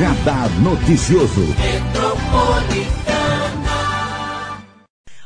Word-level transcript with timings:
Radar 0.00 0.48
Noticioso. 0.62 1.89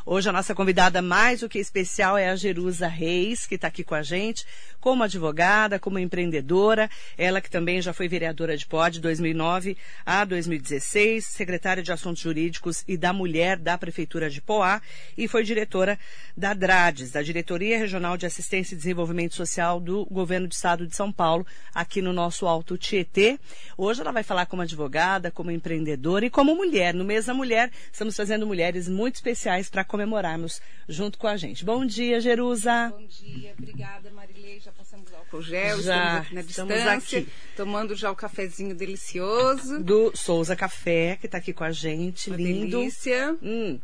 Hoje 0.07 0.29
a 0.29 0.31
nossa 0.31 0.53
convidada 0.53 1.01
mais 1.01 1.39
do 1.39 1.49
que 1.49 1.57
especial 1.57 2.15
é 2.15 2.29
a 2.29 2.35
Jerusa 2.35 2.87
Reis, 2.87 3.47
que 3.47 3.55
está 3.55 3.69
aqui 3.69 3.83
com 3.83 3.95
a 3.95 4.03
gente, 4.03 4.45
como 4.79 5.01
advogada, 5.01 5.79
como 5.79 5.97
empreendedora. 5.97 6.87
Ela 7.17 7.41
que 7.41 7.49
também 7.49 7.81
já 7.81 7.91
foi 7.91 8.07
vereadora 8.07 8.55
de 8.55 8.67
POD 8.67 8.99
2009 8.99 9.75
a 10.05 10.23
2016, 10.23 11.25
secretária 11.25 11.81
de 11.81 11.91
Assuntos 11.91 12.21
Jurídicos 12.21 12.83
e 12.87 12.95
da 12.95 13.11
Mulher 13.11 13.57
da 13.57 13.79
Prefeitura 13.79 14.29
de 14.29 14.41
Poá 14.41 14.79
e 15.17 15.27
foi 15.27 15.43
diretora 15.43 15.97
da 16.37 16.53
DRADES, 16.53 17.09
da 17.09 17.23
Diretoria 17.23 17.79
Regional 17.79 18.15
de 18.15 18.27
Assistência 18.27 18.75
e 18.75 18.77
Desenvolvimento 18.77 19.33
Social 19.33 19.79
do 19.79 20.05
Governo 20.05 20.47
do 20.47 20.53
Estado 20.53 20.85
de 20.85 20.95
São 20.95 21.11
Paulo, 21.11 21.47
aqui 21.73 21.99
no 21.99 22.13
nosso 22.13 22.45
Alto 22.45 22.77
Tietê. 22.77 23.39
Hoje 23.75 24.01
ela 24.01 24.11
vai 24.11 24.21
falar 24.21 24.45
como 24.45 24.61
advogada, 24.61 25.31
como 25.31 25.49
empreendedora 25.49 26.27
e 26.27 26.29
como 26.29 26.53
mulher. 26.53 26.93
No 26.93 27.03
mês 27.03 27.25
da 27.25 27.33
mulher, 27.33 27.71
estamos 27.91 28.15
fazendo 28.15 28.45
mulheres 28.45 28.87
muito 28.87 29.15
especiais 29.15 29.67
para 29.67 29.83
comemorarmos 29.95 30.61
junto 30.89 31.17
com 31.17 31.25
a 31.25 31.37
gente. 31.37 31.63
Bom 31.63 31.85
dia, 31.85 32.19
Jerusa. 32.19 32.89
Bom 32.89 33.07
dia, 33.07 33.53
obrigada, 33.57 34.11
Marilei. 34.11 34.59
Já 34.59 34.71
passamos 34.73 35.11
álcool 35.13 35.41
gel, 35.41 35.81
Já, 35.81 36.03
estamos 36.05 36.25
aqui 36.25 36.35
na 36.35 36.41
distância, 36.41 37.19
aqui. 37.19 37.29
tomando 37.55 37.95
já 37.95 38.11
o 38.11 38.15
cafezinho 38.15 38.75
delicioso. 38.75 39.81
Do 39.81 40.11
Souza 40.13 40.53
Café, 40.53 41.17
que 41.19 41.27
está 41.27 41.37
aqui 41.37 41.53
com 41.53 41.63
a 41.63 41.71
gente. 41.71 42.29
Uma 42.29 42.35
lindo. 42.35 42.77
delícia. 42.77 43.37
Hum. 43.41 43.79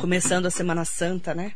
Começando 0.00 0.46
a 0.46 0.50
Semana 0.50 0.84
Santa, 0.84 1.34
né? 1.34 1.54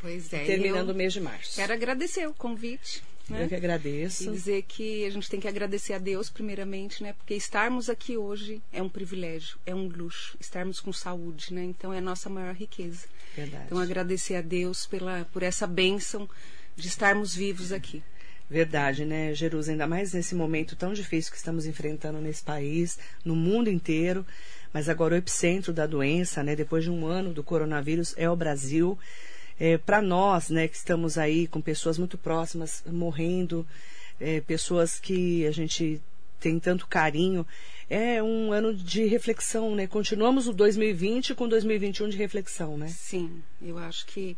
Pois 0.00 0.32
é. 0.32 0.44
Terminando 0.44 0.90
o 0.90 0.94
mês 0.94 1.12
de 1.12 1.20
março. 1.20 1.56
Quero 1.56 1.72
agradecer 1.72 2.24
o 2.28 2.34
convite. 2.34 3.02
Né? 3.28 3.44
Eu 3.44 3.48
que 3.48 3.54
agradeço. 3.54 4.24
E 4.24 4.32
dizer 4.32 4.62
que 4.62 5.04
a 5.04 5.10
gente 5.10 5.28
tem 5.28 5.38
que 5.38 5.48
agradecer 5.48 5.92
a 5.92 5.98
Deus 5.98 6.30
primeiramente, 6.30 7.02
né? 7.02 7.12
Porque 7.12 7.34
estarmos 7.34 7.90
aqui 7.90 8.16
hoje 8.16 8.62
é 8.72 8.82
um 8.82 8.88
privilégio, 8.88 9.58
é 9.66 9.74
um 9.74 9.86
luxo. 9.86 10.36
Estarmos 10.40 10.80
com 10.80 10.92
saúde, 10.92 11.52
né? 11.52 11.62
Então 11.64 11.92
é 11.92 11.98
a 11.98 12.02
nossa 12.02 12.30
maior 12.30 12.54
riqueza. 12.54 13.06
Verdade. 13.36 13.64
Então 13.66 13.78
agradecer 13.78 14.36
a 14.36 14.40
Deus 14.40 14.86
pela 14.86 15.26
por 15.32 15.42
essa 15.42 15.66
bênção 15.66 16.28
de 16.74 16.88
estarmos 16.88 17.34
vivos 17.34 17.72
aqui. 17.72 18.02
Verdade, 18.50 19.04
né, 19.04 19.34
Jerusa? 19.34 19.72
Ainda 19.72 19.86
mais 19.86 20.14
nesse 20.14 20.34
momento 20.34 20.74
tão 20.74 20.94
difícil 20.94 21.30
que 21.30 21.36
estamos 21.36 21.66
enfrentando 21.66 22.18
nesse 22.18 22.42
país, 22.42 22.98
no 23.22 23.36
mundo 23.36 23.68
inteiro. 23.68 24.24
Mas 24.72 24.88
agora 24.88 25.14
o 25.14 25.18
epicentro 25.18 25.72
da 25.72 25.86
doença, 25.86 26.42
né, 26.42 26.56
depois 26.56 26.84
de 26.84 26.90
um 26.90 27.06
ano 27.06 27.32
do 27.32 27.42
coronavírus, 27.42 28.14
é 28.16 28.28
o 28.28 28.36
Brasil. 28.36 28.98
É, 29.58 29.76
Para 29.78 30.00
nós, 30.00 30.50
né, 30.50 30.68
que 30.68 30.76
estamos 30.76 31.18
aí 31.18 31.46
com 31.46 31.60
pessoas 31.60 31.98
muito 31.98 32.16
próximas 32.16 32.82
morrendo, 32.86 33.66
é, 34.20 34.40
pessoas 34.40 34.98
que 34.98 35.46
a 35.46 35.50
gente 35.50 36.00
tem 36.40 36.58
tanto 36.58 36.86
carinho, 36.86 37.46
é 37.90 38.22
um 38.22 38.52
ano 38.52 38.74
de 38.74 39.04
reflexão, 39.06 39.74
né? 39.74 39.86
Continuamos 39.86 40.46
o 40.46 40.52
2020 40.52 41.34
com 41.34 41.48
2021 41.48 42.08
de 42.10 42.16
reflexão, 42.16 42.76
né? 42.76 42.88
Sim, 42.88 43.42
eu 43.62 43.78
acho 43.78 44.06
que. 44.06 44.36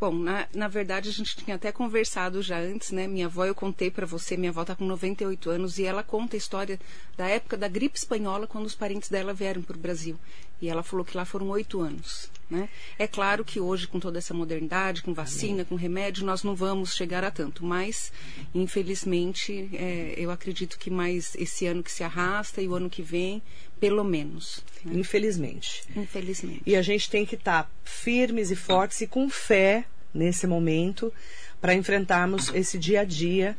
Bom, 0.00 0.12
na, 0.12 0.46
na 0.54 0.68
verdade 0.68 1.08
a 1.08 1.12
gente 1.12 1.36
tinha 1.36 1.56
até 1.56 1.72
conversado 1.72 2.40
já 2.40 2.58
antes, 2.60 2.92
né? 2.92 3.08
Minha 3.08 3.26
avó, 3.26 3.44
eu 3.44 3.54
contei 3.54 3.90
para 3.90 4.06
você, 4.06 4.36
minha 4.36 4.50
avó 4.50 4.64
tá 4.64 4.76
com 4.76 4.84
98 4.84 5.50
anos 5.50 5.78
e 5.78 5.84
ela 5.84 6.04
conta 6.04 6.36
a 6.36 6.38
história 6.38 6.78
da 7.16 7.26
época 7.26 7.56
da 7.56 7.66
gripe 7.66 7.98
espanhola 7.98 8.46
quando 8.46 8.66
os 8.66 8.76
parentes 8.76 9.08
dela 9.08 9.34
vieram 9.34 9.60
para 9.60 9.76
o 9.76 9.80
Brasil. 9.80 10.16
E 10.62 10.68
ela 10.68 10.82
falou 10.84 11.04
que 11.04 11.16
lá 11.16 11.24
foram 11.24 11.48
oito 11.50 11.80
anos, 11.80 12.30
né? 12.48 12.68
É 12.96 13.06
claro 13.08 13.44
que 13.44 13.60
hoje, 13.60 13.86
com 13.88 13.98
toda 13.98 14.18
essa 14.18 14.34
modernidade, 14.34 15.02
com 15.02 15.12
vacina, 15.14 15.64
com 15.64 15.74
remédio, 15.74 16.24
nós 16.24 16.42
não 16.44 16.54
vamos 16.54 16.94
chegar 16.94 17.24
a 17.24 17.30
tanto, 17.30 17.64
mas 17.64 18.12
infelizmente 18.54 19.68
é, 19.72 20.14
eu 20.16 20.30
acredito 20.30 20.78
que 20.78 20.90
mais 20.90 21.34
esse 21.36 21.66
ano 21.66 21.82
que 21.82 21.92
se 21.92 22.04
arrasta 22.04 22.60
e 22.62 22.68
o 22.68 22.74
ano 22.74 22.90
que 22.90 23.02
vem, 23.02 23.42
pelo 23.80 24.04
menos. 24.04 24.64
né? 24.84 24.98
Infelizmente. 24.98 25.82
Infelizmente. 25.96 26.62
E 26.66 26.76
a 26.76 26.82
gente 26.82 27.10
tem 27.10 27.24
que 27.24 27.34
estar 27.34 27.70
firmes 27.84 28.50
e 28.50 28.56
fortes 28.56 29.00
e 29.00 29.06
com 29.06 29.28
fé 29.28 29.84
nesse 30.12 30.46
momento 30.46 31.12
para 31.60 31.74
enfrentarmos 31.74 32.52
esse 32.54 32.78
dia 32.78 33.00
a 33.00 33.04
dia 33.04 33.56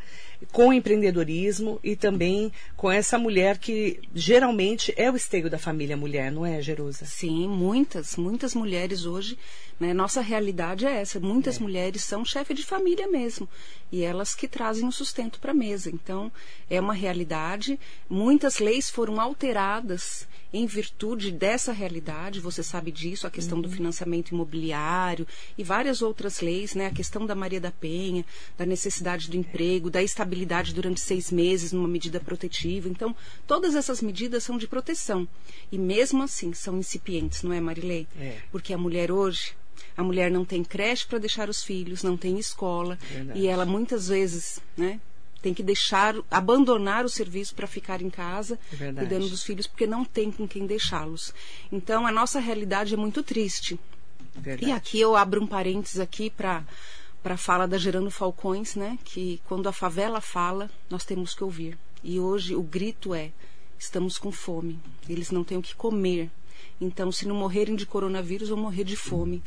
com 0.51 0.71
empreendedorismo 0.71 1.79
e 1.83 1.95
também 1.95 2.51
com 2.75 2.89
essa 2.89 3.17
mulher 3.17 3.57
que 3.57 3.99
geralmente 4.15 4.93
é 4.95 5.11
o 5.11 5.15
esteio 5.15 5.49
da 5.49 5.59
família 5.59 5.97
mulher, 5.97 6.31
não 6.31 6.45
é, 6.45 6.61
Jerusa? 6.61 7.05
Sim, 7.05 7.47
muitas, 7.47 8.15
muitas 8.15 8.55
mulheres 8.55 9.05
hoje, 9.05 9.37
né, 9.79 9.93
nossa 9.93 10.21
realidade 10.21 10.85
é 10.85 11.01
essa. 11.01 11.19
Muitas 11.19 11.57
mulheres 11.57 12.03
são 12.03 12.25
chefe 12.25 12.53
de 12.53 12.65
família 12.65 13.07
mesmo 13.07 13.47
e 13.91 14.03
elas 14.03 14.35
que 14.35 14.47
trazem 14.47 14.87
o 14.87 14.91
sustento 14.91 15.39
para 15.39 15.51
a 15.51 15.55
mesa. 15.55 15.89
Então, 15.89 16.31
é 16.69 16.79
uma 16.79 16.93
realidade. 16.93 17.79
Muitas 18.09 18.59
leis 18.59 18.89
foram 18.89 19.19
alteradas 19.19 20.27
em 20.51 20.65
virtude 20.65 21.31
dessa 21.31 21.71
realidade. 21.71 22.39
Você 22.39 22.63
sabe 22.63 22.91
disso, 22.91 23.27
a 23.27 23.31
questão 23.31 23.61
do 23.61 23.69
financiamento 23.69 24.29
imobiliário 24.29 25.27
e 25.57 25.63
várias 25.63 26.01
outras 26.01 26.41
leis, 26.41 26.75
né, 26.75 26.87
a 26.87 26.91
questão 26.91 27.25
da 27.25 27.35
Maria 27.35 27.59
da 27.59 27.71
Penha, 27.71 28.25
da 28.57 28.65
necessidade 28.65 29.29
do 29.29 29.37
emprego, 29.37 29.89
da 29.89 30.01
estabilidade 30.01 30.73
durante 30.73 30.99
seis 30.99 31.31
meses 31.31 31.71
numa 31.71 31.87
medida 31.87 32.19
protetiva. 32.19 32.89
Então, 32.89 33.15
todas 33.47 33.75
essas 33.75 34.01
medidas 34.01 34.43
são 34.43 34.57
de 34.57 34.67
proteção 34.67 35.27
e 35.71 35.77
mesmo 35.77 36.23
assim 36.23 36.53
são 36.53 36.77
incipientes, 36.77 37.43
não 37.43 37.53
é, 37.53 37.61
Marilei? 37.61 38.07
É. 38.19 38.37
Porque 38.51 38.73
a 38.73 38.77
mulher 38.77 39.11
hoje, 39.11 39.53
a 39.97 40.03
mulher 40.03 40.29
não 40.31 40.43
tem 40.45 40.63
creche 40.63 41.05
para 41.07 41.17
deixar 41.19 41.49
os 41.49 41.63
filhos, 41.63 42.03
não 42.03 42.15
tem 42.17 42.37
escola 42.39 42.97
Verdade. 43.11 43.39
e 43.39 43.47
ela 43.47 43.65
muitas 43.65 44.07
vezes, 44.07 44.59
né, 44.77 44.99
tem 45.41 45.53
que 45.53 45.63
deixar, 45.63 46.15
abandonar 46.29 47.05
o 47.05 47.09
serviço 47.09 47.55
para 47.55 47.65
ficar 47.67 48.01
em 48.01 48.09
casa 48.09 48.59
É 48.73 48.75
verdade. 48.75 49.07
cuidando 49.07 49.29
dos 49.29 49.41
filhos 49.43 49.67
porque 49.67 49.87
não 49.87 50.03
tem 50.03 50.31
com 50.31 50.47
quem 50.47 50.65
deixá-los. 50.65 51.33
Então 51.71 52.05
a 52.05 52.11
nossa 52.11 52.39
realidade 52.39 52.93
é 52.93 52.97
muito 52.97 53.23
triste. 53.23 53.79
Verdade. 54.35 54.69
E 54.69 54.73
aqui 54.73 54.99
eu 54.99 55.15
abro 55.15 55.41
um 55.41 55.47
parênteses 55.47 55.99
aqui 55.99 56.29
para 56.29 56.63
para 57.21 57.33
a 57.33 57.37
fala 57.37 57.67
da 57.67 57.77
Gerando 57.77 58.09
Falcões, 58.09 58.75
né? 58.75 58.97
Que 59.03 59.41
quando 59.45 59.67
a 59.67 59.73
favela 59.73 60.21
fala, 60.21 60.71
nós 60.89 61.03
temos 61.03 61.33
que 61.33 61.43
ouvir. 61.43 61.77
E 62.01 62.17
hoje 62.17 62.55
o 62.55 62.61
grito 62.63 63.13
é: 63.13 63.31
estamos 63.77 64.17
com 64.17 64.31
fome. 64.31 64.79
Eles 65.07 65.29
não 65.29 65.43
têm 65.43 65.57
o 65.57 65.61
que 65.61 65.75
comer. 65.75 66.29
Então, 66.81 67.11
se 67.11 67.27
não 67.27 67.35
morrerem 67.35 67.75
de 67.75 67.85
coronavírus, 67.85 68.49
vão 68.49 68.57
morrer 68.57 68.83
de 68.83 68.95
fome. 68.95 69.43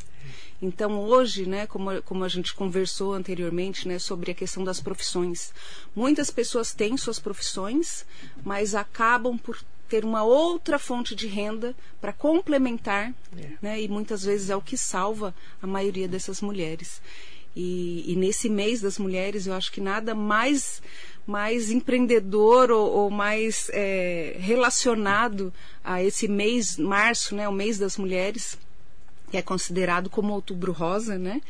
Então, 0.61 0.99
hoje, 1.03 1.45
né, 1.45 1.67
como, 1.67 2.01
como 2.03 2.23
a 2.23 2.29
gente 2.29 2.53
conversou 2.53 3.13
anteriormente, 3.13 3.87
né, 3.87 3.99
sobre 3.99 4.31
a 4.31 4.35
questão 4.35 4.63
das 4.63 4.79
profissões, 4.79 5.51
muitas 5.95 6.29
pessoas 6.29 6.73
têm 6.73 6.95
suas 6.95 7.19
profissões, 7.19 8.05
mas 8.45 8.73
acabam 8.75 9.37
por 9.37 9.59
ter 9.89 10.05
uma 10.05 10.23
outra 10.23 10.79
fonte 10.79 11.13
de 11.13 11.27
renda 11.27 11.75
para 11.99 12.13
complementar, 12.13 13.13
É. 13.37 13.49
né, 13.61 13.81
e 13.81 13.87
muitas 13.87 14.23
vezes 14.23 14.49
é 14.49 14.55
o 14.55 14.61
que 14.61 14.77
salva 14.77 15.35
a 15.61 15.67
maioria 15.67 16.07
dessas 16.07 16.39
mulheres. 16.41 17.01
E, 17.55 18.11
e 18.11 18.15
nesse 18.15 18.49
mês 18.49 18.81
das 18.81 18.97
mulheres, 18.97 19.45
eu 19.45 19.53
acho 19.53 19.71
que 19.71 19.81
nada 19.81 20.15
mais 20.15 20.81
mais 21.25 21.71
empreendedor 21.71 22.69
ou, 22.69 22.91
ou 22.91 23.09
mais 23.09 23.69
é, 23.71 24.35
relacionado 24.39 25.53
a 25.81 26.03
esse 26.03 26.27
mês 26.27 26.77
março, 26.77 27.33
né, 27.33 27.47
o 27.47 27.53
mês 27.53 27.79
das 27.79 27.97
mulheres, 27.97 28.57
que 29.31 29.37
é 29.37 29.41
considerado 29.41 30.09
como 30.09 30.33
outubro 30.33 30.71
rosa, 30.71 31.17
né? 31.17 31.41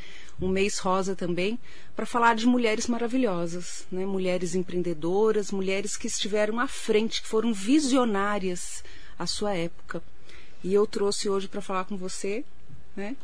Um 0.42 0.48
mês 0.48 0.80
rosa 0.80 1.16
também, 1.16 1.60
para 1.96 2.06
falar 2.06 2.36
de 2.36 2.46
mulheres 2.46 2.88
maravilhosas, 2.88 3.86
né? 3.92 4.06
Mulheres 4.06 4.56
empreendedoras, 4.56 5.52
mulheres 5.52 5.98
que 5.98 6.08
estiveram 6.08 6.60
à 6.60 6.68
frente, 6.68 7.22
que 7.22 7.28
foram 7.28 7.54
visionárias 7.54 8.84
à 9.18 9.26
sua 9.26 9.54
época. 9.54 10.04
E 10.64 10.74
eu 10.74 10.88
trouxe 10.88 11.30
hoje 11.30 11.48
para 11.48 11.62
falar 11.62 11.86
com 11.86 11.98
você, 11.98 12.44
né? 12.96 13.16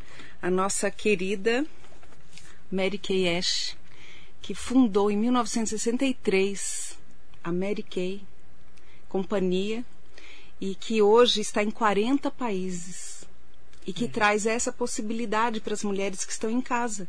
A 0.42 0.50
nossa 0.50 0.90
querida 0.92 1.66
Mary 2.72 2.98
Kay 2.98 3.38
Ash, 3.38 3.76
que 4.42 4.54
fundou 4.54 5.10
em 5.10 5.18
1963 5.18 6.98
a 7.44 7.52
Mary 7.52 7.84
Kay 7.84 8.22
Companhia 9.08 9.84
e 10.62 10.76
que 10.76 11.02
hoje 11.02 11.42
está 11.42 11.64
em 11.64 11.72
40 11.72 12.30
países 12.30 13.28
e 13.88 13.94
que 13.94 14.08
traz 14.08 14.46
essa 14.46 14.72
possibilidade 14.72 15.60
para 15.60 15.74
as 15.74 15.84
mulheres 15.84 16.24
que 16.24 16.32
estão 16.32 16.50
em 16.50 16.62
casa. 16.62 17.08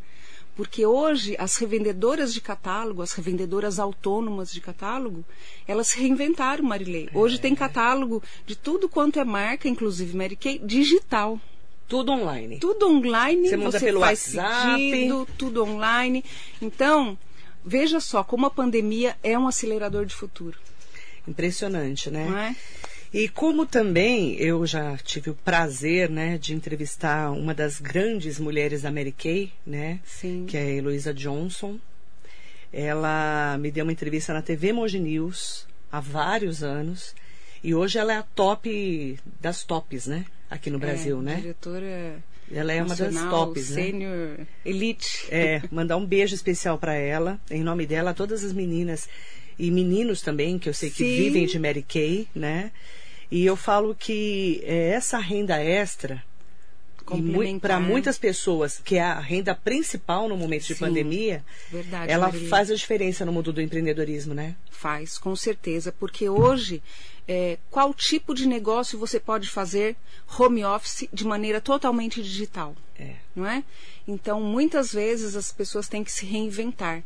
Porque 0.57 0.87
hoje 0.87 1.37
as 1.39 1.57
revendedoras 1.57 2.33
de 2.33 2.41
catálogo, 2.41 3.03
as 3.03 3.13
revendedoras 3.13 3.79
autônomas 3.79 4.51
de 4.51 4.61
catálogo, 4.61 5.25
elas 5.67 5.89
se 5.89 6.01
reinventaram, 6.01 6.65
Marilei. 6.65 7.09
Hoje 7.15 7.39
tem 7.39 7.55
catálogo 7.55 8.23
de 8.47 8.57
tudo 8.57 8.89
quanto 8.89 9.19
é 9.19 9.25
marca, 9.25 9.69
inclusive 9.69 10.17
Mary 10.17 10.37
Kay, 10.37 10.59
digital. 10.59 11.39
Tudo 11.91 12.13
online. 12.13 12.59
Tudo 12.61 12.89
online, 12.89 13.49
Você 13.49 13.57
manda 13.57 13.73
você 13.79 13.87
pelo 13.87 14.01
faz 14.01 14.35
WhatsApp. 14.35 14.77
pedido, 14.91 15.29
tudo 15.37 15.65
online. 15.65 16.25
Então, 16.63 17.19
veja 17.65 17.99
só 18.01 18.23
como 18.25 18.47
a 18.47 18.51
pandemia 18.51 19.17
é 19.23 19.37
um 19.37 19.47
acelerador 19.49 20.07
de 20.07 20.15
futuro, 20.15 20.57
Impressionante, 21.29 22.09
né? 22.11 22.27
não 22.27 22.39
é? 22.39 22.57
E 23.13 23.29
como 23.29 23.67
também 23.67 24.37
eu 24.37 24.65
já 24.65 24.97
tive 24.99 25.31
o 25.31 25.35
prazer, 25.35 26.09
né, 26.09 26.39
de 26.39 26.55
entrevistar 26.55 27.33
uma 27.33 27.53
das 27.53 27.81
grandes 27.81 28.39
mulheres 28.39 28.83
da 28.83 28.91
Mary 28.93 29.11
Kay, 29.11 29.53
né, 29.67 29.99
Sim. 30.05 30.47
que 30.49 30.57
é 30.57 30.61
a 30.61 30.71
Heloísa 30.71 31.13
Johnson. 31.13 31.77
Ela 32.73 33.59
me 33.59 33.69
deu 33.73 33.85
uma 33.85 33.91
entrevista 33.93 34.33
na 34.33 34.41
TV 34.43 34.73
Moji 34.73 35.01
News 35.01 35.67
há 35.91 35.99
vários 35.99 36.63
anos 36.63 37.17
E 37.65 37.75
hoje 37.75 37.99
ela 37.99 38.13
é 38.13 38.17
a 38.19 38.23
top 38.23 39.19
das 39.41 39.65
tops, 39.65 40.07
né? 40.07 40.25
Aqui 40.51 40.69
no 40.69 40.79
Brasil, 40.79 41.19
é, 41.21 41.23
né? 41.23 41.37
Diretora 41.37 42.23
ela 42.53 42.73
é 42.73 42.83
uma 42.83 42.97
das 42.97 43.15
tops, 43.15 43.67
senior 43.67 44.39
né? 44.39 44.47
elite. 44.65 45.27
É, 45.31 45.63
mandar 45.71 45.97
um 45.97 46.05
beijo 46.05 46.35
especial 46.35 46.77
para 46.77 46.95
ela, 46.95 47.41
em 47.51 47.63
nome 47.63 47.87
dela, 47.87 48.11
a 48.11 48.15
todas 48.15 48.43
as 48.43 48.53
meninas 48.53 49.09
e 49.59 49.71
meninos 49.71 50.21
também, 50.21 50.59
que 50.59 50.69
eu 50.69 50.75
sei 50.75 50.91
que 50.91 51.05
Sim. 51.05 51.17
vivem 51.17 51.47
de 51.47 51.59
Mary 51.59 51.83
Kay, 51.83 52.27
né? 52.35 52.73
E 53.31 53.47
eu 53.47 53.55
falo 53.55 53.95
que 53.95 54.61
é, 54.65 54.89
essa 54.89 55.19
renda 55.19 55.63
extra. 55.63 56.23
Para 57.61 57.81
muitas 57.81 58.19
pessoas, 58.19 58.81
que 58.85 58.97
é 58.97 59.03
a 59.03 59.19
renda 59.19 59.55
principal 59.55 60.29
no 60.29 60.37
momento 60.37 60.67
de 60.67 60.75
Sim, 60.75 60.81
pandemia, 60.81 61.45
Verdade, 61.71 62.11
ela 62.11 62.27
Marília. 62.27 62.49
faz 62.49 62.71
a 62.71 62.75
diferença 62.75 63.25
no 63.25 63.33
mundo 63.33 63.53
do 63.53 63.61
empreendedorismo, 63.61 64.35
né? 64.35 64.57
Faz, 64.71 65.19
com 65.19 65.35
certeza, 65.37 65.93
porque 65.93 66.29
hoje, 66.29 66.83
é, 67.27 67.59
qual 67.71 67.93
tipo 67.93 68.35
de 68.35 68.47
negócio 68.47 68.99
você 68.99 69.21
pode 69.21 69.49
fazer 69.49 69.97
home 70.39 70.65
office 70.65 71.09
de 71.13 71.25
maneira 71.25 71.61
totalmente 71.61 72.23
digital? 72.23 72.75
É. 72.99 73.15
Não 73.35 73.47
é? 73.47 73.65
Então, 74.07 74.41
muitas 74.41 74.93
vezes 74.93 75.37
as 75.37 75.53
pessoas 75.53 75.89
têm 75.89 76.05
que 76.05 76.13
se 76.13 76.27
reinventar. 76.27 77.03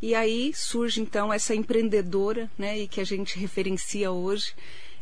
E 0.00 0.14
aí 0.16 0.52
surge 0.52 1.00
então 1.00 1.32
essa 1.32 1.54
empreendedora, 1.54 2.50
né, 2.58 2.78
e 2.78 2.88
que 2.88 3.00
a 3.00 3.04
gente 3.04 3.38
referencia 3.38 4.10
hoje, 4.10 4.52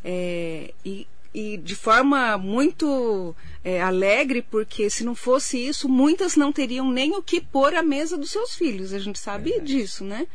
é, 0.05 0.75
e, 0.85 1.07
e 1.33 1.57
de 1.57 1.77
forma 1.77 2.37
muito 2.37 3.35
é, 3.65 3.81
alegre, 3.81 4.43
porque 4.43 4.91
se 4.91 5.05
não 5.05 5.15
fosse 5.15 5.59
isso, 5.59 5.89
muitas 5.89 6.37
não 6.37 6.53
teriam 6.53 6.91
nem 6.91 7.15
o 7.17 7.23
que 7.23 7.41
pôr 7.41 7.75
à 7.75 7.83
mesa 7.83 8.17
dos 8.19 8.31
seus 8.31 8.55
filhos. 8.55 8.93
A 8.93 8.99
gente 8.99 9.19
sabe 9.19 9.61
disso, 9.61 10.05
né? 10.05 10.27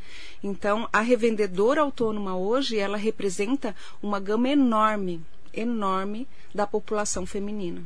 Então, 0.44 0.88
a 0.94 1.02
revendedora 1.02 1.82
autônoma 1.82 2.38
hoje, 2.38 2.78
ela 2.78 2.98
representa 2.98 3.76
uma 4.02 4.20
gama 4.20 4.48
enorme, 4.50 5.22
enorme 5.54 6.28
da 6.54 6.66
população 6.66 7.26
feminina. 7.26 7.82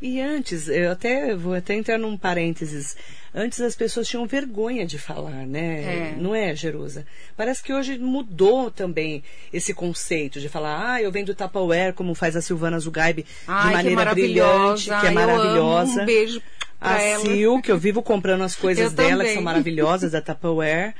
E 0.00 0.20
antes, 0.20 0.68
eu 0.68 0.90
até 0.90 1.32
eu 1.32 1.38
vou 1.38 1.54
até 1.54 1.74
entrar 1.74 1.98
num 1.98 2.16
parênteses. 2.16 2.96
Antes 3.34 3.60
as 3.62 3.74
pessoas 3.74 4.06
tinham 4.06 4.26
vergonha 4.26 4.84
de 4.84 4.98
falar, 4.98 5.46
né? 5.46 6.12
É. 6.12 6.16
Não 6.18 6.34
é, 6.34 6.54
Jerusa? 6.54 7.06
Parece 7.34 7.62
que 7.62 7.72
hoje 7.72 7.98
mudou 7.98 8.70
também 8.70 9.22
esse 9.50 9.72
conceito 9.72 10.38
de 10.38 10.50
falar, 10.50 10.92
ah, 10.94 11.02
eu 11.02 11.10
vendo 11.10 11.34
Tupperware, 11.34 11.94
como 11.94 12.14
faz 12.14 12.36
a 12.36 12.42
Silvana 12.42 12.78
Zugaib, 12.78 13.22
de 13.22 13.28
Ai, 13.46 13.68
que 13.68 13.72
maneira 13.72 14.14
brilhante, 14.14 14.90
maravilhosa. 14.90 15.00
que 15.00 15.06
é 15.06 15.08
eu 15.08 15.18
amo. 15.18 15.26
maravilhosa. 15.32 16.02
Um 16.02 16.06
beijo 16.06 16.42
pra 16.78 16.94
a 16.96 17.00
ela. 17.02 17.24
Sil, 17.24 17.62
que 17.62 17.72
eu 17.72 17.78
vivo 17.78 18.02
comprando 18.02 18.42
as 18.42 18.54
coisas 18.54 18.84
Eu 18.84 18.90
dela, 18.90 19.10
que 19.10 19.16
também. 19.18 19.34
são 19.34 19.42
maravilhosas, 19.42 20.12
da 20.12 20.20
Tupperware. 20.20 20.94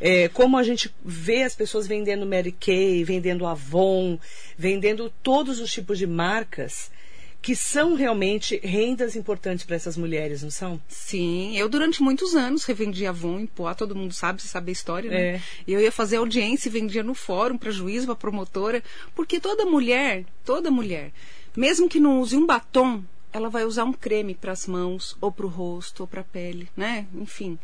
É, 0.00 0.28
como 0.28 0.56
a 0.56 0.62
gente 0.62 0.92
vê 1.04 1.42
as 1.42 1.54
pessoas 1.54 1.86
vendendo 1.86 2.26
Mary 2.26 2.52
Kay, 2.52 3.02
vendendo 3.04 3.46
Avon, 3.46 4.18
vendendo 4.56 5.12
todos 5.22 5.60
os 5.60 5.72
tipos 5.72 5.98
de 5.98 6.06
marcas 6.06 6.90
que 7.42 7.56
são 7.56 7.94
realmente 7.94 8.60
rendas 8.62 9.16
importantes 9.16 9.66
para 9.66 9.74
essas 9.74 9.96
mulheres, 9.96 10.44
não 10.44 10.50
são? 10.50 10.80
Sim, 10.88 11.56
eu 11.58 11.68
durante 11.68 12.00
muitos 12.00 12.36
anos 12.36 12.64
revendia 12.64 13.10
Avon 13.10 13.40
em 13.40 13.46
Poá, 13.46 13.74
todo 13.74 13.96
mundo 13.96 14.14
sabe, 14.14 14.40
você 14.40 14.46
sabe 14.46 14.70
a 14.70 14.72
história, 14.72 15.10
né? 15.10 15.20
É. 15.20 15.40
Eu 15.66 15.80
ia 15.80 15.90
fazer 15.90 16.18
audiência 16.18 16.68
e 16.68 16.72
vendia 16.72 17.02
no 17.02 17.14
fórum 17.14 17.58
para 17.58 17.72
juiz, 17.72 18.06
para 18.06 18.14
promotora, 18.14 18.80
porque 19.12 19.40
toda 19.40 19.66
mulher, 19.66 20.24
toda 20.44 20.70
mulher, 20.70 21.10
mesmo 21.56 21.88
que 21.88 21.98
não 21.98 22.20
use 22.20 22.36
um 22.36 22.46
batom, 22.46 23.02
ela 23.32 23.50
vai 23.50 23.64
usar 23.64 23.84
um 23.84 23.92
creme 23.92 24.36
para 24.36 24.52
as 24.52 24.68
mãos, 24.68 25.16
ou 25.20 25.32
para 25.32 25.46
o 25.46 25.48
rosto, 25.48 26.02
ou 26.02 26.06
para 26.06 26.20
a 26.20 26.24
pele, 26.24 26.68
né? 26.76 27.06
Enfim, 27.12 27.58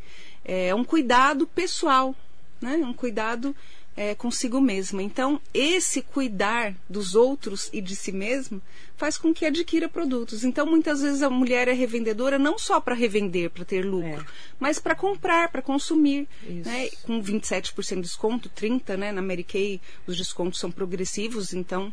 é 0.44 0.74
um 0.74 0.82
cuidado 0.82 1.46
pessoal, 1.46 2.16
né? 2.60 2.78
Um 2.78 2.92
cuidado 2.92 3.54
é, 3.98 4.14
consigo 4.14 4.60
mesma. 4.60 5.02
Então, 5.02 5.40
esse 5.52 6.02
cuidar 6.02 6.72
dos 6.88 7.16
outros 7.16 7.68
e 7.72 7.80
de 7.80 7.96
si 7.96 8.12
mesma 8.12 8.62
faz 8.96 9.18
com 9.18 9.34
que 9.34 9.44
adquira 9.44 9.88
produtos. 9.88 10.44
Então, 10.44 10.64
muitas 10.64 11.02
vezes 11.02 11.20
a 11.20 11.28
mulher 11.28 11.66
é 11.66 11.72
revendedora 11.72 12.38
não 12.38 12.56
só 12.56 12.78
para 12.78 12.94
revender, 12.94 13.50
para 13.50 13.64
ter 13.64 13.84
lucro, 13.84 14.20
É. 14.22 14.24
mas 14.60 14.78
para 14.78 14.94
comprar, 14.94 15.50
para 15.50 15.60
consumir. 15.60 16.28
Né? 16.44 16.90
Com 17.02 17.20
27% 17.20 17.96
de 17.96 18.02
desconto, 18.02 18.48
30%, 18.48 18.96
né? 18.96 19.10
Na 19.10 19.20
Mary 19.20 19.42
Kay 19.42 19.80
os 20.06 20.16
descontos 20.16 20.60
são 20.60 20.70
progressivos, 20.70 21.52
então 21.52 21.92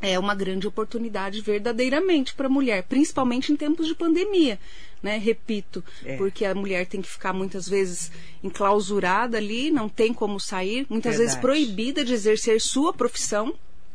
é 0.00 0.16
uma 0.16 0.36
grande 0.36 0.68
oportunidade 0.68 1.40
verdadeiramente 1.40 2.32
para 2.34 2.46
a 2.46 2.50
mulher, 2.50 2.84
principalmente 2.84 3.52
em 3.52 3.56
tempos 3.56 3.88
de 3.88 3.94
pandemia. 3.96 4.56
Né? 5.04 5.18
Repito, 5.18 5.84
É. 6.02 6.16
porque 6.16 6.46
a 6.46 6.54
mulher 6.54 6.86
tem 6.86 7.02
que 7.02 7.08
ficar 7.10 7.34
muitas 7.34 7.68
vezes 7.68 8.10
enclausurada 8.42 9.36
ali, 9.36 9.70
não 9.70 9.86
tem 9.86 10.14
como 10.14 10.40
sair, 10.40 10.86
muitas 10.88 11.18
vezes 11.18 11.34
Verdade. 11.34 11.42
proibida 11.42 12.02
de 12.02 12.14
exercer 12.14 12.58
sua 12.58 12.90
profissão. 12.90 13.54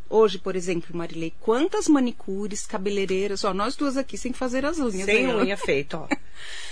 Hoje, 0.09 0.39
por 0.39 0.55
exemplo, 0.55 0.95
Marilei, 0.97 1.31
quantas 1.39 1.87
manicures, 1.87 2.65
cabeleireiras, 2.65 3.43
ó, 3.43 3.53
nós 3.53 3.75
duas 3.75 3.95
aqui 3.95 4.17
sem 4.17 4.33
fazer 4.33 4.65
as 4.65 4.79
unhas. 4.79 5.05
Sem 5.05 5.27
ó. 5.27 5.37
unha 5.41 5.55
feita, 5.55 5.99
ó. 5.99 6.07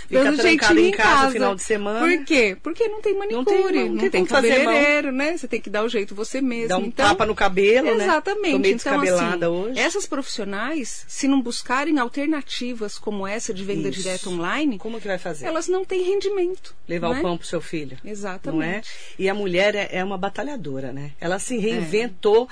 Fica 0.07 0.23
Dando 0.23 0.37
trancada 0.37 0.79
em 0.79 0.91
casa 0.91 1.25
no 1.25 1.31
final 1.31 1.55
de 1.55 1.61
semana. 1.61 1.99
Por 1.99 2.25
quê? 2.25 2.57
Porque 2.63 2.87
não 2.87 3.01
tem 3.01 3.13
manicure, 3.13 3.35
Não 3.35 3.43
tem- 3.43 3.89
não 3.89 4.09
tem 4.09 4.25
fazer 4.25 4.49
mão. 4.63 4.65
cabeleireiro, 4.65 5.11
né? 5.11 5.37
Você 5.37 5.47
tem 5.49 5.59
que 5.59 5.69
dar 5.69 5.83
o 5.83 5.89
jeito 5.89 6.15
você 6.15 6.39
mesmo. 6.39 6.69
Dá 6.69 6.77
um 6.77 6.85
então, 6.85 7.05
tapa 7.05 7.25
no 7.25 7.35
cabelo, 7.35 7.93
né? 7.95 8.05
Exatamente. 8.05 8.53
Tô 8.53 8.59
meio 8.59 8.75
então, 8.75 9.01
descabelada 9.01 9.47
assim, 9.47 9.55
hoje. 9.55 9.79
essas 9.79 10.05
profissionais, 10.07 11.03
se 11.09 11.27
não 11.27 11.41
buscarem 11.41 11.99
alternativas 11.99 12.97
como 12.97 13.27
essa 13.27 13.53
de 13.53 13.63
venda 13.65 13.89
Isso. 13.89 14.01
direta 14.01 14.29
online, 14.29 14.77
Como 14.79 15.01
que 15.01 15.07
vai 15.07 15.17
fazer? 15.17 15.45
elas 15.45 15.67
não 15.67 15.83
têm 15.83 16.03
rendimento. 16.03 16.73
Levar 16.87 17.09
né? 17.09 17.19
o 17.19 17.21
pão 17.21 17.37
pro 17.37 17.45
seu 17.45 17.59
filho. 17.59 17.97
Exatamente. 18.05 18.55
Não 18.55 18.63
é? 18.63 18.81
E 19.19 19.29
a 19.29 19.33
mulher 19.33 19.75
é, 19.75 19.89
é 19.91 20.03
uma 20.03 20.17
batalhadora, 20.17 20.93
né? 20.93 21.11
Ela 21.19 21.37
se 21.37 21.57
reinventou. 21.57 22.47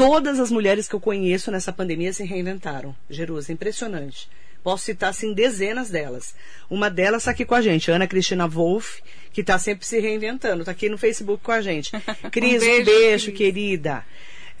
Todas 0.00 0.40
as 0.40 0.50
mulheres 0.50 0.88
que 0.88 0.94
eu 0.94 1.00
conheço 1.00 1.50
nessa 1.50 1.72
pandemia 1.72 2.12
se 2.12 2.24
reinventaram. 2.24 2.96
Jerusa, 3.08 3.52
impressionante. 3.52 4.28
Posso 4.62 4.84
citar, 4.84 5.10
assim, 5.10 5.32
dezenas 5.34 5.90
delas. 5.90 6.34
Uma 6.70 6.88
delas 6.88 7.22
está 7.22 7.30
aqui 7.30 7.44
com 7.44 7.54
a 7.54 7.60
gente, 7.60 7.90
Ana 7.90 8.06
Cristina 8.06 8.46
Wolff, 8.46 9.02
que 9.32 9.42
está 9.42 9.58
sempre 9.58 9.86
se 9.86 10.00
reinventando. 10.00 10.62
Está 10.62 10.72
aqui 10.72 10.88
no 10.88 10.96
Facebook 10.96 11.42
com 11.42 11.52
a 11.52 11.60
gente. 11.60 11.90
Cris, 12.32 12.62
um 12.62 12.66
beijo, 12.66 12.84
beijo, 12.84 13.24
Cris. 13.26 13.38
querida. 13.38 14.04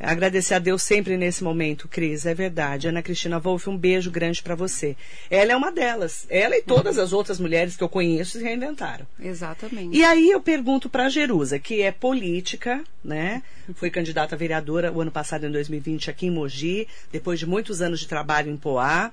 Agradecer 0.02 0.54
a 0.54 0.58
Deus 0.58 0.82
sempre 0.82 1.18
nesse 1.18 1.44
momento, 1.44 1.86
Cris, 1.86 2.24
é 2.24 2.32
verdade. 2.32 2.88
Ana 2.88 3.02
Cristina 3.02 3.38
Wolff, 3.38 3.68
um 3.68 3.76
beijo 3.76 4.10
grande 4.10 4.42
para 4.42 4.54
você. 4.54 4.96
Ela 5.30 5.52
é 5.52 5.56
uma 5.56 5.70
delas. 5.70 6.26
Ela 6.30 6.56
e 6.56 6.62
todas 6.62 6.96
as 6.96 7.12
outras 7.12 7.38
mulheres 7.38 7.76
que 7.76 7.84
eu 7.84 7.88
conheço 7.88 8.38
se 8.38 8.42
reinventaram. 8.42 9.06
Exatamente. 9.20 9.94
E 9.94 10.02
aí 10.02 10.30
eu 10.30 10.40
pergunto 10.40 10.88
para 10.88 11.04
a 11.04 11.08
Jerusa, 11.10 11.58
que 11.58 11.82
é 11.82 11.92
política, 11.92 12.82
né? 13.04 13.42
Foi 13.74 13.90
candidata 13.90 14.34
a 14.34 14.38
vereadora 14.38 14.90
o 14.90 15.02
ano 15.02 15.10
passado, 15.10 15.44
em 15.44 15.52
2020, 15.52 16.08
aqui 16.08 16.26
em 16.26 16.30
Mogi, 16.30 16.88
depois 17.12 17.38
de 17.38 17.46
muitos 17.46 17.82
anos 17.82 18.00
de 18.00 18.08
trabalho 18.08 18.50
em 18.50 18.56
Poá. 18.56 19.12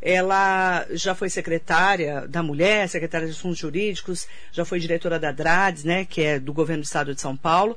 Ela 0.00 0.86
já 0.92 1.14
foi 1.14 1.28
secretária 1.28 2.26
da 2.26 2.42
Mulher, 2.42 2.88
secretária 2.88 3.26
de 3.26 3.34
Assuntos 3.34 3.58
Jurídicos, 3.58 4.26
já 4.52 4.64
foi 4.64 4.80
diretora 4.80 5.18
da 5.18 5.30
DRADS, 5.30 5.84
né? 5.84 6.06
Que 6.06 6.22
é 6.22 6.38
do 6.38 6.52
governo 6.52 6.82
do 6.82 6.86
estado 6.86 7.14
de 7.14 7.20
São 7.20 7.36
Paulo. 7.36 7.76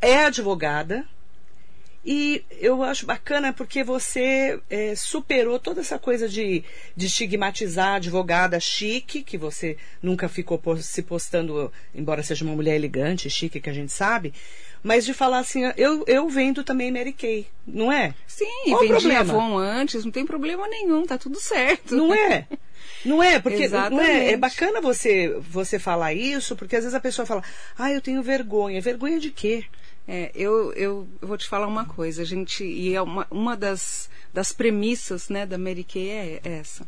É 0.00 0.24
advogada, 0.24 1.04
e 2.04 2.42
eu 2.58 2.82
acho 2.82 3.04
bacana 3.04 3.52
porque 3.52 3.84
você 3.84 4.58
é, 4.70 4.94
superou 4.94 5.58
toda 5.58 5.80
essa 5.82 5.98
coisa 5.98 6.28
de, 6.28 6.64
de 6.96 7.06
estigmatizar 7.06 7.88
a 7.88 7.94
advogada 7.96 8.58
chique, 8.58 9.22
que 9.22 9.36
você 9.36 9.76
nunca 10.02 10.28
ficou 10.28 10.60
se 10.78 11.02
postando, 11.02 11.70
embora 11.94 12.22
seja 12.22 12.44
uma 12.44 12.54
mulher 12.54 12.74
elegante, 12.74 13.28
chique, 13.28 13.60
que 13.60 13.68
a 13.68 13.74
gente 13.74 13.92
sabe, 13.92 14.32
mas 14.82 15.04
de 15.04 15.12
falar 15.12 15.40
assim, 15.40 15.62
eu, 15.76 16.02
eu 16.06 16.26
vendo 16.28 16.64
também 16.64 16.90
Mary 16.90 17.12
Kay, 17.12 17.46
não 17.66 17.92
é? 17.92 18.14
Sim, 18.26 18.46
Qual 18.68 18.80
vendi 18.80 18.92
problema? 18.92 19.20
Avon 19.20 19.58
antes, 19.58 20.02
não 20.02 20.10
tem 20.10 20.24
problema 20.24 20.66
nenhum, 20.68 21.04
tá 21.04 21.18
tudo 21.18 21.38
certo. 21.38 21.94
Não 21.94 22.14
é? 22.14 22.46
Não 23.04 23.22
é, 23.22 23.38
porque 23.38 23.68
não 23.68 24.00
é, 24.00 24.32
é 24.32 24.36
bacana 24.36 24.80
você, 24.80 25.34
você 25.40 25.78
falar 25.78 26.12
isso, 26.12 26.54
porque 26.54 26.76
às 26.76 26.82
vezes 26.82 26.94
a 26.94 27.00
pessoa 27.00 27.24
fala, 27.24 27.42
ah, 27.78 27.90
eu 27.90 28.00
tenho 28.00 28.22
vergonha. 28.22 28.80
Vergonha 28.80 29.18
de 29.18 29.30
quê? 29.30 29.64
É, 30.12 30.32
eu, 30.34 30.72
eu, 30.72 31.08
eu 31.22 31.28
vou 31.28 31.38
te 31.38 31.46
falar 31.46 31.68
uma 31.68 31.84
coisa, 31.84 32.22
a 32.22 32.24
gente, 32.24 32.64
e 32.64 32.92
é 32.92 33.00
uma, 33.00 33.28
uma 33.30 33.56
das, 33.56 34.10
das 34.34 34.52
premissas 34.52 35.28
né, 35.28 35.46
da 35.46 35.56
Mary 35.56 35.84
Kay 35.84 36.10
é 36.10 36.40
essa. 36.42 36.84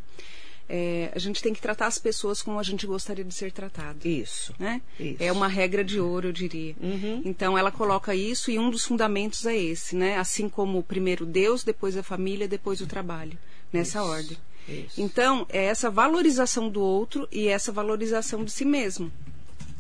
É, 0.69 1.09
a 1.15 1.19
gente 1.21 1.41
tem 1.41 1.55
que 1.55 1.61
tratar 1.61 1.87
as 1.87 2.01
pessoas 2.01 2.43
como 2.43 2.59
a 2.59 2.65
gente 2.65 2.85
gostaria 2.85 3.25
de 3.25 3.33
ser 3.33 3.53
tratado. 3.53 4.09
Isso. 4.09 4.53
Né? 4.59 4.83
Isso. 4.99 5.23
É 5.23 5.31
uma 5.31 5.47
regra 5.47 5.85
de 5.85 6.01
ouro, 6.01 6.29
eu 6.29 6.33
diria. 6.33 6.75
Uhum. 6.81 7.23
Então 7.25 7.57
ela 7.57 7.71
coloca 7.71 8.13
isso 8.13 8.51
e 8.51 8.59
um 8.59 8.69
dos 8.69 8.85
fundamentos 8.85 9.47
é 9.47 9.57
esse, 9.57 9.95
né? 9.95 10.17
Assim 10.19 10.49
como 10.49 10.83
primeiro 10.83 11.25
Deus, 11.25 11.63
depois 11.63 11.97
a 11.97 12.03
família, 12.03 12.49
depois 12.49 12.81
o 12.81 12.87
trabalho, 12.89 13.39
nessa 13.73 14.01
Isso. 14.01 14.09
ordem. 14.09 14.39
Isso. 14.69 15.01
Então, 15.01 15.47
é 15.49 15.67
essa 15.67 15.91
valorização 15.91 16.69
do 16.69 16.81
outro 16.81 17.29
e 17.31 17.47
essa 17.47 17.71
valorização 17.71 18.45
de 18.45 18.51
si 18.51 18.65
mesmo. 18.65 19.13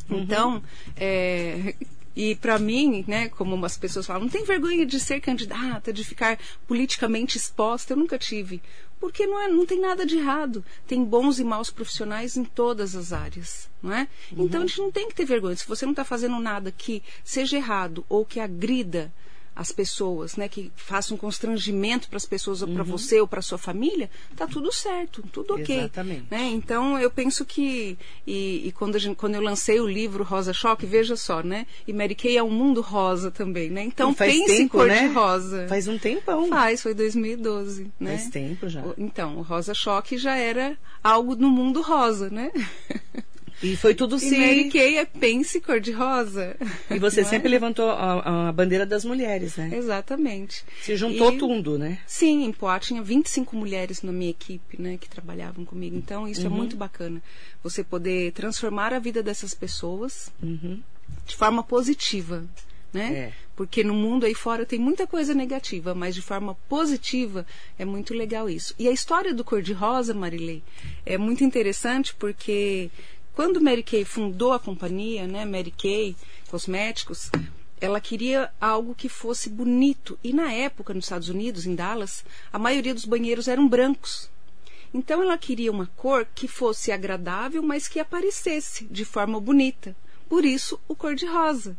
Uhum. 0.08 0.20
Então, 0.20 0.62
é, 0.96 1.74
e 2.14 2.34
para 2.34 2.58
mim, 2.58 3.04
né, 3.06 3.28
como 3.28 3.64
as 3.64 3.76
pessoas 3.78 4.06
falam, 4.06 4.22
não 4.22 4.28
tem 4.28 4.44
vergonha 4.44 4.84
de 4.84 5.00
ser 5.00 5.20
candidata, 5.20 5.92
de 5.92 6.04
ficar 6.04 6.38
politicamente 6.66 7.36
exposta. 7.36 7.92
Eu 7.92 7.96
nunca 7.96 8.18
tive. 8.18 8.62
Porque 9.00 9.26
não, 9.26 9.40
é, 9.40 9.48
não 9.48 9.66
tem 9.66 9.80
nada 9.80 10.06
de 10.06 10.16
errado. 10.16 10.64
Tem 10.86 11.02
bons 11.02 11.38
e 11.40 11.44
maus 11.44 11.70
profissionais 11.70 12.36
em 12.36 12.44
todas 12.44 12.94
as 12.94 13.12
áreas. 13.12 13.68
Não 13.82 13.92
é? 13.92 14.06
Então 14.30 14.62
a 14.62 14.66
gente 14.66 14.78
não 14.78 14.92
tem 14.92 15.08
que 15.08 15.14
ter 15.14 15.24
vergonha. 15.24 15.56
Se 15.56 15.66
você 15.66 15.84
não 15.84 15.92
está 15.92 16.04
fazendo 16.04 16.38
nada 16.38 16.70
que 16.70 17.02
seja 17.24 17.56
errado 17.56 18.04
ou 18.08 18.24
que 18.24 18.38
agrida 18.38 19.12
as 19.54 19.70
pessoas, 19.70 20.36
né, 20.36 20.48
que 20.48 20.72
faça 20.74 21.12
um 21.14 21.16
constrangimento 21.16 22.08
para 22.08 22.16
as 22.16 22.24
pessoas 22.24 22.62
ou 22.62 22.68
para 22.68 22.82
você 22.82 23.20
ou 23.20 23.28
para 23.28 23.42
sua 23.42 23.58
família, 23.58 24.10
tá 24.34 24.46
tudo 24.46 24.72
certo, 24.72 25.22
tudo 25.30 25.54
ok. 25.54 25.78
Exatamente. 25.78 26.26
Né? 26.30 26.48
Então 26.48 26.98
eu 26.98 27.10
penso 27.10 27.44
que 27.44 27.98
e, 28.26 28.68
e 28.68 28.72
quando, 28.72 28.98
gente, 28.98 29.16
quando 29.16 29.34
eu 29.34 29.42
lancei 29.42 29.80
o 29.80 29.86
livro 29.86 30.24
Rosa 30.24 30.52
Choque, 30.52 30.86
veja 30.86 31.16
só, 31.16 31.42
né? 31.42 31.66
E 31.86 31.92
Mary 31.92 32.14
Kay 32.14 32.36
é 32.36 32.42
um 32.42 32.50
mundo 32.50 32.80
rosa 32.80 33.30
também, 33.30 33.68
né? 33.68 33.82
Então 33.82 34.14
faz 34.14 34.32
pense 34.32 34.46
tempo, 34.46 34.62
em 34.62 34.68
cor 34.68 34.86
né? 34.86 35.08
de 35.08 35.14
rosa. 35.14 35.66
Faz 35.68 35.86
um 35.86 35.98
tempão. 35.98 36.48
Faz, 36.48 36.82
foi 36.82 36.94
2012, 36.94 37.90
né? 38.00 38.16
Faz 38.16 38.30
tempo 38.30 38.68
já. 38.68 38.82
Então, 38.96 39.36
o 39.38 39.42
Rosa 39.42 39.74
Choque 39.74 40.16
já 40.16 40.36
era 40.36 40.76
algo 41.02 41.34
no 41.34 41.50
mundo 41.50 41.82
rosa, 41.82 42.30
né? 42.30 42.50
E 43.62 43.76
foi 43.76 43.94
tudo 43.94 44.16
E 44.16 44.20
sim. 44.20 44.38
Mary 44.38 44.70
Kay 44.70 44.98
é 44.98 45.04
pense 45.04 45.60
cor 45.60 45.78
de 45.80 45.92
rosa. 45.92 46.56
E 46.90 46.98
você 46.98 47.20
é? 47.20 47.24
sempre 47.24 47.48
levantou 47.48 47.88
a, 47.90 48.48
a 48.48 48.52
bandeira 48.52 48.84
das 48.84 49.04
mulheres, 49.04 49.56
né? 49.56 49.70
Exatamente. 49.72 50.64
Se 50.80 50.96
juntou 50.96 51.32
E- 51.32 51.38
tudo, 51.38 51.78
né? 51.78 51.98
Sim, 52.06 52.44
em 52.44 52.52
Poá 52.52 52.80
tinha 52.80 53.02
25 53.02 53.54
mulheres 53.56 54.02
na 54.02 54.10
minha 54.12 54.30
equipe, 54.30 54.80
né, 54.80 54.96
que 55.00 55.08
trabalhavam 55.08 55.64
comigo. 55.64 55.96
Então, 55.96 56.26
isso 56.26 56.44
é 56.46 56.48
muito 56.50 56.76
bacana. 56.76 57.22
Você 57.62 57.84
poder 57.84 58.32
transformar 58.32 58.92
a 58.92 58.98
vida 58.98 59.22
dessas 59.22 59.54
pessoas 59.54 60.30
de 61.26 61.36
forma 61.36 61.62
positiva, 61.62 62.44
né? 62.92 63.12
É. 63.14 63.32
Porque 63.54 63.84
no 63.84 63.94
mundo 63.94 64.24
aí 64.26 64.34
fora 64.34 64.64
tem 64.66 64.78
muita 64.78 65.06
coisa 65.06 65.34
negativa, 65.34 65.94
mas 65.94 66.14
de 66.14 66.22
forma 66.22 66.54
positiva 66.68 67.46
é 67.78 67.84
muito 67.84 68.12
legal 68.14 68.48
isso. 68.50 68.74
E 68.78 68.88
a 68.88 68.90
história 68.92 69.32
do 69.32 69.44
Cor-de-Rosa, 69.44 70.12
Marilei, 70.14 70.62
é 71.06 71.16
muito 71.16 71.44
interessante 71.44 72.14
porque 72.14 72.90
quando 73.34 73.60
Mary 73.60 73.82
Kay 73.82 74.04
fundou 74.04 74.52
a 74.52 74.60
companhia, 74.60 75.26
né, 75.26 75.44
Mary 75.44 75.70
Kay 75.70 76.14
Cosméticos, 76.50 77.30
ela 77.80 78.00
queria 78.00 78.52
algo 78.60 78.94
que 78.94 79.08
fosse 79.08 79.48
bonito. 79.48 80.18
E 80.22 80.32
na 80.32 80.52
época, 80.52 80.94
nos 80.94 81.06
Estados 81.06 81.28
Unidos, 81.28 81.66
em 81.66 81.74
Dallas, 81.74 82.24
a 82.52 82.58
maioria 82.58 82.94
dos 82.94 83.04
banheiros 83.04 83.48
eram 83.48 83.66
brancos. 83.66 84.30
Então 84.94 85.22
ela 85.22 85.38
queria 85.38 85.72
uma 85.72 85.86
cor 85.96 86.26
que 86.34 86.46
fosse 86.46 86.92
agradável, 86.92 87.62
mas 87.62 87.88
que 87.88 87.98
aparecesse 87.98 88.84
de 88.84 89.04
forma 89.04 89.40
bonita. 89.40 89.96
Por 90.28 90.44
isso, 90.44 90.78
o 90.86 90.94
cor-de-rosa. 90.94 91.76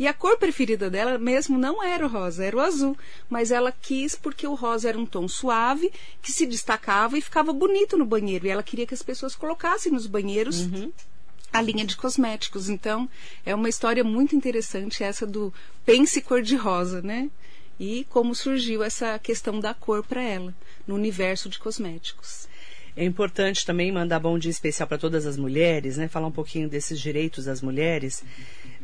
E 0.00 0.08
a 0.08 0.14
cor 0.14 0.38
preferida 0.38 0.88
dela 0.88 1.18
mesmo 1.18 1.58
não 1.58 1.84
era 1.84 2.06
o 2.06 2.08
rosa, 2.08 2.42
era 2.42 2.56
o 2.56 2.60
azul. 2.60 2.96
Mas 3.28 3.50
ela 3.50 3.70
quis 3.70 4.14
porque 4.14 4.46
o 4.46 4.54
rosa 4.54 4.88
era 4.88 4.98
um 4.98 5.04
tom 5.04 5.28
suave, 5.28 5.92
que 6.22 6.32
se 6.32 6.46
destacava 6.46 7.18
e 7.18 7.20
ficava 7.20 7.52
bonito 7.52 7.98
no 7.98 8.06
banheiro. 8.06 8.46
E 8.46 8.48
ela 8.48 8.62
queria 8.62 8.86
que 8.86 8.94
as 8.94 9.02
pessoas 9.02 9.36
colocassem 9.36 9.92
nos 9.92 10.06
banheiros 10.06 10.66
a 11.52 11.60
linha 11.60 11.84
de 11.84 11.98
cosméticos. 11.98 12.70
Então, 12.70 13.10
é 13.44 13.54
uma 13.54 13.68
história 13.68 14.02
muito 14.02 14.34
interessante 14.34 15.04
essa 15.04 15.26
do 15.26 15.52
pense 15.84 16.22
cor-de-rosa, 16.22 17.02
né? 17.02 17.28
E 17.78 18.06
como 18.08 18.34
surgiu 18.34 18.82
essa 18.82 19.18
questão 19.18 19.60
da 19.60 19.74
cor 19.74 20.02
para 20.02 20.22
ela 20.22 20.54
no 20.86 20.94
universo 20.94 21.46
de 21.50 21.58
cosméticos. 21.58 22.48
É 22.96 23.04
importante 23.04 23.64
também 23.64 23.90
mandar 23.92 24.18
bom 24.18 24.38
dia 24.38 24.50
especial 24.50 24.86
para 24.88 24.98
todas 24.98 25.26
as 25.26 25.36
mulheres, 25.36 25.96
né? 25.96 26.08
Falar 26.08 26.26
um 26.26 26.32
pouquinho 26.32 26.68
desses 26.68 27.00
direitos 27.00 27.44
das 27.44 27.62
mulheres. 27.62 28.22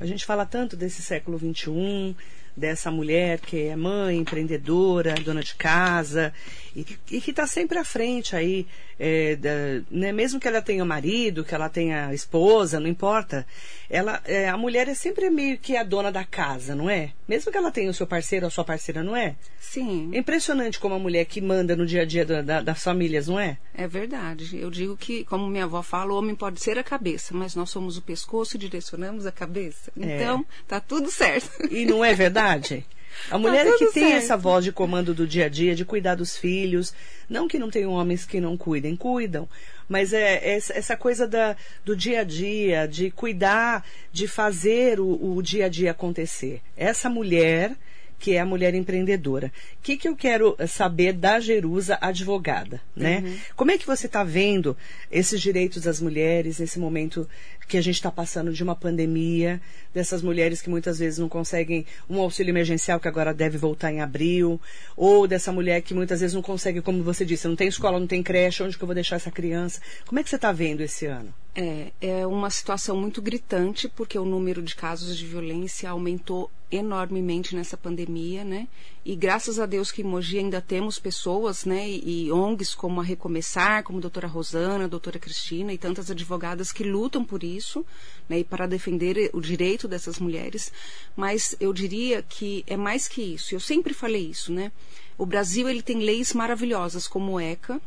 A 0.01 0.07
gente 0.07 0.25
fala 0.25 0.47
tanto 0.47 0.77
desse 0.77 1.03
século 1.03 1.39
XXI, 1.39 2.15
dessa 2.57 2.91
mulher 2.91 3.39
que 3.41 3.65
é 3.69 3.77
mãe, 3.77 4.17
empreendedora, 4.17 5.15
dona 5.17 5.43
de 5.43 5.55
casa 5.55 6.33
e, 6.75 6.85
que- 6.85 6.97
e 7.17 7.21
que 7.21 7.31
está 7.31 7.47
sempre 7.47 7.77
à 7.79 7.85
frente 7.85 8.35
aí, 8.35 8.67
é, 8.99 9.37
da- 9.37 9.83
né? 9.91 10.11
mesmo 10.13 10.41
que 10.41 10.49
ela 10.49 10.63
tenha 10.63 10.83
marido, 10.85 11.45
que 11.45 11.55
ela 11.55 11.69
tenha 11.69 12.15
esposa, 12.15 12.81
não 12.81 12.89
importa. 12.89 13.47
Ela, 13.89 14.21
é, 14.25 14.49
a 14.49 14.57
mulher 14.57 14.89
é 14.89 14.95
sempre 14.95 15.31
meio 15.31 15.59
que 15.59 15.77
a 15.77 15.83
dona 15.85 16.11
da 16.11 16.25
casa, 16.25 16.75
não 16.75 16.91
é? 16.91 17.13
Mesmo 17.29 17.53
que 17.53 17.57
ela 17.59 17.71
tenha 17.71 17.91
o 17.91 17.95
seu 17.95 18.07
parceiro 18.07 18.45
ou 18.45 18.49
a 18.49 18.51
sua 18.51 18.65
parceira, 18.65 19.03
não 19.03 19.15
é? 19.17 19.37
Sim, 19.61 20.11
É 20.13 20.19
impressionante 20.19 20.79
como 20.81 20.95
a 20.95 20.99
mulher 20.99 21.25
que 21.27 21.41
manda 21.41 21.77
no 21.77 21.87
dia 21.87 22.03
a 22.03 22.05
dia 22.05 22.25
da- 22.25 22.43
da- 22.43 22.61
das 22.63 22.83
famílias, 22.83 23.29
não 23.29 23.39
é? 23.39 23.59
é 23.75 23.87
verdade. 23.87 24.59
Eu 24.59 24.71
digo 24.71 24.97
que, 24.97 25.25
como 25.25 25.47
minha 25.47 25.65
avó 25.65 25.83
fala, 25.83 26.13
o 26.13 26.17
homem 26.19 26.35
pode 26.35 26.61
ser 26.61 26.79
a 26.79 26.83
cabeça, 26.85 27.35
mas 27.35 27.55
nós 27.55 27.71
somos 27.71 27.97
o 27.97 28.03
pescoço 28.03 28.57
e 28.57 28.61
direcionamos 28.61 29.27
a 29.27 29.33
cabeça. 29.33 29.93
É. 30.01 30.17
Então, 30.17 30.45
tá 30.67 30.81
tudo 30.81 31.11
certo. 31.11 31.51
E 31.71 31.85
não 31.87 32.05
é 32.05 32.15
verdade? 32.15 32.85
A 33.31 33.39
mulher 33.39 33.67
é 33.67 33.73
que 33.79 33.87
tem 33.93 34.11
certo. 34.11 34.17
essa 34.25 34.37
voz 34.37 34.63
de 34.63 34.71
comando 34.71 35.15
do 35.15 35.27
dia 35.27 35.47
a 35.47 35.49
dia, 35.49 35.75
de 35.75 35.87
cuidar 35.87 36.17
dos 36.17 36.37
filhos. 36.37 36.93
Não 37.31 37.49
que 37.49 37.59
não 37.59 37.71
tenham 37.71 37.93
homens 37.93 38.27
que 38.27 38.41
não 38.43 38.59
cuidem, 38.59 38.95
cuidam. 38.95 39.49
Mas 39.89 40.13
é 40.13 40.57
essa, 40.57 40.73
essa 40.73 40.97
coisa 40.97 41.27
da, 41.27 41.57
do 41.85 41.97
dia 41.97 42.21
a 42.21 42.25
dia, 42.25 42.87
de 42.87 43.11
cuidar, 43.11 43.85
de 44.13 44.27
fazer 44.27 44.99
o, 45.01 45.37
o 45.37 45.43
dia 45.43 45.67
a 45.67 45.69
dia 45.69 45.93
acontecer. 45.93 46.61
Essa 46.77 47.09
mulher 47.09 47.77
que 48.19 48.33
é 48.33 48.41
a 48.41 48.47
mulher 48.47 48.75
empreendedora. 48.75 49.53
O 49.79 49.83
que, 49.83 49.97
que 49.97 50.09
eu 50.09 50.17
quero 50.17 50.57
saber 50.67 51.13
da 51.13 51.39
Jerusa 51.39 51.99
advogada, 52.01 52.81
né? 52.95 53.39
Como 53.55 53.71
é 53.71 53.79
que 53.79 53.87
você 53.87 54.07
está 54.07 54.25
vendo 54.25 54.77
esses 55.11 55.41
direitos 55.41 55.83
das 55.83 56.01
mulheres 56.01 56.59
nesse 56.59 56.79
momento 56.79 57.29
que 57.69 57.77
a 57.77 57.83
gente 57.83 57.97
está 57.97 58.11
passando 58.11 58.53
de 58.53 58.63
uma 58.63 58.75
pandemia, 58.75 59.61
dessas 59.93 60.23
mulheres 60.23 60.63
que 60.63 60.71
muitas 60.71 60.99
vezes 60.99 61.19
não 61.19 61.29
conseguem 61.29 61.85
um 62.09 62.21
auxílio 62.21 62.51
emergencial 62.51 63.01
que 63.01 63.09
agora 63.09 63.35
deve 63.35 63.59
voltar 63.59 63.93
em 63.93 64.01
abril, 64.01 64.61
ou 64.97 65.27
dessa 65.27 65.53
mulher 65.53 65.83
que 65.83 65.95
muitas 65.95 66.21
vezes 66.21 66.35
não 66.35 66.43
consegue, 66.43 66.81
como 66.81 67.03
você 67.03 67.25
disse, 67.25 67.49
não 67.49 67.57
tem 67.57 67.69
escola, 67.69 67.99
não 67.99 68.07
tem 68.07 68.23
creche, 68.23 68.63
onde 68.63 68.77
que 68.77 68.83
eu 68.83 68.87
vou 68.87 68.95
deixar 68.95 69.17
essa 69.17 69.31
criança? 69.31 69.81
Como 70.07 70.19
é 70.19 70.23
que 70.23 70.31
você 70.31 70.37
está 70.37 70.53
vendo 70.53 70.81
esse 70.81 71.07
ano? 71.07 71.35
É, 71.55 71.91
é 72.01 72.27
uma 72.27 72.51
situação 72.51 72.97
muito 72.97 73.23
gritante, 73.23 73.89
porque 73.89 74.19
o 74.19 74.25
número 74.25 74.63
de 74.63 74.77
casos 74.77 75.17
de 75.17 75.27
violência 75.27 75.89
aumentou 75.89 76.51
enormemente 76.71 77.57
nessa 77.57 77.77
pandemia, 77.77 78.45
né? 78.45 78.69
E 79.09 79.15
graças 79.15 79.61
a 79.61 79.67
Deus 79.67 79.93
que 79.93 80.03
em 80.03 80.05
Mogi 80.05 80.37
ainda 80.37 80.61
temos 80.61 80.99
pessoas, 80.99 81.65
né? 81.65 81.89
E, 81.89 82.25
e 82.25 82.33
ONGs 82.33 82.75
como 82.75 83.01
a 83.01 83.05
Recomeçar, 83.05 83.85
como 83.85 83.99
a 83.99 84.01
doutora 84.01 84.27
Rosana, 84.27 84.87
a 84.87 84.89
doutora 84.89 85.17
Cristina 85.17 85.73
e 85.73 85.79
tantas 85.79 86.11
advogadas 86.11 86.73
que 86.73 86.83
lutam 86.83 87.25
por 87.25 87.45
isso, 87.45 87.87
né? 88.29 88.41
E 88.41 88.45
para 88.45 88.67
defender 88.67 89.31
o 89.33 89.41
direito 89.41 89.87
dessas 89.87 90.19
mulheres. 90.19 90.73
Mas 91.15 91.55
eu 91.61 91.73
diria 91.73 92.21
que 92.21 92.65
é 92.67 92.77
mais 92.77 93.07
que 93.07 93.23
isso. 93.23 93.55
Eu 93.55 93.61
sempre 93.61 93.95
falei 93.95 94.27
isso, 94.27 94.53
né? 94.53 94.73
O 95.17 95.25
Brasil 95.25 95.69
ele 95.69 95.83
tem 95.83 96.01
leis 96.01 96.33
maravilhosas 96.33 97.07
como 97.07 97.35
o 97.35 97.41
ECA, 97.41 97.81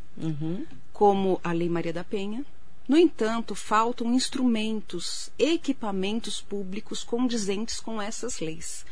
como 0.93 1.41
a 1.43 1.51
Lei 1.51 1.67
Maria 1.67 1.91
da 1.91 2.03
Penha. 2.05 2.45
No 2.87 2.95
entanto, 2.95 3.53
faltam 3.55 4.13
instrumentos, 4.13 5.29
equipamentos 5.37 6.39
públicos 6.39 7.03
condizentes 7.03 7.81
com 7.81 8.01
essas 8.01 8.39
leis. 8.39 8.85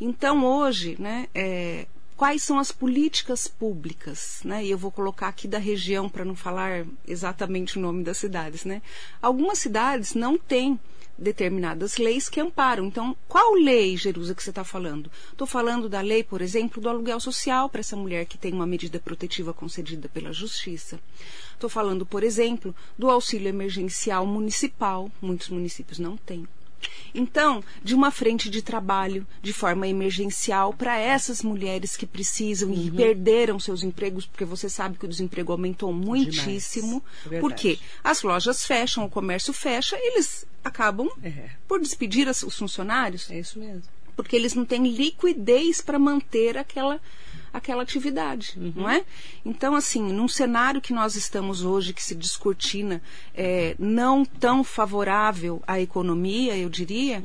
Então, 0.00 0.44
hoje, 0.44 0.96
né, 0.98 1.28
é, 1.34 1.86
quais 2.16 2.42
são 2.42 2.58
as 2.58 2.72
políticas 2.72 3.48
públicas? 3.48 4.40
Né? 4.44 4.64
E 4.64 4.70
eu 4.70 4.78
vou 4.78 4.90
colocar 4.90 5.28
aqui 5.28 5.48
da 5.48 5.58
região 5.58 6.08
para 6.08 6.24
não 6.24 6.34
falar 6.34 6.86
exatamente 7.06 7.78
o 7.78 7.80
nome 7.80 8.02
das 8.04 8.18
cidades. 8.18 8.64
Né? 8.64 8.82
Algumas 9.22 9.58
cidades 9.58 10.14
não 10.14 10.36
têm 10.36 10.78
determinadas 11.18 11.96
leis 11.96 12.28
que 12.28 12.40
amparam. 12.40 12.86
Então, 12.86 13.16
qual 13.26 13.54
lei, 13.54 13.96
Jerusa, 13.96 14.34
que 14.34 14.42
você 14.42 14.50
está 14.50 14.62
falando? 14.62 15.10
Estou 15.32 15.46
falando 15.46 15.88
da 15.88 16.00
lei, 16.00 16.22
por 16.22 16.40
exemplo, 16.40 16.80
do 16.80 16.88
aluguel 16.88 17.18
social 17.18 17.68
para 17.68 17.80
essa 17.80 17.96
mulher 17.96 18.24
que 18.24 18.38
tem 18.38 18.52
uma 18.52 18.66
medida 18.66 19.00
protetiva 19.00 19.52
concedida 19.52 20.08
pela 20.08 20.32
Justiça. 20.32 21.00
Estou 21.52 21.68
falando, 21.68 22.06
por 22.06 22.22
exemplo, 22.22 22.74
do 22.96 23.10
auxílio 23.10 23.48
emergencial 23.48 24.24
municipal. 24.24 25.10
Muitos 25.20 25.48
municípios 25.48 25.98
não 25.98 26.16
têm. 26.16 26.46
Então, 27.14 27.62
de 27.82 27.94
uma 27.94 28.10
frente 28.10 28.48
de 28.50 28.62
trabalho 28.62 29.26
de 29.42 29.52
forma 29.52 29.88
emergencial 29.88 30.72
para 30.72 30.98
essas 30.98 31.42
mulheres 31.42 31.96
que 31.96 32.06
precisam 32.06 32.72
e 32.72 32.90
perderam 32.90 33.58
seus 33.58 33.82
empregos, 33.82 34.26
porque 34.26 34.44
você 34.44 34.68
sabe 34.68 34.98
que 34.98 35.04
o 35.04 35.08
desemprego 35.08 35.52
aumentou 35.52 35.92
muitíssimo. 35.92 37.02
É 37.26 37.28
verdade. 37.28 37.40
porque 37.40 37.78
as 38.04 38.22
lojas 38.22 38.64
fecham, 38.64 39.04
o 39.04 39.10
comércio 39.10 39.52
fecha, 39.52 39.96
eles 39.98 40.46
acabam 40.62 41.08
É. 41.22 41.50
por 41.66 41.80
despedir 41.80 42.28
as- 42.28 42.42
os 42.42 42.56
funcionários, 42.56 43.30
É 43.30 43.38
isso 43.40 43.58
mesmo. 43.58 43.82
porque 44.14 44.36
eles 44.36 44.54
não 44.54 44.64
têm 44.64 44.86
liquidez 44.88 45.80
para 45.80 45.98
manter 45.98 46.56
aquela 46.58 47.00
aquela 47.58 47.82
atividade, 47.82 48.54
não 48.74 48.88
é? 48.88 49.04
Então, 49.44 49.74
assim, 49.74 50.12
num 50.12 50.28
cenário 50.28 50.80
que 50.80 50.92
nós 50.92 51.14
estamos 51.14 51.64
hoje, 51.64 51.92
que 51.92 52.02
se 52.02 52.14
descortina, 52.14 53.02
é, 53.34 53.74
não 53.78 54.24
tão 54.24 54.64
favorável 54.64 55.62
à 55.66 55.80
economia, 55.80 56.56
eu 56.56 56.68
diria, 56.68 57.22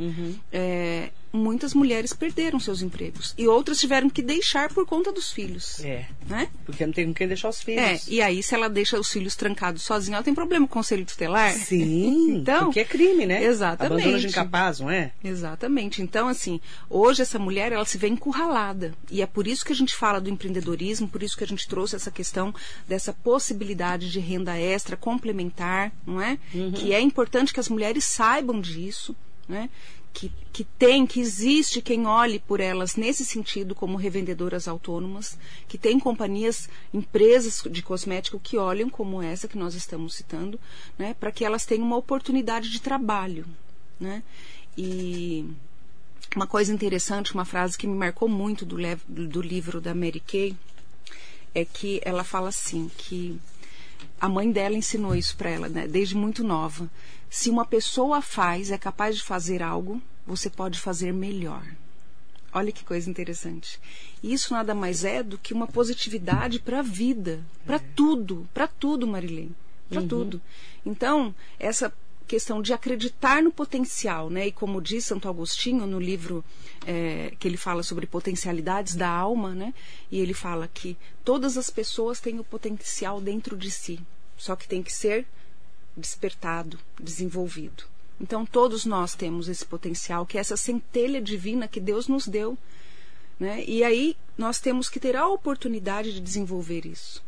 é, 0.51 1.11
muitas 1.33 1.73
mulheres 1.73 2.13
perderam 2.13 2.59
seus 2.59 2.83
empregos 2.83 3.33
e 3.37 3.47
outras 3.47 3.79
tiveram 3.79 4.07
que 4.07 4.21
deixar 4.21 4.71
por 4.71 4.85
conta 4.85 5.11
dos 5.11 5.31
filhos, 5.31 5.83
É. 5.83 6.05
né? 6.27 6.47
Porque 6.63 6.85
não 6.85 6.93
tem 6.93 7.07
com 7.07 7.13
quem 7.13 7.27
deixar 7.27 7.49
os 7.49 7.61
filhos. 7.61 7.81
É, 7.83 7.99
e 8.07 8.21
aí 8.21 8.43
se 8.43 8.53
ela 8.53 8.69
deixa 8.69 8.99
os 8.99 9.11
filhos 9.11 9.35
trancados 9.35 9.81
sozinha, 9.81 10.15
ela 10.17 10.23
tem 10.23 10.35
problema 10.35 10.67
com 10.67 10.71
o 10.71 10.73
conselho 10.75 11.03
tutelar? 11.05 11.51
Sim, 11.53 12.35
Então, 12.43 12.65
porque 12.65 12.81
é 12.81 12.85
crime, 12.85 13.25
né? 13.25 13.43
exatamente. 13.43 13.93
Abandono 14.01 14.19
de 14.19 14.27
incapaz, 14.27 14.79
não 14.79 14.91
é? 14.91 15.11
Exatamente. 15.23 16.01
Então, 16.03 16.27
assim, 16.27 16.61
hoje 16.89 17.23
essa 17.23 17.39
mulher, 17.39 17.71
ela 17.71 17.85
se 17.85 17.97
vê 17.97 18.07
encurralada. 18.07 18.93
E 19.09 19.21
é 19.21 19.25
por 19.25 19.47
isso 19.47 19.65
que 19.65 19.73
a 19.73 19.75
gente 19.75 19.95
fala 19.95 20.21
do 20.21 20.29
empreendedorismo, 20.29 21.07
por 21.07 21.23
isso 21.23 21.35
que 21.35 21.43
a 21.43 21.47
gente 21.47 21.67
trouxe 21.67 21.95
essa 21.95 22.11
questão 22.11 22.53
dessa 22.87 23.11
possibilidade 23.11 24.11
de 24.11 24.19
renda 24.19 24.55
extra 24.59 24.95
complementar, 24.95 25.91
não 26.05 26.21
é? 26.21 26.37
Que 26.75 26.93
é 26.93 27.01
importante 27.01 27.51
que 27.53 27.59
as 27.59 27.69
mulheres 27.69 28.03
saibam 28.03 28.61
disso, 28.61 29.15
né? 29.47 29.69
Que, 30.13 30.31
que 30.51 30.63
tem, 30.63 31.07
que 31.07 31.19
existe 31.19 31.81
quem 31.81 32.05
olhe 32.05 32.37
por 32.39 32.59
elas 32.59 32.95
nesse 32.95 33.25
sentido 33.25 33.73
como 33.73 33.97
revendedoras 33.97 34.67
autônomas, 34.67 35.37
que 35.67 35.75
tem 35.75 35.99
companhias, 35.99 36.69
empresas 36.93 37.63
de 37.69 37.81
cosmético 37.81 38.39
que 38.39 38.57
olham 38.57 38.89
como 38.89 39.23
essa 39.23 39.47
que 39.47 39.57
nós 39.57 39.73
estamos 39.73 40.13
citando, 40.13 40.59
né? 40.99 41.15
Para 41.19 41.31
que 41.31 41.43
elas 41.43 41.65
tenham 41.65 41.83
uma 41.83 41.97
oportunidade 41.97 42.69
de 42.69 42.79
trabalho, 42.79 43.43
né? 43.99 44.21
E 44.77 45.49
uma 46.35 46.47
coisa 46.47 46.73
interessante, 46.73 47.33
uma 47.33 47.45
frase 47.45 47.77
que 47.77 47.87
me 47.87 47.95
marcou 47.95 48.29
muito 48.29 48.65
do, 48.65 48.77
do 49.07 49.41
livro 49.41 49.81
da 49.81 49.93
Mary 49.95 50.19
Kay, 50.19 50.55
é 51.55 51.63
que 51.63 52.01
ela 52.03 52.23
fala 52.23 52.49
assim, 52.49 52.89
que 52.97 53.39
a 54.19 54.29
mãe 54.29 54.51
dela 54.51 54.75
ensinou 54.75 55.15
isso 55.15 55.35
para 55.35 55.49
ela, 55.49 55.69
né, 55.69 55.87
desde 55.87 56.15
muito 56.15 56.43
nova. 56.43 56.89
Se 57.29 57.49
uma 57.49 57.65
pessoa 57.65 58.21
faz, 58.21 58.71
é 58.71 58.77
capaz 58.77 59.15
de 59.15 59.23
fazer 59.23 59.63
algo, 59.63 60.01
você 60.25 60.49
pode 60.49 60.79
fazer 60.79 61.11
melhor. 61.11 61.65
Olha 62.53 62.71
que 62.71 62.83
coisa 62.83 63.09
interessante. 63.09 63.79
Isso 64.21 64.53
nada 64.53 64.75
mais 64.75 65.03
é 65.03 65.23
do 65.23 65.37
que 65.37 65.53
uma 65.53 65.67
positividade 65.67 66.59
para 66.59 66.79
a 66.79 66.83
vida, 66.83 67.43
para 67.65 67.77
é. 67.77 67.83
tudo, 67.95 68.47
para 68.53 68.67
tudo, 68.67 69.07
Marilene, 69.07 69.55
para 69.89 70.01
uhum. 70.01 70.07
tudo. 70.07 70.41
Então, 70.85 71.33
essa 71.59 71.91
questão 72.27 72.61
de 72.61 72.73
acreditar 72.73 73.41
no 73.41 73.51
potencial, 73.51 74.29
né? 74.29 74.47
E 74.47 74.51
como 74.51 74.81
diz 74.81 75.05
Santo 75.05 75.27
Agostinho 75.27 75.85
no 75.85 75.99
livro 75.99 76.43
é, 76.85 77.33
que 77.39 77.47
ele 77.47 77.57
fala 77.57 77.83
sobre 77.83 78.07
potencialidades 78.07 78.95
da 78.95 79.09
alma, 79.09 79.53
né? 79.53 79.73
E 80.11 80.19
ele 80.19 80.33
fala 80.33 80.67
que 80.67 80.97
todas 81.23 81.57
as 81.57 81.69
pessoas 81.69 82.19
têm 82.19 82.39
o 82.39 82.43
potencial 82.43 83.21
dentro 83.21 83.57
de 83.57 83.69
si, 83.69 83.99
só 84.37 84.55
que 84.55 84.67
tem 84.67 84.81
que 84.81 84.93
ser 84.93 85.25
despertado, 85.95 86.79
desenvolvido. 86.99 87.83
Então 88.19 88.45
todos 88.45 88.85
nós 88.85 89.15
temos 89.15 89.47
esse 89.47 89.65
potencial, 89.65 90.25
que 90.25 90.37
é 90.37 90.41
essa 90.41 90.57
centelha 90.57 91.21
divina 91.21 91.67
que 91.67 91.79
Deus 91.79 92.07
nos 92.07 92.27
deu, 92.27 92.57
né? 93.39 93.63
E 93.67 93.83
aí 93.83 94.15
nós 94.37 94.59
temos 94.59 94.89
que 94.89 94.99
ter 94.99 95.15
a 95.15 95.27
oportunidade 95.27 96.13
de 96.13 96.19
desenvolver 96.19 96.85
isso. 96.85 97.23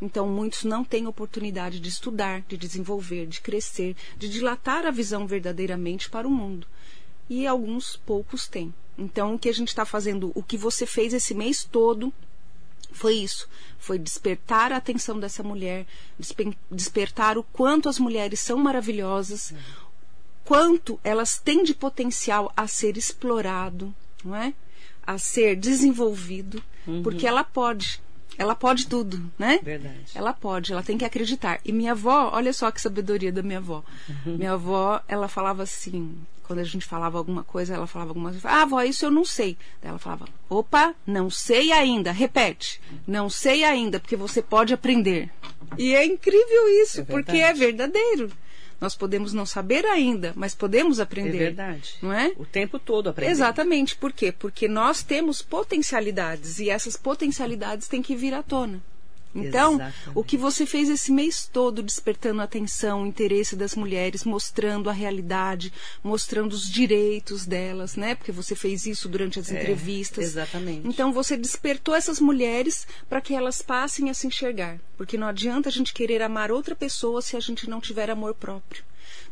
Então, 0.00 0.26
muitos 0.26 0.64
não 0.64 0.82
têm 0.82 1.06
oportunidade 1.06 1.78
de 1.78 1.88
estudar, 1.88 2.42
de 2.48 2.56
desenvolver, 2.56 3.26
de 3.26 3.40
crescer, 3.40 3.94
de 4.16 4.28
dilatar 4.28 4.86
a 4.86 4.90
visão 4.90 5.26
verdadeiramente 5.26 6.08
para 6.08 6.26
o 6.26 6.30
mundo. 6.30 6.66
E 7.28 7.46
alguns 7.46 7.96
poucos 7.96 8.48
têm. 8.48 8.72
Então, 8.96 9.34
o 9.34 9.38
que 9.38 9.48
a 9.48 9.54
gente 9.54 9.68
está 9.68 9.84
fazendo, 9.84 10.32
o 10.34 10.42
que 10.42 10.56
você 10.56 10.86
fez 10.86 11.12
esse 11.12 11.34
mês 11.34 11.64
todo, 11.64 12.12
foi 12.92 13.14
isso. 13.14 13.48
Foi 13.78 13.98
despertar 13.98 14.72
a 14.72 14.76
atenção 14.76 15.18
dessa 15.18 15.42
mulher, 15.42 15.86
despertar 16.70 17.38
o 17.38 17.42
quanto 17.44 17.88
as 17.88 17.98
mulheres 17.98 18.40
são 18.40 18.58
maravilhosas, 18.58 19.54
quanto 20.44 20.98
elas 21.04 21.38
têm 21.38 21.62
de 21.62 21.74
potencial 21.74 22.52
a 22.56 22.66
ser 22.66 22.96
explorado, 22.96 23.94
não 24.24 24.34
é? 24.34 24.52
A 25.06 25.18
ser 25.18 25.56
desenvolvido, 25.56 26.62
uhum. 26.86 27.02
porque 27.02 27.26
ela 27.26 27.44
pode. 27.44 28.02
Ela 28.40 28.54
pode 28.54 28.86
tudo, 28.86 29.30
né? 29.38 29.60
Verdade. 29.62 30.12
Ela 30.14 30.32
pode, 30.32 30.72
ela 30.72 30.82
tem 30.82 30.96
que 30.96 31.04
acreditar. 31.04 31.60
E 31.62 31.72
minha 31.72 31.92
avó, 31.92 32.30
olha 32.32 32.54
só 32.54 32.70
que 32.70 32.80
sabedoria 32.80 33.30
da 33.30 33.42
minha 33.42 33.58
avó. 33.58 33.84
Uhum. 34.08 34.38
Minha 34.38 34.52
avó, 34.52 34.98
ela 35.06 35.28
falava 35.28 35.62
assim, 35.62 36.16
quando 36.44 36.60
a 36.60 36.64
gente 36.64 36.86
falava 36.86 37.18
alguma 37.18 37.44
coisa, 37.44 37.74
ela 37.74 37.86
falava 37.86 38.12
alguma 38.12 38.30
coisa, 38.30 38.48
ah, 38.48 38.62
avó, 38.62 38.80
isso 38.80 39.04
eu 39.04 39.10
não 39.10 39.26
sei. 39.26 39.58
Daí 39.82 39.90
ela 39.90 39.98
falava, 39.98 40.24
opa, 40.48 40.94
não 41.06 41.28
sei 41.28 41.70
ainda, 41.70 42.12
repete, 42.12 42.80
não 43.06 43.28
sei 43.28 43.62
ainda, 43.62 44.00
porque 44.00 44.16
você 44.16 44.40
pode 44.40 44.72
aprender. 44.72 45.28
E 45.76 45.94
é 45.94 46.02
incrível 46.06 46.82
isso, 46.82 47.02
é 47.02 47.04
porque 47.04 47.36
é 47.36 47.52
verdadeiro. 47.52 48.32
Nós 48.80 48.94
podemos 48.96 49.32
não 49.32 49.44
saber 49.44 49.84
ainda, 49.84 50.32
mas 50.34 50.54
podemos 50.54 51.00
aprender. 51.00 51.36
É 51.36 51.38
verdade. 51.38 51.94
Não 52.00 52.12
é? 52.12 52.32
O 52.36 52.46
tempo 52.46 52.78
todo 52.78 53.10
aprender. 53.10 53.30
Exatamente. 53.30 53.94
Por 53.94 54.12
quê? 54.12 54.32
Porque 54.32 54.66
nós 54.66 55.02
temos 55.02 55.42
potencialidades 55.42 56.58
e 56.58 56.70
essas 56.70 56.96
potencialidades 56.96 57.88
têm 57.88 58.00
que 58.00 58.16
vir 58.16 58.32
à 58.32 58.42
tona. 58.42 58.80
Então, 59.34 59.74
Exatamente. 59.74 60.10
o 60.14 60.24
que 60.24 60.36
você 60.36 60.66
fez 60.66 60.88
esse 60.88 61.12
mês 61.12 61.48
todo, 61.50 61.82
despertando 61.82 62.40
a 62.40 62.44
atenção, 62.44 63.02
o 63.02 63.06
interesse 63.06 63.54
das 63.54 63.74
mulheres, 63.76 64.24
mostrando 64.24 64.90
a 64.90 64.92
realidade, 64.92 65.72
mostrando 66.02 66.52
os 66.52 66.68
direitos 66.68 67.46
delas, 67.46 67.94
né? 67.96 68.14
Porque 68.14 68.32
você 68.32 68.54
fez 68.54 68.86
isso 68.86 69.08
durante 69.08 69.38
as 69.38 69.50
é, 69.50 69.60
entrevistas. 69.60 70.24
Exatamente. 70.24 70.86
Então, 70.86 71.12
você 71.12 71.36
despertou 71.36 71.94
essas 71.94 72.20
mulheres 72.20 72.86
para 73.08 73.20
que 73.20 73.34
elas 73.34 73.62
passem 73.62 74.10
a 74.10 74.14
se 74.14 74.26
enxergar. 74.26 74.78
Porque 74.96 75.16
não 75.16 75.28
adianta 75.28 75.68
a 75.68 75.72
gente 75.72 75.94
querer 75.94 76.22
amar 76.22 76.50
outra 76.50 76.74
pessoa 76.74 77.22
se 77.22 77.36
a 77.36 77.40
gente 77.40 77.70
não 77.70 77.80
tiver 77.80 78.10
amor 78.10 78.34
próprio. 78.34 78.82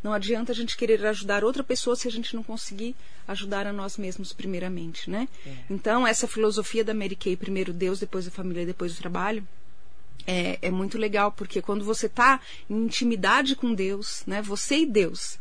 Não 0.03 0.13
adianta 0.13 0.53
a 0.53 0.55
gente 0.55 0.77
querer 0.77 1.05
ajudar 1.07 1.45
outra 1.45 1.65
pessoa 1.65 1.97
se 1.97 2.07
a 2.07 2.11
gente 2.11 2.35
não 2.35 2.43
conseguir 2.43 2.95
ajudar 3.27 3.67
a 3.67 3.73
nós 3.73 3.97
mesmos 3.97 4.33
primeiramente, 4.33 5.11
né? 5.11 5.29
É. 5.47 5.51
Então, 5.69 6.07
essa 6.07 6.27
filosofia 6.27 6.85
da 6.85 6.95
Mary 6.95 7.17
Kay, 7.17 7.37
primeiro 7.37 7.73
Deus, 7.73 7.99
depois 7.99 8.27
a 8.27 8.31
família, 8.31 8.65
depois 8.65 8.95
o 8.95 8.99
trabalho, 8.99 9.47
é, 10.27 10.59
é 10.61 10.71
muito 10.71 10.99
legal, 10.99 11.33
porque 11.33 11.63
quando 11.63 11.85
você 11.85 12.07
está 12.07 12.41
em 12.69 12.85
intimidade 12.85 13.57
com 13.57 13.75
Deus, 13.75 14.23
né, 14.27 14.43
você 14.43 14.79
e 14.79 14.87
Deus, 14.87 15.39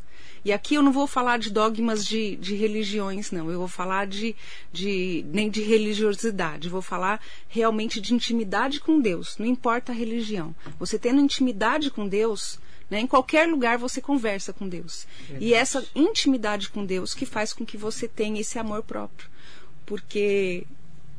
e 0.47 0.53
aqui 0.53 0.75
eu 0.75 0.81
não 0.81 0.93
vou 0.93 1.07
falar 1.07 1.37
de 1.39 1.49
dogmas 1.49 2.05
de, 2.05 2.37
de 2.37 2.55
religiões, 2.55 3.31
não. 3.31 3.51
Eu 3.51 3.59
vou 3.59 3.67
falar 3.67 4.07
de, 4.07 4.33
de 4.71 5.25
nem 5.27 5.49
de 5.49 5.61
religiosidade. 5.61 6.69
vou 6.69 6.81
falar 6.81 7.21
realmente 7.49 7.99
de 7.99 8.13
intimidade 8.13 8.79
com 8.79 9.01
Deus. 9.01 9.37
Não 9.37 9.45
importa 9.45 9.91
a 9.91 9.95
religião. 9.95 10.55
Você 10.79 10.97
tendo 10.97 11.19
intimidade 11.19 11.91
com 11.91 12.07
Deus, 12.07 12.59
né, 12.89 13.01
em 13.01 13.07
qualquer 13.07 13.45
lugar 13.45 13.77
você 13.77 13.99
conversa 13.99 14.53
com 14.53 14.69
Deus. 14.69 15.05
Verdade. 15.19 15.45
E 15.45 15.53
essa 15.53 15.85
intimidade 15.93 16.69
com 16.69 16.85
Deus 16.85 17.13
que 17.13 17.25
faz 17.25 17.51
com 17.51 17.65
que 17.65 17.75
você 17.75 18.07
tenha 18.07 18.39
esse 18.39 18.57
amor 18.57 18.83
próprio. 18.83 19.29
Porque 19.85 20.65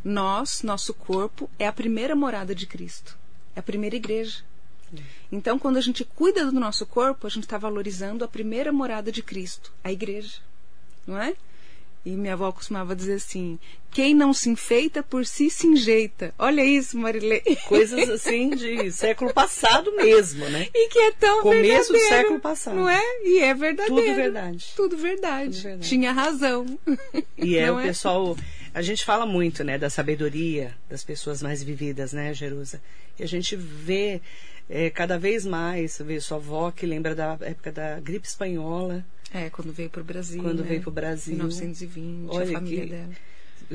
nós, 0.02 0.62
nosso 0.62 0.94
corpo, 0.94 1.50
é 1.58 1.66
a 1.66 1.72
primeira 1.72 2.16
morada 2.16 2.54
de 2.54 2.66
Cristo. 2.66 3.18
É 3.58 3.60
a 3.60 3.62
primeira 3.62 3.96
igreja. 3.96 4.44
Então, 5.32 5.58
quando 5.58 5.78
a 5.78 5.80
gente 5.80 6.04
cuida 6.04 6.46
do 6.46 6.60
nosso 6.60 6.86
corpo, 6.86 7.26
a 7.26 7.30
gente 7.30 7.42
está 7.42 7.58
valorizando 7.58 8.24
a 8.24 8.28
primeira 8.28 8.72
morada 8.72 9.10
de 9.10 9.20
Cristo, 9.20 9.72
a 9.82 9.90
igreja. 9.90 10.38
Não 11.04 11.20
é? 11.20 11.34
E 12.06 12.10
minha 12.10 12.34
avó 12.34 12.52
costumava 12.52 12.94
dizer 12.94 13.14
assim: 13.14 13.58
quem 13.90 14.14
não 14.14 14.32
se 14.32 14.48
enfeita 14.48 15.02
por 15.02 15.26
si 15.26 15.50
se 15.50 15.66
enjeita. 15.66 16.32
Olha 16.38 16.64
isso, 16.64 16.96
Marilê. 16.96 17.40
Coisas 17.66 18.08
assim 18.08 18.50
de 18.50 18.92
século 18.92 19.34
passado 19.34 19.90
mesmo, 19.96 20.48
né? 20.48 20.68
E 20.72 20.88
que 20.88 20.98
é 21.00 21.10
tão 21.10 21.42
Começo 21.42 21.92
do 21.92 21.98
século 21.98 22.38
passado. 22.38 22.76
Não 22.76 22.88
é? 22.88 23.02
E 23.24 23.40
é 23.40 23.52
verdadeiro. 23.54 24.02
Tudo 24.04 24.14
verdade. 24.14 24.66
Tudo 24.76 24.96
verdade. 24.96 25.56
Tudo 25.56 25.62
verdade. 25.62 25.88
Tinha 25.88 26.12
razão. 26.12 26.78
E 27.36 27.56
é 27.56 27.72
o 27.72 27.80
é? 27.80 27.88
pessoal. 27.88 28.36
A 28.74 28.82
gente 28.82 29.04
fala 29.04 29.26
muito, 29.26 29.64
né, 29.64 29.78
da 29.78 29.90
sabedoria 29.90 30.74
das 30.88 31.02
pessoas 31.02 31.42
mais 31.42 31.62
vividas, 31.62 32.12
né, 32.12 32.32
Jerusa? 32.34 32.80
E 33.18 33.22
a 33.22 33.26
gente 33.26 33.56
vê 33.56 34.20
é, 34.68 34.90
cada 34.90 35.18
vez 35.18 35.46
mais, 35.46 35.98
vê 35.98 36.20
sua 36.20 36.36
avó 36.36 36.70
que 36.70 36.86
lembra 36.86 37.14
da 37.14 37.38
época 37.40 37.72
da 37.72 37.98
gripe 38.00 38.26
espanhola. 38.26 39.04
É, 39.32 39.50
quando 39.50 39.72
veio 39.72 39.90
para 39.90 40.00
o 40.00 40.04
Brasil. 40.04 40.42
Quando 40.42 40.62
né? 40.62 40.68
veio 40.68 40.80
para 40.80 40.90
o 40.90 40.92
Brasil. 40.92 41.34
1920, 41.34 42.28
Olha, 42.30 42.44
a 42.44 42.52
família 42.52 42.84
que, 42.84 42.90
dela. 42.90 43.08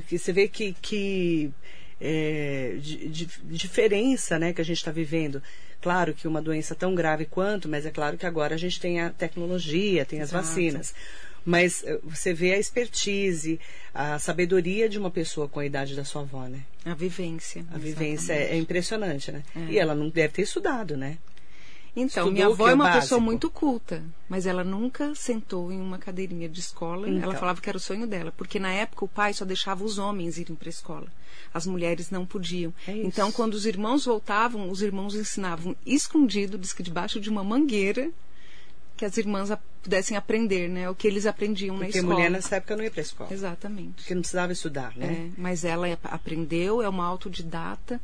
Que 0.08 0.18
você 0.18 0.32
vê 0.32 0.48
que, 0.48 0.74
que 0.82 1.52
é, 2.00 2.76
de, 2.80 3.08
de, 3.08 3.26
diferença 3.44 4.38
né, 4.38 4.54
que 4.54 4.62
a 4.62 4.66
gente 4.66 4.78
está 4.78 4.92
vivendo. 4.92 5.42
Claro 5.82 6.14
que 6.14 6.28
uma 6.28 6.42
doença 6.42 6.74
tão 6.74 6.96
grave 6.96 7.26
quanto, 7.26 7.68
mas 7.68 7.86
é 7.86 7.92
claro 7.92 8.18
que 8.18 8.26
agora 8.26 8.56
a 8.56 8.58
gente 8.58 8.80
tem 8.80 9.02
a 9.02 9.10
tecnologia, 9.10 10.06
tem 10.06 10.22
as 10.22 10.30
Exato. 10.30 10.46
vacinas. 10.46 10.94
Mas 11.46 11.84
eh, 11.84 12.00
você 12.04 12.34
vê 12.34 12.54
a 12.54 12.60
expertise, 12.60 13.60
a 13.94 14.18
sabedoria 14.18 14.88
de 14.88 14.98
uma 14.98 15.12
pessoa 15.12 15.48
com 15.48 15.60
a 15.60 15.66
idade 15.66 15.96
da 15.96 16.06
sua 16.06 16.22
avó, 16.22 16.48
né? 16.48 16.62
A 16.86 16.94
vivência. 16.94 17.62
A 17.62 17.64
exatamente. 17.64 17.84
vivência 17.84 18.34
é, 18.34 18.52
é, 18.52 18.58
impressionante, 18.58 19.32
né? 19.32 19.44
É. 19.56 19.72
E 19.72 19.80
ela 19.80 19.94
não 19.94 20.10
deve 20.10 20.34
ter 20.34 20.42
estudado, 20.44 20.96
né? 20.96 21.18
Então, 21.96 22.24
Estudou 22.24 22.32
minha 22.32 22.48
avó 22.48 22.68
é, 22.68 22.72
é 22.72 22.74
uma 22.74 22.86
básico. 22.86 23.02
pessoa 23.02 23.22
muito 23.22 23.52
culta, 23.52 24.04
mas 24.28 24.48
ela 24.48 24.64
nunca 24.64 25.14
sentou 25.14 25.72
em 25.72 25.80
uma 25.80 26.00
cadeirinha 26.00 26.50
de 26.50 26.60
escola. 26.60 27.08
Então. 27.08 27.24
Ela 27.24 27.36
falava 27.36 27.62
que 27.62 27.70
era 27.70 27.78
o 27.78 27.82
sonho 27.82 28.08
dela, 28.08 28.34
porque 28.36 28.58
na 28.60 28.72
época 28.72 29.06
o 29.06 29.08
pai 29.08 29.32
só 29.34 29.46
deixava 29.46 29.84
os 29.84 30.00
homens 30.00 30.40
irem 30.40 30.56
para 30.56 30.68
a 30.68 30.72
escola. 30.72 31.08
As 31.54 31.68
mulheres 31.68 32.10
não 32.10 32.26
podiam. 32.26 32.74
É 32.88 32.94
então, 32.94 33.32
quando 33.32 33.54
os 33.54 33.68
irmãos 33.68 34.06
voltavam, 34.06 34.72
os 34.72 34.82
irmãos 34.82 35.14
ensinavam 35.14 35.76
escondido, 35.86 36.58
diz 36.58 36.74
que 36.74 36.82
debaixo 36.82 37.20
de 37.20 37.30
uma 37.30 37.44
mangueira, 37.44 38.10
que 39.04 39.06
as 39.06 39.18
irmãs 39.18 39.50
pudessem 39.82 40.16
aprender, 40.16 40.70
né? 40.70 40.89
O 40.89 40.96
que 40.96 41.06
eles 41.06 41.26
aprendiam 41.26 41.76
Porque 41.76 41.84
na 41.84 41.89
escola. 41.89 42.06
Porque 42.06 42.16
mulher 42.16 42.32
nessa 42.32 42.56
época 42.56 42.78
não 42.78 42.84
ia 42.86 42.92
para 42.92 43.02
a 43.02 43.04
escola. 43.04 43.34
Exatamente. 43.34 43.96
Porque 43.96 44.16
não 44.16 44.22
precisava 44.22 44.54
estudar, 44.54 44.96
né? 44.96 45.30
É, 45.36 45.42
mas 45.42 45.66
ela 45.66 45.88
aprendeu, 46.04 46.82
é 46.82 46.88
uma 46.88 47.06
autodidata, 47.06 48.00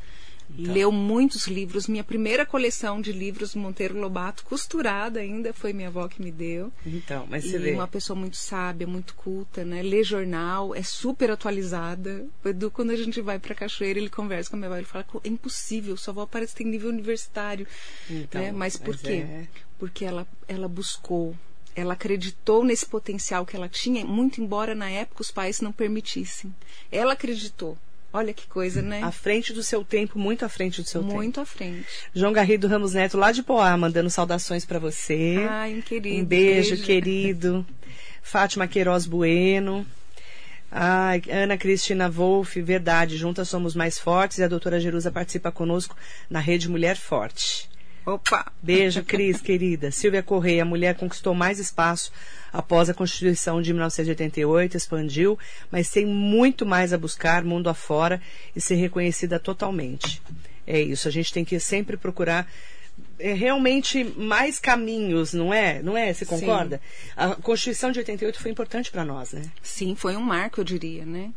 então. 0.58 0.74
leu 0.74 0.92
muitos 0.92 1.48
livros. 1.48 1.88
Minha 1.88 2.04
primeira 2.04 2.46
coleção 2.46 3.02
de 3.02 3.12
livros 3.12 3.56
Monteiro 3.56 4.00
Lobato, 4.00 4.44
costurada 4.44 5.20
ainda, 5.20 5.54
foi 5.54 5.74
minha 5.74 5.88
avó 5.88 6.08
que 6.08 6.22
me 6.22 6.32
deu. 6.32 6.72
Então, 6.86 7.28
mas 7.30 7.44
você 7.44 7.58
e 7.58 7.60
vê. 7.60 7.72
uma 7.72 7.88
pessoa 7.88 8.18
muito 8.18 8.38
sábia, 8.38 8.88
muito 8.88 9.14
culta, 9.16 9.64
né? 9.64 9.82
Lê 9.82 10.04
jornal, 10.04 10.74
é 10.74 10.84
super 10.84 11.32
atualizada. 11.32 12.26
O 12.44 12.50
Edu, 12.50 12.72
quando 12.72 12.92
a 12.92 12.96
gente 12.96 13.22
vai 13.22 13.40
para 13.40 13.56
Cachoeira, 13.56 14.00
ele 14.00 14.10
conversa 14.10 14.50
com 14.50 14.56
a 14.56 14.60
minha 14.60 14.70
avó, 14.70 14.78
ele 14.78 14.86
fala, 14.86 15.06
é 15.24 15.28
impossível, 15.28 15.96
sua 15.98 16.12
avó 16.12 16.26
parece 16.26 16.54
que 16.54 16.64
tem 16.64 16.72
nível 16.72 16.90
universitário. 16.90 17.68
Então, 18.10 18.42
né? 18.42 18.52
Mas 18.52 18.78
por 18.78 18.96
mas 18.96 19.02
quê? 19.02 19.26
É... 19.28 19.48
Porque 19.78 20.04
ela, 20.04 20.28
ela 20.48 20.68
buscou 20.68 21.36
ela 21.76 21.94
acreditou 21.94 22.64
nesse 22.64 22.86
potencial 22.86 23.46
que 23.46 23.56
ela 23.56 23.70
tinha, 23.70 24.06
muito 24.06 24.42
embora 24.42 24.76
na 24.76 24.90
época 24.90 25.22
os 25.22 25.32
pais 25.32 25.62
não 25.62 25.72
permitissem. 25.72 26.54
Ela 26.92 27.14
acreditou. 27.14 27.78
Olha 28.12 28.34
que 28.34 28.48
coisa, 28.48 28.82
né? 28.82 29.02
À 29.04 29.12
frente 29.12 29.54
do 29.54 29.62
seu 29.62 29.84
tempo, 29.84 30.18
muito 30.18 30.44
à 30.44 30.50
frente 30.50 30.82
do 30.82 30.88
seu 30.88 31.02
muito 31.02 31.12
tempo. 31.12 31.22
Muito 31.24 31.42
à 31.42 31.46
frente. 31.46 31.88
João 32.14 32.34
Garrido 32.34 32.68
Ramos 32.68 32.94
Neto, 32.94 33.18
lá 33.18 33.32
de 33.32 33.44
Poá, 33.44 33.78
mandando 33.78 34.10
saudações 34.10 34.66
para 34.66 34.80
você. 34.80 35.46
Ai, 35.48 35.84
querido. 35.86 36.22
Um 36.22 36.26
beijo, 36.26 36.70
beijo. 36.72 36.84
querido. 36.84 37.66
Fátima 38.24 38.68
Queiroz 38.68 39.06
Bueno. 39.06 39.86
Ai, 40.72 41.22
Ana 41.32 41.58
Cristina 41.58 42.10
Wolff, 42.10 42.62
verdade, 42.62 43.18
juntas 43.18 43.50
somos 43.50 43.76
mais 43.76 43.98
fortes 43.98 44.38
e 44.38 44.44
a 44.44 44.48
doutora 44.48 44.80
Jerusa 44.80 45.12
participa 45.12 45.52
conosco 45.52 45.96
na 46.30 46.40
Rede 46.40 46.70
Mulher 46.70 46.96
Forte. 46.96 47.70
Opa! 48.06 48.52
Beijo, 48.62 49.04
Cris, 49.04 49.42
querida. 49.42 49.92
Silvia 49.92 50.24
Correia, 50.24 50.64
a 50.64 50.66
mulher 50.66 50.96
conquistou 50.96 51.34
mais 51.34 51.60
espaço 51.60 52.12
após 52.52 52.90
a 52.90 52.94
Constituição 52.94 53.62
de 53.62 53.72
1988, 53.74 54.76
expandiu, 54.76 55.38
mas 55.72 55.90
tem 55.90 56.06
muito 56.06 56.66
mais 56.66 56.94
a 56.94 56.98
buscar 56.98 57.44
mundo 57.44 57.70
afora 57.70 58.22
e 58.56 58.62
ser 58.62 58.76
reconhecida 58.76 59.40
totalmente. 59.40 60.22
É 60.66 60.80
isso, 60.80 61.08
a 61.08 61.12
gente 61.12 61.34
tem 61.34 61.44
que 61.44 61.60
sempre 61.60 61.98
procurar 61.98 62.48
é, 63.18 63.34
realmente 63.34 64.04
mais 64.04 64.60
caminhos, 64.60 65.34
não 65.34 65.54
é? 65.54 65.82
Não 65.82 65.98
é? 65.98 66.14
Você 66.14 66.26
concorda? 66.26 66.78
Sim. 66.78 67.12
A 67.16 67.36
Constituição 67.36 67.92
de 67.92 68.00
88 68.00 68.40
foi 68.40 68.52
importante 68.52 68.92
para 68.92 69.04
nós, 69.04 69.34
né? 69.34 69.44
Sim, 69.62 69.96
foi 69.96 70.16
um 70.16 70.22
marco, 70.22 70.60
eu 70.60 70.64
diria, 70.64 71.06
né? 71.06 71.32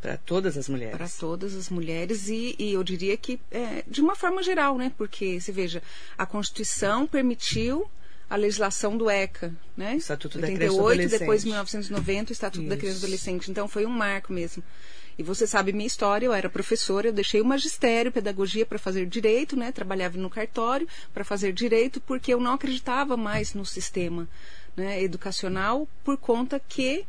Para 0.00 0.16
todas 0.16 0.56
as 0.56 0.68
mulheres. 0.68 0.96
Para 0.96 1.08
todas 1.08 1.54
as 1.54 1.68
mulheres 1.68 2.28
e, 2.28 2.54
e 2.58 2.72
eu 2.72 2.82
diria 2.82 3.16
que 3.16 3.38
é, 3.50 3.84
de 3.86 4.00
uma 4.00 4.14
forma 4.14 4.42
geral, 4.42 4.78
né? 4.78 4.92
Porque, 4.96 5.40
você 5.40 5.52
veja, 5.52 5.82
a 6.16 6.24
Constituição 6.24 7.06
permitiu 7.06 7.88
a 8.30 8.36
legislação 8.36 8.96
do 8.96 9.10
ECA, 9.10 9.52
né? 9.76 9.96
Estatuto 9.96 10.38
88, 10.38 10.40
da 10.40 10.58
Criança 10.58 10.80
Adolescente. 10.80 11.18
depois 11.18 11.44
1990, 11.44 12.30
o 12.30 12.32
Estatuto 12.32 12.60
Isso. 12.60 12.70
da 12.70 12.76
Criança 12.76 12.96
e 12.96 13.00
Adolescente. 13.00 13.50
Então 13.50 13.68
foi 13.68 13.84
um 13.84 13.90
marco 13.90 14.32
mesmo. 14.32 14.62
E 15.18 15.22
você 15.22 15.46
sabe 15.46 15.72
minha 15.72 15.86
história, 15.86 16.24
eu 16.24 16.32
era 16.32 16.48
professora, 16.48 17.08
eu 17.08 17.12
deixei 17.12 17.42
o 17.42 17.44
magistério, 17.44 18.10
pedagogia 18.10 18.64
para 18.64 18.78
fazer 18.78 19.04
direito, 19.04 19.54
né? 19.54 19.70
Trabalhava 19.70 20.16
no 20.16 20.30
cartório 20.30 20.88
para 21.12 21.24
fazer 21.24 21.52
direito 21.52 22.00
porque 22.00 22.32
eu 22.32 22.40
não 22.40 22.54
acreditava 22.54 23.16
mais 23.18 23.52
no 23.52 23.66
sistema 23.66 24.26
né, 24.76 25.02
educacional 25.02 25.86
por 26.04 26.16
conta 26.16 26.58
que 26.58 27.04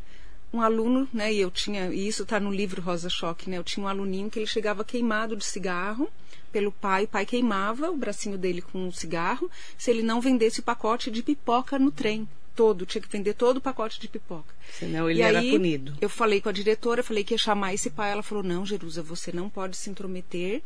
um 0.53 0.61
aluno, 0.61 1.07
né, 1.13 1.33
e 1.33 1.39
eu 1.39 1.49
tinha, 1.49 1.93
e 1.93 2.07
isso 2.07 2.23
está 2.23 2.39
no 2.39 2.51
livro 2.51 2.81
Rosa 2.81 3.09
Choque, 3.09 3.49
né, 3.49 3.57
eu 3.57 3.63
tinha 3.63 3.83
um 3.83 3.87
aluninho 3.87 4.29
que 4.29 4.39
ele 4.39 4.47
chegava 4.47 4.83
queimado 4.83 5.35
de 5.35 5.45
cigarro 5.45 6.09
pelo 6.51 6.71
pai, 6.71 7.05
o 7.05 7.07
pai 7.07 7.25
queimava 7.25 7.89
o 7.89 7.95
bracinho 7.95 8.37
dele 8.37 8.61
com 8.61 8.87
um 8.87 8.91
cigarro, 8.91 9.49
se 9.77 9.89
ele 9.89 10.03
não 10.03 10.19
vendesse 10.19 10.59
o 10.59 10.63
pacote 10.63 11.09
de 11.09 11.23
pipoca 11.23 11.79
no 11.79 11.91
trem, 11.91 12.27
todo, 12.55 12.85
tinha 12.85 13.01
que 13.01 13.09
vender 13.09 13.33
todo 13.33 13.57
o 13.57 13.61
pacote 13.61 13.99
de 13.99 14.07
pipoca. 14.07 14.53
Senão 14.71 15.09
ele 15.09 15.19
e 15.19 15.21
era 15.21 15.39
aí, 15.39 15.51
punido. 15.51 15.95
Eu 16.01 16.09
falei 16.09 16.41
com 16.41 16.49
a 16.49 16.51
diretora, 16.51 17.01
falei 17.01 17.23
que 17.23 17.33
ia 17.33 17.37
chamar 17.37 17.73
esse 17.73 17.89
pai, 17.89 18.11
ela 18.11 18.21
falou: 18.21 18.43
"Não, 18.43 18.65
Jerusa, 18.65 19.01
você 19.01 19.31
não 19.31 19.49
pode 19.49 19.77
se 19.77 19.89
intrometer 19.89 20.61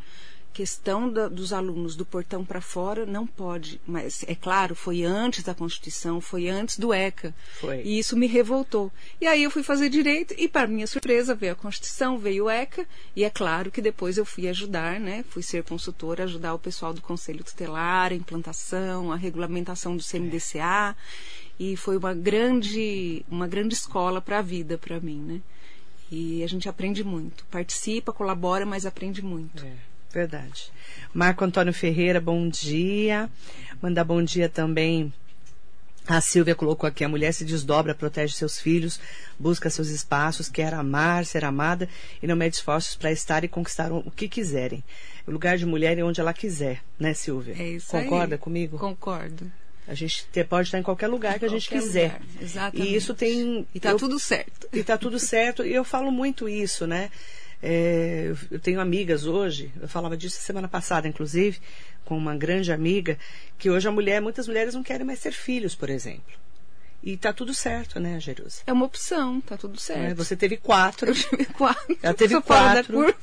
questão 0.55 1.11
da, 1.11 1.27
dos 1.27 1.51
alunos 1.51 1.97
do 1.97 2.05
portão 2.05 2.45
para 2.45 2.61
fora 2.61 3.05
não 3.05 3.27
pode, 3.27 3.81
mas 3.85 4.23
é 4.25 4.33
claro, 4.33 4.73
foi 4.73 5.03
antes 5.03 5.43
da 5.43 5.53
Constituição, 5.53 6.21
foi 6.21 6.47
antes 6.47 6.79
do 6.79 6.93
ECA. 6.93 7.35
Foi. 7.59 7.81
E 7.83 7.99
isso 7.99 8.15
me 8.15 8.25
revoltou. 8.25 8.89
E 9.19 9.27
aí 9.27 9.43
eu 9.43 9.51
fui 9.51 9.63
fazer 9.63 9.89
direito 9.89 10.33
e 10.37 10.47
para 10.47 10.65
minha 10.65 10.87
surpresa 10.87 11.35
veio 11.35 11.51
a 11.51 11.57
Constituição, 11.57 12.17
veio 12.17 12.45
o 12.45 12.49
ECA 12.49 12.87
e 13.13 13.25
é 13.25 13.29
claro 13.29 13.69
que 13.69 13.81
depois 13.81 14.17
eu 14.17 14.23
fui 14.23 14.47
ajudar, 14.47 14.97
né? 14.97 15.25
Fui 15.29 15.43
ser 15.43 15.61
consultora, 15.61 16.23
ajudar 16.23 16.53
o 16.53 16.59
pessoal 16.59 16.93
do 16.93 17.01
Conselho 17.01 17.43
Tutelar, 17.43 18.13
a 18.13 18.15
implantação, 18.15 19.11
a 19.11 19.17
regulamentação 19.17 19.97
do 19.97 20.03
CMDCA 20.03 20.95
e 21.59 21.75
foi 21.75 21.97
uma 21.97 22.13
grande 22.13 23.25
uma 23.29 23.45
grande 23.45 23.75
escola 23.75 24.21
para 24.21 24.39
a 24.39 24.41
vida 24.41 24.77
para 24.77 25.01
mim, 25.01 25.19
né? 25.19 25.41
E 26.09 26.41
a 26.43 26.47
gente 26.47 26.69
aprende 26.69 27.03
muito, 27.03 27.43
participa, 27.51 28.13
colabora, 28.13 28.65
mas 28.65 28.85
aprende 28.85 29.21
muito. 29.21 29.65
É. 29.65 29.94
Verdade. 30.15 30.71
Marco 31.13 31.43
Antônio 31.43 31.73
Ferreira, 31.73 32.21
bom 32.21 32.47
dia. 32.47 33.29
Mandar 33.81 34.05
bom 34.05 34.23
dia 34.23 34.47
também. 34.47 35.11
A 36.07 36.21
Silvia 36.21 36.55
colocou 36.55 36.87
aqui: 36.87 37.03
a 37.03 37.09
mulher 37.09 37.33
se 37.33 37.43
desdobra, 37.43 37.93
protege 37.93 38.33
seus 38.33 38.57
filhos, 38.57 38.97
busca 39.37 39.69
seus 39.69 39.89
espaços, 39.89 40.47
quer 40.47 40.73
amar, 40.73 41.25
ser 41.25 41.43
amada 41.43 41.89
e 42.23 42.27
não 42.27 42.35
mede 42.37 42.55
esforços 42.55 42.95
para 42.95 43.11
estar 43.11 43.43
e 43.43 43.49
conquistar 43.49 43.91
o 43.91 44.09
que 44.09 44.29
quiserem. 44.29 44.81
O 45.27 45.31
lugar 45.31 45.57
de 45.57 45.65
mulher 45.65 45.99
é 45.99 46.03
onde 46.03 46.21
ela 46.21 46.33
quiser, 46.33 46.81
né, 46.97 47.13
Silvia? 47.13 47.53
É 47.59 47.71
isso 47.71 47.87
Concorda 47.91 48.35
aí. 48.35 48.39
comigo? 48.39 48.77
Concordo. 48.77 49.51
A 49.85 49.93
gente 49.93 50.25
pode 50.47 50.69
estar 50.69 50.79
em 50.79 50.83
qualquer 50.83 51.07
lugar 51.07 51.37
que 51.37 51.45
a 51.45 51.49
gente 51.49 51.67
quiser. 51.67 52.13
Lugar. 52.13 52.21
Exatamente. 52.41 52.89
E 52.89 52.95
isso 52.95 53.13
tem. 53.13 53.67
E 53.73 53.77
está 53.77 53.93
tudo 53.95 54.17
certo. 54.17 54.69
E 54.71 54.79
está 54.79 54.97
tudo 54.97 55.19
certo. 55.19 55.65
E 55.65 55.73
eu 55.73 55.83
falo 55.83 56.09
muito 56.09 56.47
isso, 56.47 56.87
né? 56.87 57.11
É, 57.67 58.31
eu 58.51 58.59
tenho 58.59 58.79
amigas 58.79 59.25
hoje, 59.25 59.71
eu 59.81 59.87
falava 59.87 60.15
disso 60.15 60.39
semana 60.39 60.67
passada, 60.67 61.07
inclusive, 61.07 61.59
com 62.03 62.15
uma 62.15 62.35
grande 62.35 62.71
amiga, 62.71 63.17
que 63.57 63.71
hoje 63.71 63.87
a 63.87 63.91
mulher, 63.91 64.21
muitas 64.21 64.47
mulheres 64.47 64.75
não 64.75 64.83
querem 64.83 65.03
mais 65.03 65.19
ter 65.19 65.31
filhos, 65.31 65.73
por 65.73 65.89
exemplo. 65.89 66.44
E 67.05 67.15
tá 67.15 67.31
tudo 67.31 67.53
certo, 67.53 67.99
né, 67.99 68.19
Jerusa? 68.19 68.63
É 68.65 68.73
uma 68.73 68.85
opção, 68.85 69.39
tá 69.39 69.55
tudo 69.55 69.79
certo. 69.79 70.01
É, 70.01 70.13
você 70.15 70.35
teve 70.35 70.57
quatro. 70.57 71.11
Eu 71.11 71.13
tive 71.13 71.45
quatro. 71.45 71.97
Ela 72.01 72.13
teve 72.15 72.41
quatro. 72.41 73.15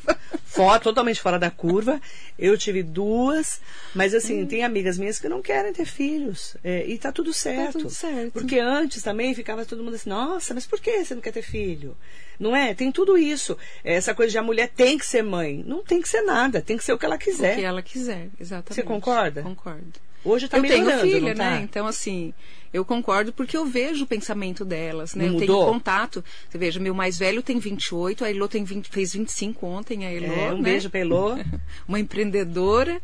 Fora, 0.44 0.78
totalmente 0.78 1.20
fora 1.20 1.36
da 1.36 1.50
curva. 1.50 2.00
Eu 2.38 2.56
tive 2.56 2.84
duas. 2.84 3.60
Mas 3.92 4.14
assim, 4.14 4.44
hum. 4.44 4.46
tem 4.46 4.62
amigas 4.62 4.96
minhas 4.96 5.18
que 5.18 5.28
não 5.28 5.42
querem 5.42 5.72
ter 5.72 5.84
filhos. 5.84 6.56
É, 6.62 6.86
e 6.86 6.96
tá 6.96 7.10
tudo 7.10 7.34
certo. 7.34 7.72
Tá 7.72 7.78
tudo 7.80 7.90
certo. 7.90 8.30
Porque 8.30 8.60
antes 8.60 9.02
também 9.02 9.34
ficava 9.34 9.66
todo 9.66 9.82
mundo 9.82 9.96
assim, 9.96 10.10
nossa, 10.10 10.54
mas 10.54 10.64
por 10.64 10.78
que 10.78 11.04
você 11.04 11.16
não 11.16 11.20
quer 11.20 11.32
ter 11.32 11.42
filho? 11.42 11.96
Não 12.38 12.54
é? 12.54 12.74
Tem 12.74 12.92
tudo 12.92 13.18
isso. 13.18 13.58
Essa 13.82 14.14
coisa 14.14 14.30
de 14.30 14.38
a 14.38 14.42
mulher 14.44 14.68
tem 14.68 14.96
que 14.96 15.04
ser 15.04 15.22
mãe. 15.22 15.60
Não 15.66 15.82
tem 15.82 16.00
que 16.00 16.08
ser 16.08 16.22
nada, 16.22 16.60
tem 16.60 16.76
que 16.76 16.84
ser 16.84 16.92
o 16.92 16.98
que 16.98 17.04
ela 17.04 17.18
quiser. 17.18 17.54
O 17.54 17.56
que 17.56 17.64
ela 17.64 17.82
quiser, 17.82 18.28
exatamente. 18.38 18.74
Você 18.74 18.82
concorda? 18.84 19.42
Concordo. 19.42 20.00
Hoje 20.24 20.44
está 20.44 20.58
eu 20.58 20.62
melhorando, 20.62 21.02
tenho 21.02 21.14
filha, 21.14 21.34
tá? 21.34 21.50
né? 21.50 21.60
Então, 21.62 21.84
assim, 21.84 22.32
eu 22.72 22.84
concordo 22.84 23.32
porque 23.32 23.56
eu 23.56 23.66
vejo 23.66 24.04
o 24.04 24.06
pensamento 24.06 24.64
delas, 24.64 25.14
né? 25.14 25.26
Não 25.26 25.34
eu 25.34 25.40
mudou? 25.40 25.64
tenho 25.64 25.72
contato. 25.74 26.24
Você 26.48 26.58
veja, 26.58 26.80
meu 26.80 26.94
mais 26.94 27.18
velho 27.18 27.42
tem 27.42 27.58
28, 27.58 28.24
a 28.24 28.30
Elô 28.30 28.48
tem 28.48 28.64
20, 28.64 28.88
fez 28.88 29.12
25 29.12 29.66
ontem, 29.66 30.06
a 30.06 30.12
Elô, 30.12 30.32
é, 30.32 30.52
um 30.52 30.58
né? 30.58 30.62
beijo 30.62 30.88
pra 30.88 31.00
Elô. 31.00 31.36
Uma 31.86 32.00
empreendedora. 32.00 33.00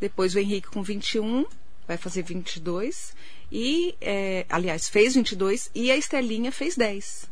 Depois 0.00 0.34
o 0.34 0.38
Henrique 0.38 0.68
com 0.68 0.82
21, 0.82 1.44
vai 1.86 1.96
fazer 1.96 2.22
22. 2.22 3.14
E, 3.52 3.94
é, 4.00 4.46
aliás, 4.48 4.88
fez 4.88 5.14
22 5.14 5.70
e 5.74 5.90
a 5.90 5.96
Estelinha 5.96 6.50
fez 6.50 6.76
10. 6.76 7.29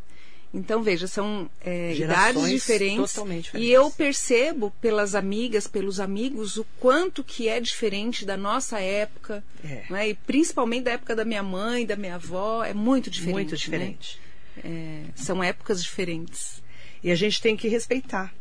Então, 0.53 0.83
veja, 0.83 1.07
são 1.07 1.49
é, 1.61 1.95
idades 1.95 2.49
diferentes, 2.49 3.13
totalmente 3.13 3.45
diferentes. 3.45 3.69
E 3.69 3.73
eu 3.73 3.91
percebo 3.91 4.73
pelas 4.81 5.15
amigas, 5.15 5.67
pelos 5.67 6.01
amigos, 6.01 6.57
o 6.57 6.65
quanto 6.81 7.23
que 7.23 7.49
é 7.49 7.61
diferente 7.61 8.25
da 8.25 8.37
nossa 8.37 8.81
época. 8.81 9.45
É. 9.63 9.85
Né? 9.91 10.09
E 10.11 10.15
principalmente 10.15 10.85
da 10.85 10.93
época 10.93 11.15
da 11.15 11.25
minha 11.25 11.43
mãe, 11.43 11.85
da 11.85 11.97
minha 11.97 12.15
avó. 12.15 12.65
É 12.65 12.73
muito 12.73 13.11
diferente. 13.11 13.35
Muito 13.35 13.57
diferente. 13.57 14.19
Né? 14.57 14.63
É, 14.65 15.23
são 15.23 15.45
épocas 15.45 15.83
diferentes. 15.83 16.63
E 17.05 17.11
a 17.11 17.15
gente 17.15 17.43
tem 17.43 17.55
que 17.55 17.69
respeitar 17.69 18.33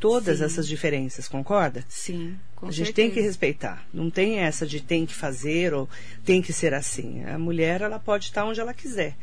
todas 0.00 0.38
Sim. 0.38 0.44
essas 0.44 0.66
diferenças, 0.66 1.28
concorda? 1.28 1.84
Sim, 1.88 2.36
com 2.54 2.66
A 2.66 2.70
gente 2.70 2.86
certeza. 2.86 2.94
tem 2.94 3.10
que 3.10 3.20
respeitar. 3.20 3.86
Não 3.92 4.10
tem 4.10 4.38
essa 4.38 4.66
de 4.66 4.80
tem 4.80 5.04
que 5.04 5.14
fazer 5.14 5.74
ou 5.74 5.88
tem 6.24 6.40
que 6.40 6.52
ser 6.52 6.72
assim. 6.72 7.24
A 7.24 7.38
mulher, 7.38 7.82
ela 7.82 7.98
pode 7.98 8.26
estar 8.26 8.44
onde 8.44 8.58
ela 8.58 8.72
quiser 8.72 9.14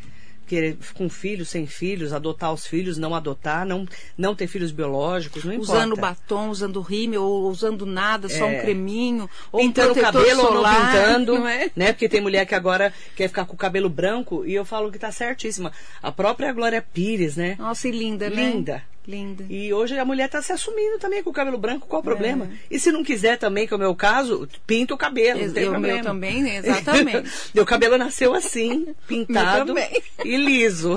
querer 0.47 0.77
com 0.93 1.10
filhos, 1.10 1.49
sem 1.49 1.65
filhos, 1.65 2.13
adotar 2.13 2.53
os 2.53 2.65
filhos, 2.67 2.97
não 2.97 3.15
adotar, 3.15 3.65
não, 3.65 3.88
não 4.17 4.36
ter 4.36 4.47
filhos 4.47 4.71
biológicos, 4.71 5.43
não 5.43 5.53
importa. 5.53 5.73
Usando 5.73 5.95
batom, 5.95 6.49
usando 6.49 6.82
rímel, 6.82 7.23
ou 7.23 7.49
usando 7.49 7.86
nada, 7.86 8.29
só 8.29 8.45
É. 8.45 8.58
um 8.58 8.62
creminho, 8.62 9.29
ou 9.51 9.62
Pintando 9.62 9.89
um 9.93 9.97
o 9.97 10.01
cabelo 10.01 10.39
ou 10.43 10.45
não 10.49 10.53
solar, 10.58 10.91
pintando, 10.91 11.36
não 11.39 11.47
é? 11.47 11.71
né? 11.75 11.93
Porque 11.93 12.10
tem 12.10 12.21
mulher 12.21 12.45
que 12.45 12.56
agora 12.56 12.93
quer 13.15 13.27
ficar 13.27 13.45
com 13.45 13.53
o 13.53 13.58
cabelo 13.58 13.89
branco 13.89 14.45
e 14.45 14.53
eu 14.53 14.65
falo 14.65 14.91
que 14.91 14.99
tá 14.99 15.12
certíssima. 15.12 15.71
A 16.01 16.12
própria 16.12 16.51
Glória 16.51 16.82
Pires, 16.82 17.36
né? 17.36 17.56
Nossa, 17.58 17.88
e 17.88 17.91
linda, 17.91 18.29
né? 18.29 18.36
Linda. 18.51 18.84
Linda. 19.06 19.46
E 19.50 19.74
hoje 19.74 20.00
a 20.00 20.06
mulher 20.06 20.26
está 20.28 20.42
se 20.42 20.54
assumindo 20.54 20.98
também 20.98 21.22
com 21.22 21.30
o 21.30 21.34
cabelo 21.34 21.58
branco, 21.58 21.88
qual 21.88 22.02
o 22.02 22.04
problema? 22.04 22.46
É. 22.46 22.76
E 22.76 22.80
se 22.80 22.92
não 22.92 23.04
quiser 23.04 23.38
também, 23.38 23.68
que 23.68 23.74
é 23.74 23.78
o 23.78 23.80
meu 23.80 23.94
caso, 23.94 24.48
pinta 24.66 24.94
o 24.94 24.98
cabelo, 24.98 25.46
não 25.46 25.54
tem 25.54 25.63
Eu, 25.63 25.72
problema. 25.72 25.96
meu 25.96 26.04
também, 26.06 26.48
exatamente. 26.56 27.30
Meu 27.54 27.66
cabelo 27.66 27.98
nasceu 27.98 28.34
assim, 28.34 28.96
pintado 29.08 29.76
e 30.24 30.38
liso. 30.38 30.96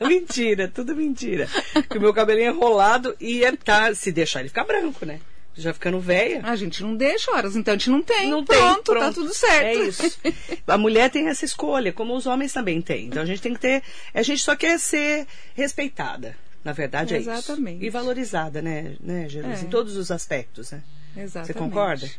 mentira, 0.00 0.68
tudo 0.72 0.94
mentira. 0.94 1.48
Que 1.90 1.98
o 1.98 2.00
meu 2.00 2.14
cabelo 2.14 2.40
é 2.40 2.46
enrolado 2.46 3.16
e 3.20 3.44
é, 3.44 3.52
tá, 3.56 3.92
se 3.94 4.12
deixar 4.12 4.40
ele 4.40 4.48
ficar 4.48 4.64
branco, 4.64 5.04
né? 5.04 5.18
Já 5.56 5.72
ficando 5.72 6.00
velha. 6.00 6.40
A 6.42 6.56
gente 6.56 6.82
não 6.82 6.96
deixa 6.96 7.30
horas, 7.30 7.54
então 7.54 7.74
a 7.74 7.76
gente 7.76 7.88
não 7.88 8.02
tem. 8.02 8.28
Não 8.28 8.44
tem, 8.44 8.58
pronto, 8.58 8.82
tá 8.82 8.92
pronto. 8.92 9.14
tudo 9.14 9.32
certo. 9.32 9.64
É 9.64 9.74
isso. 9.74 10.18
A 10.66 10.76
mulher 10.76 11.08
tem 11.10 11.28
essa 11.28 11.44
escolha, 11.44 11.92
como 11.92 12.14
os 12.16 12.26
homens 12.26 12.52
também 12.52 12.82
têm. 12.82 13.06
Então 13.06 13.22
a 13.22 13.26
gente 13.26 13.40
tem 13.40 13.54
que 13.54 13.60
ter. 13.60 13.80
A 14.12 14.22
gente 14.22 14.42
só 14.42 14.56
quer 14.56 14.80
ser 14.80 15.26
respeitada. 15.54 16.36
Na 16.64 16.72
verdade 16.72 17.14
é 17.14 17.18
isso. 17.18 17.30
Exatamente. 17.30 17.84
E 17.84 17.90
valorizada, 17.90 18.62
né, 18.62 18.96
né, 19.00 19.28
Jesus? 19.28 19.62
É. 19.62 19.64
Em 19.66 19.68
todos 19.68 19.96
os 19.96 20.10
aspectos, 20.10 20.72
né? 20.72 20.82
Exatamente. 21.16 21.46
Você 21.46 21.54
concorda? 21.54 22.10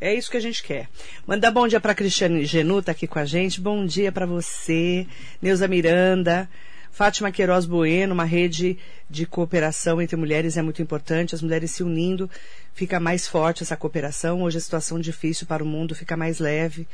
É 0.00 0.14
isso 0.14 0.30
que 0.30 0.36
a 0.36 0.40
gente 0.40 0.62
quer. 0.62 0.88
Mandar 1.26 1.50
bom 1.50 1.66
dia 1.66 1.80
para 1.80 1.94
Cristiane 1.94 2.44
Genu, 2.44 2.82
tá 2.82 2.92
aqui 2.92 3.06
com 3.06 3.18
a 3.18 3.24
gente. 3.24 3.60
Bom 3.60 3.86
dia 3.86 4.10
para 4.10 4.26
você, 4.26 5.06
Neuza 5.40 5.68
Miranda. 5.68 6.48
Fátima 6.92 7.32
Queiroz 7.32 7.64
Bueno, 7.64 8.12
uma 8.12 8.24
rede 8.24 8.78
de 9.08 9.24
cooperação 9.24 10.00
entre 10.00 10.14
mulheres 10.14 10.58
é 10.58 10.62
muito 10.62 10.82
importante, 10.82 11.34
as 11.34 11.40
mulheres 11.40 11.70
se 11.70 11.82
unindo, 11.82 12.30
fica 12.74 13.00
mais 13.00 13.26
forte 13.26 13.62
essa 13.62 13.76
cooperação. 13.76 14.42
Hoje 14.42 14.58
a 14.58 14.60
situação 14.60 15.00
difícil 15.00 15.46
para 15.46 15.64
o 15.64 15.66
mundo 15.66 15.94
fica 15.94 16.18
mais 16.18 16.38
leve 16.38 16.86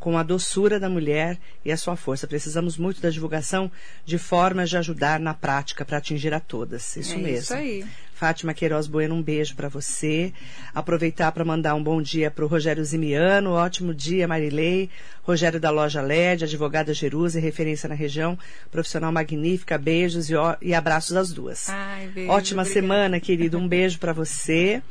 com 0.00 0.18
a 0.18 0.24
doçura 0.24 0.78
da 0.80 0.90
mulher 0.90 1.38
e 1.64 1.70
a 1.70 1.76
sua 1.76 1.94
força. 1.94 2.26
Precisamos 2.26 2.76
muito 2.76 3.00
da 3.00 3.10
divulgação 3.10 3.70
de 4.04 4.18
formas 4.18 4.68
de 4.68 4.76
ajudar 4.76 5.20
na 5.20 5.32
prática 5.32 5.84
para 5.84 5.98
atingir 5.98 6.34
a 6.34 6.40
todas. 6.40 6.96
Isso 6.96 7.14
é 7.14 7.18
mesmo. 7.18 7.38
Isso 7.38 7.54
aí. 7.54 7.84
Fátima 8.12 8.54
Queiroz 8.54 8.86
Bueno, 8.86 9.14
um 9.14 9.22
beijo 9.22 9.54
para 9.56 9.68
você. 9.68 10.32
Aproveitar 10.74 11.32
para 11.32 11.44
mandar 11.44 11.74
um 11.74 11.82
bom 11.82 12.00
dia 12.00 12.30
para 12.30 12.44
o 12.44 12.48
Rogério 12.48 12.84
Zimiano. 12.84 13.52
Ótimo 13.52 13.94
dia, 13.94 14.28
Marilei. 14.28 14.90
Rogério 15.24 15.58
da 15.58 15.70
Loja 15.70 16.02
LED, 16.02 16.44
advogada 16.44 16.92
Jerusa, 16.92 17.40
referência 17.40 17.88
na 17.88 17.94
região. 17.94 18.38
Profissional 18.70 19.10
magnífica. 19.10 19.78
Beijos 19.78 20.28
e, 20.28 20.34
e 20.60 20.74
abraços 20.74 21.16
às 21.16 21.32
duas. 21.32 21.68
Ai, 21.70 22.08
beijo, 22.08 22.30
Ótima 22.30 22.62
obrigada. 22.62 22.86
semana, 22.86 23.20
querido. 23.20 23.58
Um 23.58 23.66
beijo 23.66 23.98
para 23.98 24.12
você. 24.12 24.82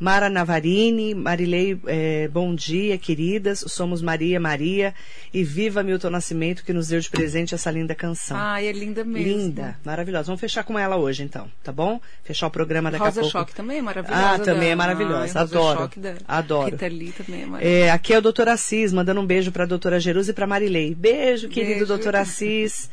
Mara 0.00 0.30
Navarini, 0.30 1.14
Marilei, 1.14 1.78
eh, 1.86 2.26
bom 2.32 2.54
dia, 2.54 2.96
queridas. 2.96 3.62
Somos 3.68 4.00
Maria 4.00 4.40
Maria 4.40 4.94
e 5.32 5.44
viva 5.44 5.82
Milton 5.82 6.08
Nascimento 6.08 6.64
que 6.64 6.72
nos 6.72 6.88
deu 6.88 6.98
de 7.00 7.10
presente 7.10 7.54
essa 7.54 7.70
linda 7.70 7.94
canção. 7.94 8.34
Ai, 8.34 8.66
é 8.66 8.72
linda 8.72 9.04
mesmo. 9.04 9.28
Linda, 9.28 9.76
maravilhosa. 9.84 10.24
Vamos 10.24 10.40
fechar 10.40 10.64
com 10.64 10.78
ela 10.78 10.96
hoje, 10.96 11.22
então, 11.22 11.50
tá 11.62 11.70
bom? 11.70 12.00
Fechar 12.24 12.46
o 12.46 12.50
programa 12.50 12.90
daqui 12.90 13.04
Rosa 13.04 13.20
a 13.20 13.22
pouco. 13.22 13.38
Choque 13.38 13.54
também 13.54 13.76
é 13.76 13.82
maravilhosa. 13.82 14.26
Ah, 14.26 14.38
também 14.38 14.70
é 14.70 14.74
maravilhosa. 14.74 15.16
Ai, 15.16 15.26
Rosa 15.26 15.40
Adoro. 15.40 15.80
Choque 15.80 16.00
da 16.00 16.14
Adoro. 16.26 16.70
Rita 16.70 16.88
Lee 16.88 17.12
também 17.12 17.42
é 17.42 17.46
maravilhosa. 17.46 17.84
É, 17.84 17.90
aqui 17.90 18.14
é 18.14 18.18
o 18.18 18.22
doutor 18.22 18.48
Assis, 18.48 18.94
mandando 18.94 19.20
um 19.20 19.26
beijo 19.26 19.52
para 19.52 19.64
a 19.64 19.66
doutora 19.66 19.79
Jerusa 19.98 20.30
e 20.30 20.34
para 20.34 20.46
Marilei. 20.46 20.94
Beijo, 20.94 21.48
querido 21.48 21.80
Beijo. 21.80 21.86
doutor 21.86 22.16
Assis. 22.16 22.90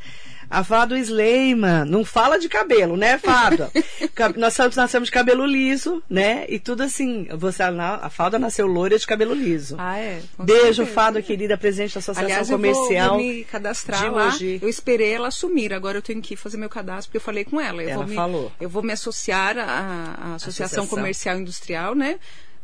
A 0.50 0.64
Fado 0.64 0.96
Sleiman, 0.96 1.84
não 1.86 2.06
fala 2.06 2.40
de 2.40 2.48
cabelo, 2.48 2.96
né, 2.96 3.18
Fado? 3.18 3.70
Nós 4.38 4.58
nascemos 4.76 5.08
de 5.08 5.12
cabelo 5.12 5.46
liso, 5.46 6.02
né? 6.10 6.46
E 6.48 6.58
tudo 6.58 6.84
assim. 6.84 7.28
Você, 7.36 7.64
a 7.64 8.10
Fado 8.10 8.40
nasceu 8.40 8.66
loira 8.66 8.98
de 8.98 9.06
cabelo 9.06 9.34
liso. 9.34 9.76
Ah, 9.78 9.98
é? 10.00 10.22
Com 10.38 10.46
Beijo, 10.46 10.76
certeza. 10.76 10.92
Fado, 10.94 11.22
querida, 11.22 11.58
presidente 11.58 11.96
da 11.96 12.00
Associação 12.00 12.24
Aliás, 12.24 12.50
eu 12.50 12.58
vou, 12.58 12.74
Comercial. 12.74 13.16
vou 13.16 13.18
me 13.18 13.44
cadastrar 13.44 14.00
de 14.02 14.10
lá. 14.10 14.26
Mogi. 14.26 14.60
Eu 14.62 14.70
esperei 14.70 15.12
ela 15.12 15.28
assumir. 15.28 15.74
Agora 15.74 15.98
eu 15.98 16.02
tenho 16.02 16.22
que 16.22 16.38
fazer 16.38 16.56
meu 16.56 16.70
cadastro, 16.70 17.10
porque 17.10 17.18
eu 17.18 17.22
falei 17.22 17.44
com 17.44 17.60
ela. 17.60 17.84
Eu 17.84 17.90
Ela 17.90 17.98
vou 18.04 18.08
me, 18.08 18.16
falou. 18.16 18.52
Eu 18.60 18.70
vou 18.70 18.82
me 18.82 18.94
associar 18.94 19.58
à, 19.58 19.64
à 19.64 20.36
Associação, 20.36 20.36
Associação. 20.36 20.88
Comercial 20.88 21.38
Industrial, 21.38 21.94
né? 21.94 22.20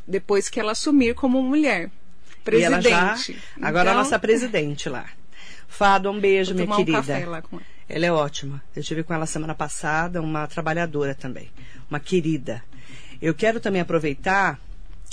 Depois 0.07 0.47
que 0.47 0.57
ela 0.57 0.71
assumir 0.71 1.15
como 1.15 1.41
mulher. 1.41 1.91
E 2.51 2.61
ela 2.61 2.77
Presidente. 2.81 3.33
já, 3.59 3.67
agora 3.67 3.89
a 3.89 3.93
Então, 3.93 4.03
nossa 4.03 4.19
presidente 4.19 4.89
lá. 4.89 5.05
Fado, 5.67 6.09
um 6.11 6.19
beijo, 6.19 6.53
minha 6.53 6.65
tomar 6.65 6.75
um 6.77 6.85
querida. 6.85 6.97
café 6.99 7.25
lá 7.25 7.41
com 7.41 7.55
ela. 7.57 7.65
Ela 7.89 8.05
é 8.05 8.11
ótima. 8.11 8.61
Eu 8.75 8.81
tive 8.83 9.03
com 9.03 9.13
ela 9.13 9.25
semana 9.25 9.53
passada, 9.55 10.21
uma 10.21 10.47
trabalhadora 10.47 11.13
também, 11.15 11.49
uma 11.89 11.99
querida. 11.99 12.63
Eu 13.21 13.33
quero 13.33 13.59
também 13.59 13.81
aproveitar. 13.81 14.59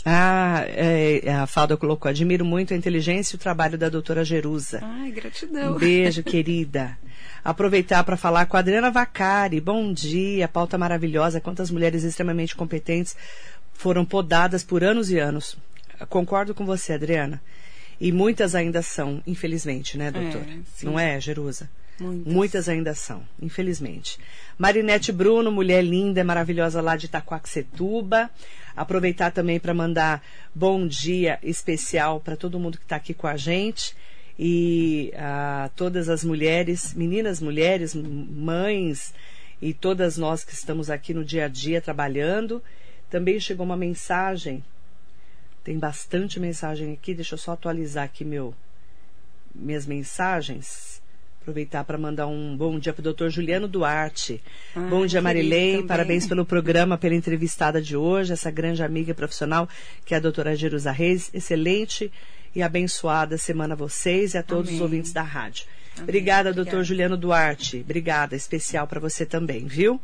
Ah, 0.04 0.64
é, 0.66 1.22
a 1.30 1.46
Fada 1.46 1.76
colocou, 1.76 2.08
admiro 2.08 2.42
muito 2.44 2.72
a 2.72 2.76
inteligência 2.76 3.34
e 3.34 3.36
o 3.36 3.38
trabalho 3.38 3.76
da 3.76 3.88
doutora 3.90 4.24
Jerusa. 4.24 4.80
Ai, 4.82 5.10
gratidão. 5.10 5.74
Um 5.74 5.78
beijo, 5.78 6.22
querida. 6.22 6.96
Aproveitar 7.44 8.02
para 8.04 8.16
falar 8.16 8.46
com 8.46 8.56
a 8.56 8.60
Adriana 8.60 8.90
Vacari. 8.90 9.60
Bom 9.60 9.92
dia, 9.92 10.48
pauta 10.48 10.78
maravilhosa. 10.78 11.40
Quantas 11.40 11.70
mulheres 11.70 12.02
extremamente 12.02 12.56
competentes 12.56 13.14
foram 13.74 14.04
podadas 14.04 14.62
por 14.64 14.82
anos 14.82 15.10
e 15.10 15.18
anos. 15.18 15.56
Concordo 16.08 16.54
com 16.54 16.64
você, 16.64 16.92
Adriana. 16.94 17.40
E 18.00 18.10
muitas 18.12 18.54
ainda 18.54 18.80
são, 18.80 19.22
infelizmente, 19.26 19.98
né, 19.98 20.10
doutora? 20.10 20.46
sim. 20.74 20.86
Não 20.86 20.98
é, 20.98 21.20
Jerusa? 21.20 21.68
Muitas. 22.00 22.32
Muitas 22.32 22.68
ainda 22.68 22.94
são, 22.94 23.22
infelizmente. 23.42 24.18
Marinete 24.56 25.12
Bruno, 25.12 25.52
mulher 25.52 25.84
linda, 25.84 26.24
maravilhosa 26.24 26.80
lá 26.80 26.96
de 26.96 27.06
Itacoaxetuba. 27.06 28.30
Aproveitar 28.74 29.30
também 29.30 29.60
para 29.60 29.74
mandar 29.74 30.24
bom 30.54 30.86
dia 30.86 31.38
especial 31.42 32.18
para 32.18 32.36
todo 32.36 32.58
mundo 32.58 32.78
que 32.78 32.84
está 32.84 32.96
aqui 32.96 33.12
com 33.12 33.26
a 33.26 33.36
gente 33.36 33.94
e 34.38 35.12
a 35.14 35.70
todas 35.76 36.08
as 36.08 36.24
mulheres, 36.24 36.94
meninas, 36.94 37.38
mulheres, 37.38 37.94
mães 37.94 39.12
e 39.60 39.74
todas 39.74 40.16
nós 40.16 40.42
que 40.42 40.54
estamos 40.54 40.88
aqui 40.88 41.12
no 41.12 41.22
dia 41.22 41.44
a 41.44 41.48
dia 41.48 41.82
trabalhando. 41.82 42.62
Também 43.10 43.38
chegou 43.38 43.66
uma 43.66 43.76
mensagem. 43.76 44.64
Tem 45.62 45.78
bastante 45.78 46.40
mensagem 46.40 46.92
aqui. 46.92 47.14
Deixa 47.14 47.34
eu 47.34 47.38
só 47.38 47.52
atualizar 47.52 48.04
aqui 48.04 48.24
meu 48.24 48.54
minhas 49.54 49.86
mensagens. 49.86 51.00
Aproveitar 51.40 51.84
para 51.84 51.96
mandar 51.96 52.26
um 52.26 52.54
bom 52.54 52.78
dia 52.78 52.92
para 52.92 53.00
o 53.00 53.02
doutor 53.02 53.30
Juliano 53.30 53.66
Duarte. 53.66 54.42
Ah, 54.76 54.80
bom 54.80 55.06
dia, 55.06 55.22
Marilei. 55.22 55.82
Parabéns 55.82 56.26
pelo 56.26 56.44
programa, 56.44 56.98
pela 56.98 57.14
entrevistada 57.14 57.80
de 57.80 57.96
hoje, 57.96 58.32
essa 58.32 58.50
grande 58.50 58.82
amiga 58.82 59.12
e 59.12 59.14
profissional 59.14 59.68
que 60.04 60.12
é 60.12 60.18
a 60.18 60.20
doutora 60.20 60.54
Jerusa 60.54 60.92
Reis. 60.92 61.30
Excelente 61.32 62.12
e 62.54 62.62
abençoada 62.62 63.38
semana 63.38 63.74
a 63.74 63.76
vocês 63.76 64.34
e 64.34 64.38
a 64.38 64.42
todos 64.42 64.66
os 64.66 64.76
Amém. 64.76 64.82
ouvintes 64.82 65.12
da 65.12 65.22
rádio. 65.22 65.64
Obrigada, 65.98 66.52
doutor. 66.52 66.84
Juliano 66.84 67.16
Duarte. 67.16 67.80
Obrigada, 67.80 68.36
especial 68.36 68.86
para 68.86 69.00
você 69.00 69.24
também, 69.26 69.66
viu? 69.66 70.00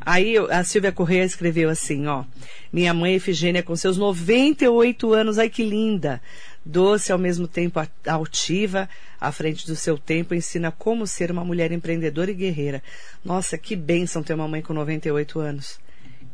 Aí 0.00 0.36
a 0.36 0.62
Silvia 0.62 0.92
Correia 0.92 1.24
escreveu 1.24 1.68
assim, 1.68 2.06
ó. 2.06 2.24
Minha 2.72 2.92
mãe 2.94 3.14
Efigênia 3.14 3.62
com 3.62 3.74
seus 3.74 3.96
98 3.96 5.12
anos, 5.12 5.38
ai 5.38 5.48
que 5.48 5.64
linda. 5.64 6.20
Doce 6.64 7.12
ao 7.12 7.18
mesmo 7.18 7.46
tempo 7.48 7.78
a- 7.80 7.88
altiva, 8.06 8.88
à 9.20 9.30
frente 9.32 9.66
do 9.66 9.74
seu 9.76 9.96
tempo, 9.96 10.34
ensina 10.34 10.70
como 10.70 11.06
ser 11.06 11.30
uma 11.30 11.44
mulher 11.44 11.72
empreendedora 11.72 12.30
e 12.30 12.34
guerreira. 12.34 12.82
Nossa, 13.24 13.56
que 13.56 13.74
bênção 13.76 14.22
ter 14.22 14.34
uma 14.34 14.48
mãe 14.48 14.60
com 14.62 14.72
98 14.74 15.38
anos. 15.40 15.78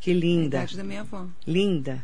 Que 0.00 0.12
linda. 0.12 0.58
Idade 0.58 0.76
da 0.76 0.84
minha 0.84 1.02
avó. 1.02 1.26
Linda. 1.46 2.02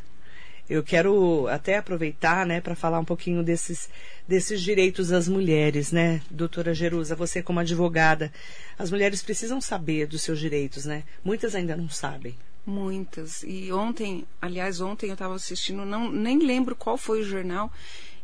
Eu 0.68 0.82
quero 0.82 1.46
até 1.48 1.78
aproveitar, 1.78 2.44
né, 2.44 2.60
para 2.60 2.74
falar 2.74 2.98
um 2.98 3.04
pouquinho 3.04 3.42
desses, 3.42 3.88
desses 4.26 4.60
direitos 4.60 5.08
das 5.08 5.26
mulheres, 5.26 5.92
né, 5.92 6.20
doutora 6.30 6.74
Jerusa, 6.74 7.16
você 7.16 7.42
como 7.42 7.60
advogada, 7.60 8.30
as 8.78 8.90
mulheres 8.90 9.22
precisam 9.22 9.60
saber 9.60 10.06
dos 10.06 10.22
seus 10.22 10.38
direitos, 10.38 10.84
né? 10.84 11.04
Muitas 11.24 11.54
ainda 11.54 11.74
não 11.74 11.88
sabem. 11.88 12.36
Muitas. 12.66 13.42
E 13.44 13.72
ontem, 13.72 14.26
aliás, 14.42 14.82
ontem 14.82 15.06
eu 15.06 15.14
estava 15.14 15.34
assistindo, 15.34 15.86
não, 15.86 16.10
nem 16.10 16.38
lembro 16.38 16.76
qual 16.76 16.98
foi 16.98 17.22
o 17.22 17.24
jornal, 17.24 17.72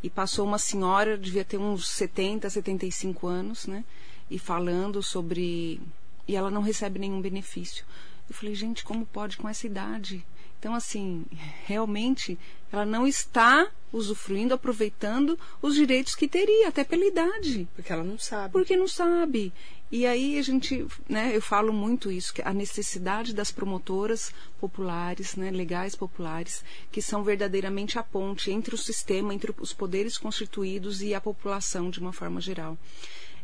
e 0.03 0.11
passou 0.11 0.47
uma 0.47 0.59
senhora, 0.59 1.17
devia 1.17 1.47
ter 1.47 1.57
uns 1.57 1.89
70, 1.89 2.51
75 2.51 3.27
anos, 3.27 3.67
né? 3.67 3.83
E 4.31 4.39
falando 4.39 5.03
sobre. 5.03 5.81
E 6.29 6.37
ela 6.37 6.51
não 6.51 6.61
recebe 6.61 6.99
nenhum 6.99 7.23
benefício. 7.23 7.87
Eu 8.29 8.35
falei, 8.35 8.55
gente, 8.55 8.85
como 8.85 9.07
pode 9.07 9.39
com 9.39 9.49
essa 9.49 9.67
idade? 9.67 10.23
Então, 10.65 10.75
assim, 10.75 11.27
realmente, 11.67 12.39
ela 12.73 12.87
não 12.87 13.07
está 13.07 13.71
usufruindo, 13.93 14.55
aproveitando 14.55 15.39
os 15.61 15.75
direitos 15.75 16.15
que 16.15 16.27
teria, 16.27 16.69
até 16.69 16.83
pela 16.83 17.05
idade 17.05 17.69
Porque 17.77 17.93
ela 17.93 18.03
não 18.03 18.19
sabe. 18.19 18.51
porque 18.51 18.75
não 18.75 18.89
sabe. 18.89 19.53
E 19.93 20.07
aí 20.07 20.39
a 20.39 20.43
gente, 20.43 20.87
né, 21.07 21.37
eu 21.37 21.43
falo 21.43 21.71
muito 21.71 22.11
isso, 22.11 22.33
que 22.33 22.41
a 22.41 22.55
necessidade 22.55 23.35
das 23.35 23.53
promotoras 23.53 24.33
populares, 24.59 25.37
né, 25.37 25.51
legais 25.51 25.95
populares, 25.95 26.65
que 26.91 27.03
são 27.03 27.23
verdadeiramente 27.23 27.99
a 27.99 28.03
ponte 28.03 28.51
entre 28.51 28.75
o 28.75 28.79
sistema, 28.79 29.35
entre 29.35 29.55
os 29.61 29.75
poderes 29.75 30.17
constituídos 30.17 31.03
e 31.03 31.13
a 31.13 31.21
população 31.21 31.91
de 31.91 32.01
uma 32.01 32.11
forma 32.15 32.41
geral. 32.41 32.79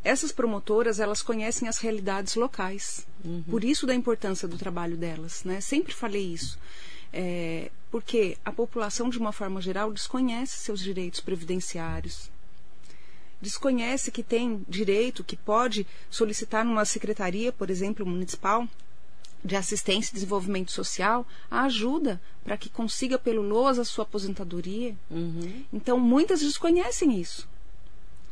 Essas 0.03 0.33
promotoras, 0.33 0.99
elas 0.99 1.21
conhecem 1.21 1.69
as 1.69 1.77
realidades 1.77 2.35
locais. 2.35 3.07
Por 3.51 3.63
isso 3.63 3.87
da 3.87 3.95
importância 3.95 4.49
do 4.49 4.57
trabalho 4.57 4.97
delas, 4.97 5.45
né? 5.45 5.61
Sempre 5.61 5.93
falei 5.93 6.25
isso. 6.25 6.59
É, 7.13 7.71
porque 7.91 8.37
a 8.45 8.53
população, 8.53 9.09
de 9.09 9.19
uma 9.19 9.33
forma 9.33 9.61
geral, 9.61 9.93
desconhece 9.93 10.59
seus 10.59 10.81
direitos 10.81 11.21
previdenciários, 11.21 12.31
desconhece 13.41 14.11
que 14.13 14.23
tem 14.23 14.65
direito, 14.69 15.25
que 15.25 15.37
pode 15.37 15.87
solicitar 16.09 16.65
numa 16.65 16.85
secretaria, 16.85 17.53
por 17.53 17.71
exemplo, 17.71 18.07
municipal, 18.07 18.69
de 19.43 19.57
assistência 19.57 20.13
e 20.13 20.15
desenvolvimento 20.15 20.71
social, 20.71 21.27
a 21.51 21.63
ajuda 21.63 22.21
para 22.45 22.57
que 22.57 22.69
consiga 22.69 23.19
pelo 23.19 23.43
LOAS 23.43 23.79
a 23.79 23.85
sua 23.85 24.05
aposentadoria. 24.05 24.95
Uhum. 25.11 25.65
Então, 25.73 25.99
muitas 25.99 26.41
desconhecem 26.41 27.19
isso. 27.19 27.49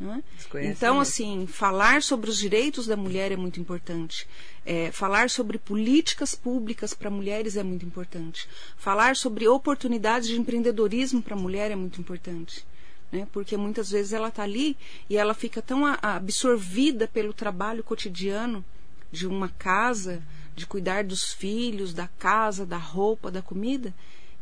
Né? 0.01 0.23
Então, 0.63 1.01
assim, 1.01 1.47
falar 1.47 2.03
sobre 2.03 2.31
os 2.31 2.39
direitos 2.39 2.87
da 2.87 2.97
mulher 2.97 3.33
é 3.33 3.37
muito 3.37 3.59
importante. 3.59 4.29
É, 4.65 4.93
falar 4.93 5.29
sobre 5.29 5.59
políticas 5.59 6.35
públicas 6.35 6.95
para 6.95 7.11
mulheres 7.11 7.57
é 7.57 7.63
muito 7.65 7.85
importante. 7.85 8.49
Falar 8.77 9.17
sobre 9.17 9.49
oportunidades 9.49 10.29
de 10.29 10.39
empreendedorismo 10.39 11.21
para 11.21 11.35
a 11.35 11.39
mulher 11.39 11.71
é 11.71 11.77
muito 11.77 12.01
importante. 12.01 12.65
Né? 13.11 13.27
Porque 13.33 13.57
muitas 13.57 13.91
vezes 13.91 14.13
ela 14.13 14.29
está 14.29 14.45
ali 14.45 14.77
e 15.11 15.17
ela 15.17 15.35
fica 15.35 15.61
tão 15.61 15.85
absorvida 15.87 17.09
pelo 17.09 17.33
trabalho 17.33 17.83
cotidiano 17.83 18.65
de 19.11 19.27
uma 19.27 19.49
casa, 19.49 20.23
de 20.55 20.67
cuidar 20.67 21.03
dos 21.03 21.33
filhos, 21.33 21.93
da 21.93 22.07
casa, 22.07 22.65
da 22.65 22.77
roupa, 22.77 23.31
da 23.31 23.43
comida, 23.43 23.93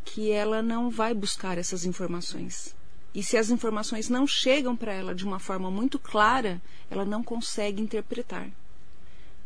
que 0.05 0.31
ela 0.31 0.61
não 0.61 0.90
vai 0.90 1.14
buscar 1.14 1.57
essas 1.57 1.85
informações. 1.85 2.75
E 3.16 3.22
se 3.22 3.38
as 3.38 3.48
informações 3.48 4.11
não 4.11 4.26
chegam 4.26 4.76
para 4.76 4.92
ela 4.92 5.14
de 5.14 5.24
uma 5.24 5.38
forma 5.38 5.70
muito 5.70 5.98
clara, 5.98 6.61
ela 6.90 7.02
não 7.02 7.22
consegue 7.22 7.81
interpretar. 7.81 8.46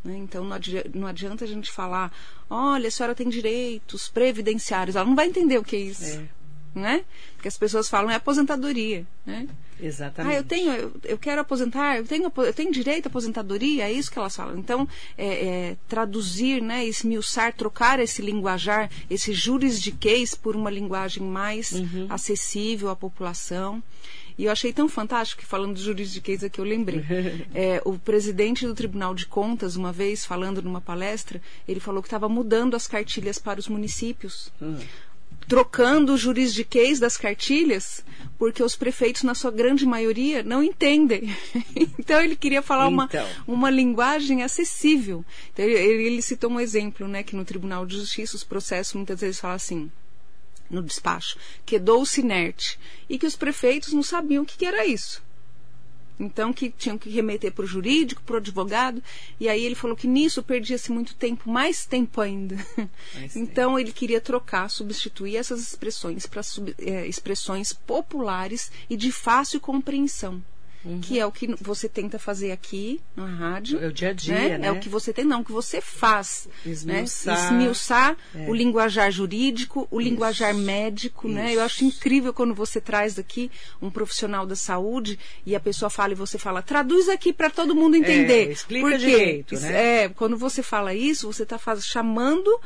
Né? 0.04 0.16
Então 0.16 0.42
não 0.42 0.56
adianta, 0.56 0.90
não 0.92 1.06
adianta, 1.06 1.44
a 1.44 1.48
gente 1.48 1.70
falar, 1.70 2.12
olha, 2.50 2.88
a 2.88 2.90
senhora 2.90 3.14
tem 3.14 3.28
direitos 3.28 4.09
previdenciários. 4.09 4.96
Ela 4.96 5.06
não 5.06 5.14
vai 5.14 5.28
entender 5.28 5.56
o 5.56 5.62
que 5.62 5.76
é 5.76 5.78
isso. 5.78 6.18
É. 6.18 6.28
Né? 6.74 7.04
Porque 7.35 7.48
as 7.48 7.59
pessoas 7.59 7.88
falam 7.88 8.11
é 8.11 8.14
aposentadoria. 8.14 9.04
Né? 9.26 9.48
Exatamente. 9.83 10.35
Ah, 10.35 10.38
eu 10.38 10.44
tenho, 10.44 10.72
eu, 10.72 10.92
eu, 11.04 11.18
quero 11.18 11.40
aposentar, 11.40 11.96
eu 11.96 12.04
tenho, 12.04 12.30
eu 12.37 12.52
tenho 12.52 12.70
direito 12.70 13.06
à 13.06 13.09
aposentadoria, 13.09 13.85
é 13.85 13.92
isso 13.92 14.11
que 14.11 14.18
elas 14.18 14.37
falam. 14.37 14.59
Então, 14.59 14.88
é, 15.16 15.26
é, 15.26 15.76
traduzir, 15.88 16.62
né, 16.62 16.85
esmiuçar, 16.85 17.54
trocar 17.54 17.98
esse 17.98 18.22
linguajar, 18.22 18.90
esse 19.09 19.33
juridiquês 19.33 20.35
por 20.35 20.54
uma 20.54 20.70
linguagem 20.70 21.22
mais 21.22 21.72
uhum. 21.72 22.06
acessível 22.09 22.90
à 22.90 22.96
população. 22.96 23.83
E 24.38 24.44
eu 24.44 24.52
achei 24.52 24.72
tão 24.72 24.88
fantástico 24.88 25.42
que, 25.42 25.46
falando 25.46 25.74
de 25.74 25.83
juridiquês 25.83 26.42
aqui, 26.42 26.59
eu 26.59 26.64
lembrei. 26.64 27.00
É, 27.54 27.83
o 27.85 27.98
presidente 27.98 28.66
do 28.66 28.74
Tribunal 28.74 29.14
de 29.14 29.26
Contas, 29.26 29.76
uma 29.76 29.92
vez, 29.92 30.24
falando 30.24 30.62
numa 30.62 30.80
palestra, 30.80 31.40
ele 31.66 31.80
falou 31.80 32.02
que 32.02 32.06
estava 32.06 32.28
mudando 32.28 32.74
as 32.74 32.87
cartilhas 32.87 33.38
para 33.38 33.61
os 33.61 33.68
municípios. 33.68 34.50
Uhum 34.61 34.78
trocando 35.51 36.15
o 36.15 36.17
juridiquês 36.17 37.01
das 37.01 37.17
cartilhas, 37.17 38.05
porque 38.39 38.63
os 38.63 38.77
prefeitos, 38.77 39.25
na 39.25 39.35
sua 39.35 39.51
grande 39.51 39.85
maioria, 39.85 40.45
não 40.45 40.63
entendem. 40.63 41.35
então 41.75 42.23
ele 42.23 42.37
queria 42.37 42.63
falar 42.63 42.89
então. 42.89 43.27
uma, 43.49 43.55
uma 43.57 43.69
linguagem 43.69 44.45
acessível. 44.45 45.25
Então, 45.53 45.65
ele, 45.65 46.05
ele, 46.05 46.23
citou 46.23 46.53
um 46.53 46.61
exemplo, 46.61 47.09
né, 47.09 47.25
que 47.25 47.35
no 47.35 47.45
Tribunal 47.45 47.85
de 47.85 47.97
Justiça 47.97 48.37
os 48.37 48.45
processos 48.45 48.95
muitas 48.95 49.21
vezes 49.21 49.41
falam 49.41 49.57
assim, 49.57 49.91
no 50.71 50.85
despacho, 50.85 51.37
quedou-se 51.67 52.21
inerte, 52.21 52.79
e 53.09 53.19
que 53.19 53.27
os 53.27 53.35
prefeitos 53.35 53.93
não 53.93 54.05
sabiam 54.05 54.45
o 54.45 54.47
que, 54.47 54.57
que 54.57 54.65
era 54.65 54.87
isso. 54.87 55.21
Então, 56.20 56.52
que 56.52 56.70
tinham 56.70 56.98
que 56.98 57.09
remeter 57.09 57.50
para 57.50 57.64
o 57.64 57.66
jurídico, 57.66 58.22
para 58.22 58.35
o 58.35 58.37
advogado. 58.37 59.02
E 59.40 59.48
aí 59.48 59.64
ele 59.64 59.74
falou 59.74 59.96
que 59.96 60.06
nisso 60.06 60.42
perdia-se 60.42 60.92
muito 60.92 61.14
tempo, 61.14 61.50
mais 61.50 61.87
tempo 61.87 62.20
ainda. 62.20 62.56
então, 63.35 63.78
ele 63.78 63.90
queria 63.90 64.20
trocar, 64.20 64.68
substituir 64.68 65.37
essas 65.37 65.61
expressões 65.62 66.26
para 66.26 66.42
é, 66.78 67.06
expressões 67.06 67.72
populares 67.72 68.70
e 68.90 68.96
de 68.96 69.11
fácil 69.11 69.61
compreensão. 69.61 70.42
Uhum. 70.83 71.01
que 71.01 71.19
é 71.21 71.27
o 71.27 71.31
que 71.31 71.55
você 71.61 71.88
tenta 71.88 72.19
fazer 72.19 72.53
aqui 72.53 73.01
na 73.14 73.27
rádio. 73.27 73.79
É 73.83 73.87
o 73.87 73.93
dia 73.93 74.11
a 74.11 74.12
dia, 74.14 74.35
né? 74.35 74.59
né? 74.59 74.69
É 74.69 74.73
o 74.73 74.79
que 74.79 74.88
você 74.88 75.12
tem, 75.12 75.25
não, 75.25 75.43
o 75.43 75.45
que 75.45 75.53
você 75.53 75.81
faz. 75.81 76.49
Esmiuçar. 76.64 77.37
Né? 77.37 77.59
Esmiuçar 77.59 78.16
é. 78.35 78.49
o 78.49 78.55
linguajar 78.55 79.11
jurídico, 79.11 79.87
o 79.90 80.01
Isso. 80.01 80.09
linguajar 80.09 80.55
médico, 80.55 81.29
Isso. 81.29 81.37
né? 81.37 81.55
Eu 81.55 81.61
acho 81.62 81.85
incrível 81.85 82.33
quando 82.33 82.55
você 82.55 82.81
traz 82.81 83.19
aqui 83.19 83.51
um 83.83 83.90
profissional 83.90 84.47
da 84.47 84.57
saúde 84.57 85.19
e 85.45 85.55
a 85.55 85.61
pessoa 85.61 85.90
fala 85.90 86.12
e 86.12 86.16
você 86.16 86.38
fala, 86.38 86.62
traduz 86.62 87.09
aqui 87.09 87.33
para 87.33 87.51
todo 87.51 87.75
mundo 87.75 87.97
entender. 87.97 88.49
É, 88.49 88.53
explica 88.53 88.88
Por 88.88 88.97
direito, 88.97 89.61
né? 89.61 90.05
É, 90.05 90.09
quando 90.09 90.37
você 90.37 90.62
fala 90.62 90.95
isso, 90.95 91.31
você 91.31 91.43
está 91.43 91.59
chamando 91.81 92.59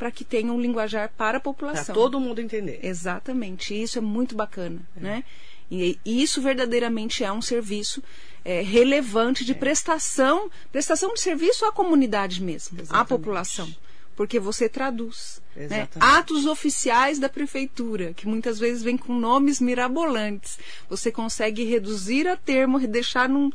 para 0.00 0.10
que 0.10 0.24
tenha 0.24 0.50
um 0.50 0.58
linguajar 0.58 1.12
para 1.14 1.36
a 1.36 1.40
população. 1.40 1.84
Para 1.84 1.94
todo 1.94 2.18
mundo 2.18 2.40
entender. 2.40 2.80
Exatamente. 2.82 3.80
Isso 3.80 3.98
é 3.98 4.00
muito 4.00 4.34
bacana, 4.34 4.80
é. 4.96 5.00
né? 5.00 5.24
E 5.70 5.98
isso 6.04 6.42
verdadeiramente 6.42 7.22
é 7.22 7.30
um 7.30 7.40
serviço 7.40 8.02
é, 8.44 8.60
relevante 8.60 9.44
de 9.44 9.52
é. 9.52 9.54
prestação, 9.54 10.50
prestação 10.72 11.14
de 11.14 11.20
serviço 11.20 11.64
à 11.64 11.72
comunidade 11.72 12.42
mesmo, 12.42 12.80
Exatamente. 12.80 13.02
à 13.02 13.04
população. 13.04 13.74
Porque 14.16 14.38
você 14.38 14.68
traduz 14.68 15.40
né? 15.56 15.88
atos 15.98 16.44
oficiais 16.44 17.18
da 17.18 17.28
prefeitura, 17.28 18.12
que 18.12 18.26
muitas 18.26 18.58
vezes 18.58 18.82
vêm 18.82 18.96
com 18.96 19.14
nomes 19.14 19.60
mirabolantes. 19.60 20.58
Você 20.90 21.10
consegue 21.10 21.64
reduzir 21.64 22.28
a 22.28 22.36
termo, 22.36 22.78
deixar 22.80 23.28
num, 23.28 23.50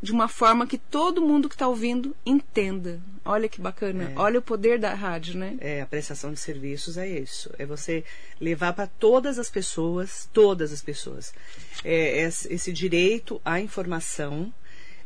de 0.00 0.12
uma 0.12 0.28
forma 0.28 0.66
que 0.66 0.78
todo 0.78 1.20
mundo 1.20 1.48
que 1.48 1.54
está 1.54 1.66
ouvindo 1.66 2.14
entenda. 2.24 3.00
Olha 3.24 3.48
que 3.48 3.60
bacana. 3.60 4.12
É. 4.12 4.12
Olha 4.16 4.38
o 4.38 4.42
poder 4.42 4.78
da 4.78 4.94
rádio, 4.94 5.36
né? 5.36 5.56
É, 5.60 5.82
a 5.82 5.86
prestação 5.86 6.32
de 6.32 6.40
serviços 6.40 6.96
é 6.96 7.06
isso. 7.06 7.50
É 7.58 7.66
você 7.66 8.04
levar 8.40 8.72
para 8.72 8.86
todas 8.86 9.38
as 9.38 9.50
pessoas, 9.50 10.28
todas 10.32 10.72
as 10.72 10.80
pessoas, 10.80 11.34
é, 11.84 12.22
esse 12.22 12.72
direito 12.72 13.40
à 13.44 13.60
informação 13.60 14.52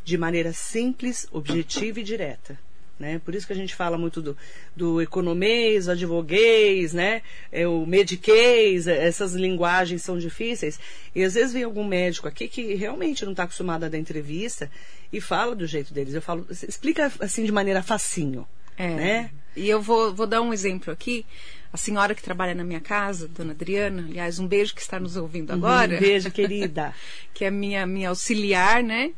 de 0.04 0.18
maneira 0.18 0.52
simples, 0.52 1.26
objetiva 1.32 2.00
e 2.00 2.02
direta. 2.02 2.58
Né? 3.02 3.20
Por 3.24 3.34
isso 3.34 3.48
que 3.48 3.52
a 3.52 3.56
gente 3.56 3.74
fala 3.74 3.98
muito 3.98 4.22
do, 4.22 4.36
do 4.76 5.02
economês, 5.02 5.88
advoguês, 5.88 6.92
né? 6.92 7.20
É, 7.50 7.66
o 7.66 7.84
mediquês, 7.84 8.86
é, 8.86 9.04
essas 9.04 9.34
linguagens 9.34 10.02
são 10.02 10.16
difíceis. 10.16 10.78
E 11.12 11.24
às 11.24 11.34
vezes 11.34 11.52
vem 11.52 11.64
algum 11.64 11.84
médico 11.84 12.28
aqui 12.28 12.46
que 12.46 12.74
realmente 12.74 13.24
não 13.24 13.32
está 13.32 13.42
acostumado 13.42 13.82
a 13.82 13.88
dar 13.88 13.98
entrevista 13.98 14.70
e 15.12 15.20
fala 15.20 15.56
do 15.56 15.66
jeito 15.66 15.92
deles. 15.92 16.14
Eu 16.14 16.22
falo, 16.22 16.46
explica 16.48 17.10
assim 17.18 17.44
de 17.44 17.50
maneira 17.50 17.82
facinho. 17.82 18.46
É. 18.78 18.94
Né? 18.94 19.30
E 19.56 19.68
eu 19.68 19.82
vou, 19.82 20.14
vou 20.14 20.28
dar 20.28 20.40
um 20.40 20.52
exemplo 20.52 20.92
aqui. 20.92 21.26
A 21.72 21.76
senhora 21.76 22.14
que 22.14 22.22
trabalha 22.22 22.54
na 22.54 22.62
minha 22.62 22.80
casa, 22.80 23.26
dona 23.26 23.50
Adriana, 23.50 24.04
aliás, 24.08 24.38
um 24.38 24.46
beijo 24.46 24.76
que 24.76 24.80
está 24.80 25.00
nos 25.00 25.16
ouvindo 25.16 25.50
uhum, 25.50 25.56
agora. 25.56 25.96
Um 25.96 25.98
beijo, 25.98 26.30
querida. 26.30 26.94
que 27.34 27.44
é 27.44 27.50
minha, 27.50 27.84
minha 27.84 28.10
auxiliar, 28.10 28.80
né? 28.80 29.10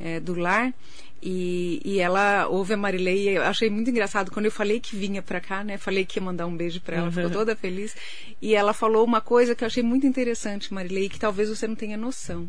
É, 0.00 0.18
do 0.18 0.34
lar. 0.34 0.74
E, 1.22 1.80
e 1.84 1.98
ela 1.98 2.46
ouve 2.48 2.74
a 2.74 2.76
Marilei 2.76 3.28
e 3.28 3.36
eu 3.36 3.42
achei 3.42 3.68
muito 3.68 3.90
engraçado 3.90 4.30
quando 4.30 4.46
eu 4.46 4.52
falei 4.52 4.78
que 4.78 4.94
vinha 4.94 5.20
para 5.20 5.40
cá, 5.40 5.64
né? 5.64 5.76
Falei 5.76 6.04
que 6.04 6.18
ia 6.18 6.24
mandar 6.24 6.46
um 6.46 6.56
beijo 6.56 6.80
para 6.80 6.96
ela, 6.96 7.06
uhum. 7.06 7.12
ficou 7.12 7.30
toda 7.30 7.56
feliz. 7.56 7.96
E 8.40 8.54
ela 8.54 8.72
falou 8.72 9.04
uma 9.04 9.20
coisa 9.20 9.54
que 9.54 9.64
eu 9.64 9.66
achei 9.66 9.82
muito 9.82 10.06
interessante, 10.06 10.72
Marilei, 10.72 11.08
que 11.08 11.18
talvez 11.18 11.48
você 11.48 11.66
não 11.66 11.74
tenha 11.74 11.96
noção. 11.96 12.48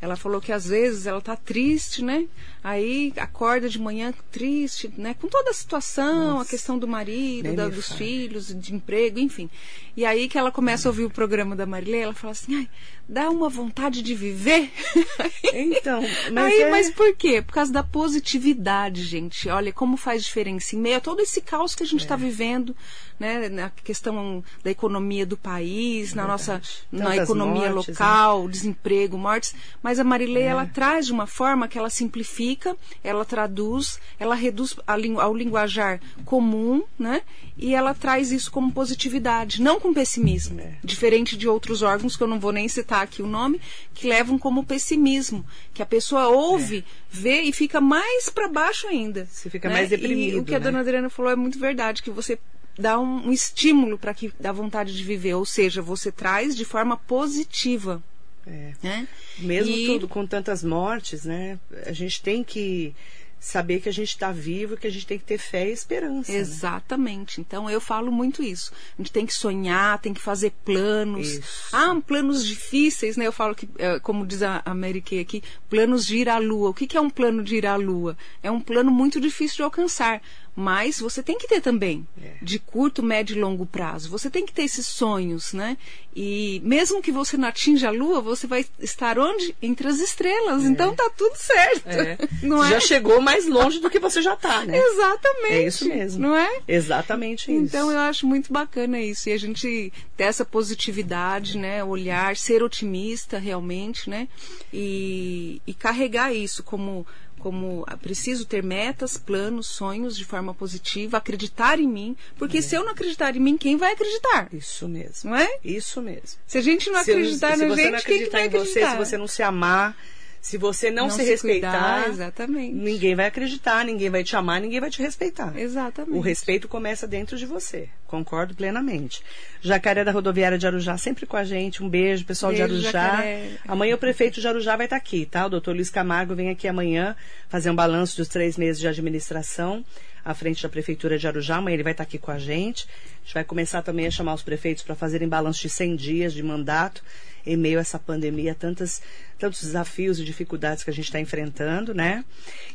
Ela 0.00 0.16
falou 0.16 0.40
que 0.40 0.52
às 0.52 0.66
vezes 0.66 1.06
ela 1.06 1.20
tá 1.20 1.34
triste, 1.34 2.04
né? 2.04 2.26
Aí 2.62 3.12
acorda 3.16 3.68
de 3.68 3.80
manhã 3.80 4.12
triste, 4.30 4.92
né? 4.96 5.14
Com 5.14 5.26
toda 5.26 5.50
a 5.50 5.54
situação, 5.54 6.34
Nossa. 6.34 6.42
a 6.42 6.46
questão 6.50 6.78
do 6.78 6.86
marido, 6.86 7.54
da, 7.54 7.68
dos 7.68 7.92
filhos, 7.92 8.54
de 8.54 8.74
emprego, 8.74 9.18
enfim. 9.18 9.50
E 9.96 10.04
aí 10.04 10.28
que 10.28 10.38
ela 10.38 10.52
começa 10.52 10.88
a 10.88 10.90
ouvir 10.90 11.04
o 11.04 11.10
programa 11.10 11.56
da 11.56 11.66
Marilei, 11.66 12.02
ela 12.02 12.14
fala 12.14 12.30
assim, 12.30 12.54
ai, 12.54 12.68
dá 13.08 13.30
uma 13.30 13.48
vontade 13.48 14.02
de 14.02 14.14
viver. 14.14 14.70
Então, 15.50 16.02
mas 16.32 16.52
aí, 16.52 16.62
é... 16.62 16.70
mas 16.70 16.90
por 16.90 17.16
quê? 17.16 17.40
Por 17.40 17.54
causa 17.54 17.72
da 17.72 17.82
positividade, 17.82 19.02
gente. 19.02 19.48
Olha 19.48 19.72
como 19.72 19.96
faz 19.96 20.22
diferença 20.22 20.76
em 20.76 20.78
meio 20.78 20.98
a 20.98 21.00
todo 21.00 21.20
esse 21.20 21.40
caos 21.40 21.74
que 21.74 21.82
a 21.82 21.86
gente 21.86 22.00
está 22.00 22.14
é. 22.14 22.18
vivendo, 22.18 22.76
né? 23.18 23.48
Na 23.48 23.70
questão 23.70 24.44
da 24.62 24.70
economia 24.70 25.24
do 25.24 25.36
país, 25.36 26.12
é 26.12 26.16
na 26.16 26.26
nossa, 26.26 26.60
na 26.92 27.16
economia 27.16 27.72
mortes, 27.72 27.98
local, 27.98 28.44
né? 28.44 28.50
desemprego, 28.50 29.16
mortes. 29.16 29.54
Mas 29.82 29.87
a 29.98 30.04
Marilei, 30.04 30.42
é. 30.42 30.46
ela 30.46 30.66
traz 30.66 31.06
de 31.06 31.12
uma 31.12 31.26
forma 31.26 31.68
que 31.68 31.78
ela 31.78 31.88
simplifica, 31.88 32.76
ela 33.02 33.24
traduz, 33.24 33.98
ela 34.18 34.34
reduz 34.34 34.76
ao 35.16 35.34
linguajar 35.34 36.00
comum, 36.24 36.82
né? 36.98 37.22
E 37.56 37.74
ela 37.74 37.94
traz 37.94 38.30
isso 38.30 38.50
como 38.50 38.72
positividade, 38.72 39.62
não 39.62 39.80
com 39.80 39.94
pessimismo. 39.94 40.60
É. 40.60 40.74
Diferente 40.84 41.36
de 41.36 41.48
outros 41.48 41.82
órgãos, 41.82 42.16
que 42.16 42.22
eu 42.22 42.26
não 42.26 42.38
vou 42.38 42.52
nem 42.52 42.68
citar 42.68 43.02
aqui 43.02 43.22
o 43.22 43.26
nome, 43.26 43.60
que 43.94 44.08
levam 44.08 44.38
como 44.38 44.64
pessimismo. 44.64 45.44
Que 45.72 45.82
a 45.82 45.86
pessoa 45.86 46.28
ouve, 46.28 46.78
é. 46.78 46.82
vê 47.10 47.40
e 47.42 47.52
fica 47.52 47.80
mais 47.80 48.28
para 48.28 48.48
baixo 48.48 48.86
ainda. 48.88 49.26
Você 49.30 49.48
fica 49.48 49.68
né? 49.68 49.74
mais 49.74 49.88
deprimido. 49.88 50.36
E 50.36 50.40
o 50.40 50.44
que 50.44 50.54
a 50.54 50.58
né? 50.58 50.64
dona 50.64 50.80
Adriana 50.80 51.08
falou 51.08 51.32
é 51.32 51.36
muito 51.36 51.58
verdade, 51.58 52.02
que 52.02 52.10
você 52.10 52.38
dá 52.78 52.98
um, 52.98 53.28
um 53.28 53.32
estímulo 53.32 53.98
para 53.98 54.14
que 54.14 54.32
dá 54.38 54.52
vontade 54.52 54.96
de 54.96 55.02
viver, 55.02 55.34
ou 55.34 55.44
seja, 55.44 55.82
você 55.82 56.12
traz 56.12 56.56
de 56.56 56.64
forma 56.64 56.96
positiva. 56.96 58.02
É. 58.48 58.72
Né? 58.82 59.08
Mesmo 59.38 59.76
e... 59.76 59.86
tudo 59.86 60.08
com 60.08 60.26
tantas 60.26 60.64
mortes, 60.64 61.24
né? 61.24 61.58
A 61.84 61.92
gente 61.92 62.22
tem 62.22 62.42
que 62.42 62.94
saber 63.40 63.80
que 63.80 63.88
a 63.88 63.92
gente 63.92 64.08
está 64.08 64.32
vivo, 64.32 64.76
que 64.76 64.86
a 64.86 64.90
gente 64.90 65.06
tem 65.06 65.18
que 65.18 65.24
ter 65.24 65.38
fé 65.38 65.68
e 65.68 65.72
esperança. 65.72 66.32
Né? 66.32 66.38
Exatamente. 66.38 67.38
Né? 67.38 67.44
Então 67.46 67.70
eu 67.70 67.80
falo 67.80 68.10
muito 68.10 68.42
isso. 68.42 68.72
A 68.98 69.02
gente 69.02 69.12
tem 69.12 69.26
que 69.26 69.34
sonhar, 69.34 69.98
tem 70.00 70.12
que 70.12 70.20
fazer 70.20 70.52
planos. 70.64 71.28
Isso. 71.28 71.68
Ah, 71.72 71.96
planos 72.04 72.44
difíceis, 72.44 73.16
né? 73.16 73.26
Eu 73.26 73.32
falo 73.32 73.54
que, 73.54 73.68
é, 73.78 73.98
como 74.00 74.26
diz 74.26 74.42
a 74.42 74.62
Mary 74.74 75.00
Kay 75.00 75.20
aqui, 75.20 75.42
planos 75.68 76.06
de 76.06 76.16
ir 76.16 76.28
à 76.28 76.38
lua. 76.38 76.70
O 76.70 76.74
que 76.74 76.96
é 76.96 77.00
um 77.00 77.10
plano 77.10 77.42
de 77.42 77.56
ir 77.56 77.66
à 77.66 77.76
lua? 77.76 78.16
É 78.42 78.50
um 78.50 78.60
plano 78.60 78.90
muito 78.90 79.20
difícil 79.20 79.58
de 79.58 79.62
alcançar 79.62 80.20
mas 80.60 80.98
você 80.98 81.22
tem 81.22 81.38
que 81.38 81.46
ter 81.46 81.60
também 81.60 82.04
é. 82.20 82.32
de 82.42 82.58
curto, 82.58 83.00
médio 83.00 83.36
e 83.36 83.40
longo 83.40 83.64
prazo. 83.64 84.10
Você 84.10 84.28
tem 84.28 84.44
que 84.44 84.52
ter 84.52 84.62
esses 84.62 84.88
sonhos, 84.88 85.52
né? 85.52 85.78
E 86.16 86.60
mesmo 86.64 87.00
que 87.00 87.12
você 87.12 87.36
não 87.36 87.46
atinja 87.46 87.86
a 87.86 87.92
lua, 87.92 88.20
você 88.20 88.44
vai 88.44 88.66
estar 88.80 89.20
onde? 89.20 89.54
Entre 89.62 89.86
as 89.86 90.00
estrelas. 90.00 90.64
É. 90.64 90.66
Então 90.66 90.96
tá 90.96 91.08
tudo 91.16 91.36
certo. 91.36 91.88
É. 91.88 92.18
Não 92.42 92.64
é? 92.64 92.70
Já 92.70 92.80
chegou 92.80 93.20
mais 93.20 93.46
longe 93.46 93.78
do 93.78 93.88
que 93.88 94.00
você 94.00 94.20
já 94.20 94.34
tá, 94.34 94.64
né? 94.64 94.76
Exatamente. 94.76 95.54
É 95.54 95.66
isso 95.68 95.88
mesmo. 95.88 96.22
Não 96.22 96.36
é? 96.36 96.60
Exatamente 96.66 97.52
isso. 97.52 97.62
Então 97.62 97.92
eu 97.92 97.98
acho 98.00 98.26
muito 98.26 98.52
bacana 98.52 99.00
isso. 99.00 99.28
E 99.28 99.32
a 99.32 99.38
gente 99.38 99.92
ter 100.16 100.24
essa 100.24 100.44
positividade, 100.44 101.56
né? 101.56 101.84
Olhar, 101.84 102.36
ser 102.36 102.64
otimista 102.64 103.38
realmente, 103.38 104.10
né? 104.10 104.26
E, 104.72 105.62
e 105.64 105.72
carregar 105.72 106.34
isso 106.34 106.64
como 106.64 107.06
como 107.38 107.84
ah, 107.86 107.96
preciso 107.96 108.44
ter 108.44 108.62
metas, 108.62 109.16
planos, 109.16 109.66
sonhos 109.66 110.16
de 110.16 110.24
forma 110.24 110.52
positiva, 110.52 111.16
acreditar 111.16 111.78
em 111.78 111.88
mim, 111.88 112.16
porque 112.36 112.60
se 112.60 112.74
eu 112.74 112.84
não 112.84 112.92
acreditar 112.92 113.34
em 113.36 113.40
mim, 113.40 113.56
quem 113.56 113.76
vai 113.76 113.92
acreditar? 113.92 114.48
Isso 114.52 114.88
mesmo. 114.88 115.30
Não 115.30 115.36
é? 115.36 115.48
Isso 115.64 116.02
mesmo. 116.02 116.38
Se 116.46 116.58
a 116.58 116.60
gente 116.60 116.90
não 116.90 117.02
Se- 117.02 117.10
acreditar 117.12 117.56
se 117.56 117.64
na 117.66 117.68
gente, 117.68 117.68
não 117.68 117.76
quem 117.76 117.90
que 117.90 117.96
acreditar 117.96 118.38
vai 118.38 118.46
em 118.46 118.50
você, 118.50 118.58
acreditar? 118.80 118.90
se 118.90 118.96
você 118.96 119.16
não 119.18 119.28
se 119.28 119.42
amar, 119.42 119.96
se 120.40 120.56
você 120.56 120.90
não, 120.90 121.10
se, 121.10 121.22
respeitar, 121.22 121.72
cuidar, 121.72 122.08
exatamente. 122.08 122.74
ninguém 122.74 123.14
vai 123.14 123.26
acreditar, 123.26 123.84
ninguém 123.84 124.08
vai 124.08 124.22
te 124.22 124.36
amar, 124.36 124.60
ninguém 124.60 124.80
vai 124.80 124.90
te 124.90 125.02
respeitar. 125.02 125.52
Exatamente. 125.58 126.16
O 126.16 126.20
respeito 126.20 126.68
começa 126.68 127.06
dentro 127.06 127.36
de 127.36 127.44
você. 127.44 127.88
Concordo 128.06 128.54
plenamente. 128.54 129.22
Jacaré 129.60 130.04
da 130.04 130.12
Rodoviária 130.12 130.56
de 130.56 130.66
Arujá, 130.66 130.96
sempre 130.96 131.26
com 131.26 131.36
a 131.36 131.44
gente. 131.44 131.82
Um 131.82 131.88
beijo, 131.88 132.24
pessoal 132.24 132.52
Beijo, 132.52 132.66
de 132.66 132.74
Arujá. 132.74 132.90
Jacaré. 132.90 133.50
Amanhã 133.66 133.94
o 133.94 133.98
prefeito 133.98 134.40
de 134.40 134.48
Arujá 134.48 134.76
vai 134.76 134.86
estar 134.86 134.96
aqui, 134.96 135.26
tá? 135.26 135.46
O 135.46 135.50
doutor 135.50 135.74
Luiz 135.74 135.90
Camargo 135.90 136.34
vem 136.34 136.50
aqui 136.50 136.66
amanhã 136.68 137.14
fazer 137.48 137.70
um 137.70 137.74
balanço 137.74 138.16
dos 138.16 138.28
três 138.28 138.56
meses 138.56 138.80
de 138.80 138.88
administração 138.88 139.84
à 140.24 140.34
frente 140.34 140.62
da 140.62 140.68
Prefeitura 140.68 141.18
de 141.18 141.26
Arujá. 141.26 141.56
Amanhã 141.56 141.74
ele 141.74 141.82
vai 141.82 141.92
estar 141.92 142.04
aqui 142.04 142.18
com 142.18 142.30
a 142.30 142.38
gente. 142.38 142.86
A 142.86 143.24
gente 143.24 143.34
vai 143.34 143.44
começar 143.44 143.82
também 143.82 144.06
a 144.06 144.10
chamar 144.10 144.34
os 144.34 144.42
prefeitos 144.42 144.82
para 144.82 144.94
fazerem 144.94 145.28
balanço 145.28 145.60
de 145.60 145.68
100 145.68 145.96
dias 145.96 146.32
de 146.32 146.42
mandato 146.42 147.02
em 147.48 147.56
meio 147.56 147.78
a 147.78 147.80
essa 147.80 147.98
pandemia, 147.98 148.54
tantas, 148.54 149.00
tantos 149.38 149.62
desafios 149.62 150.20
e 150.20 150.24
dificuldades 150.24 150.84
que 150.84 150.90
a 150.90 150.92
gente 150.92 151.06
está 151.06 151.18
enfrentando, 151.18 151.94
né? 151.94 152.24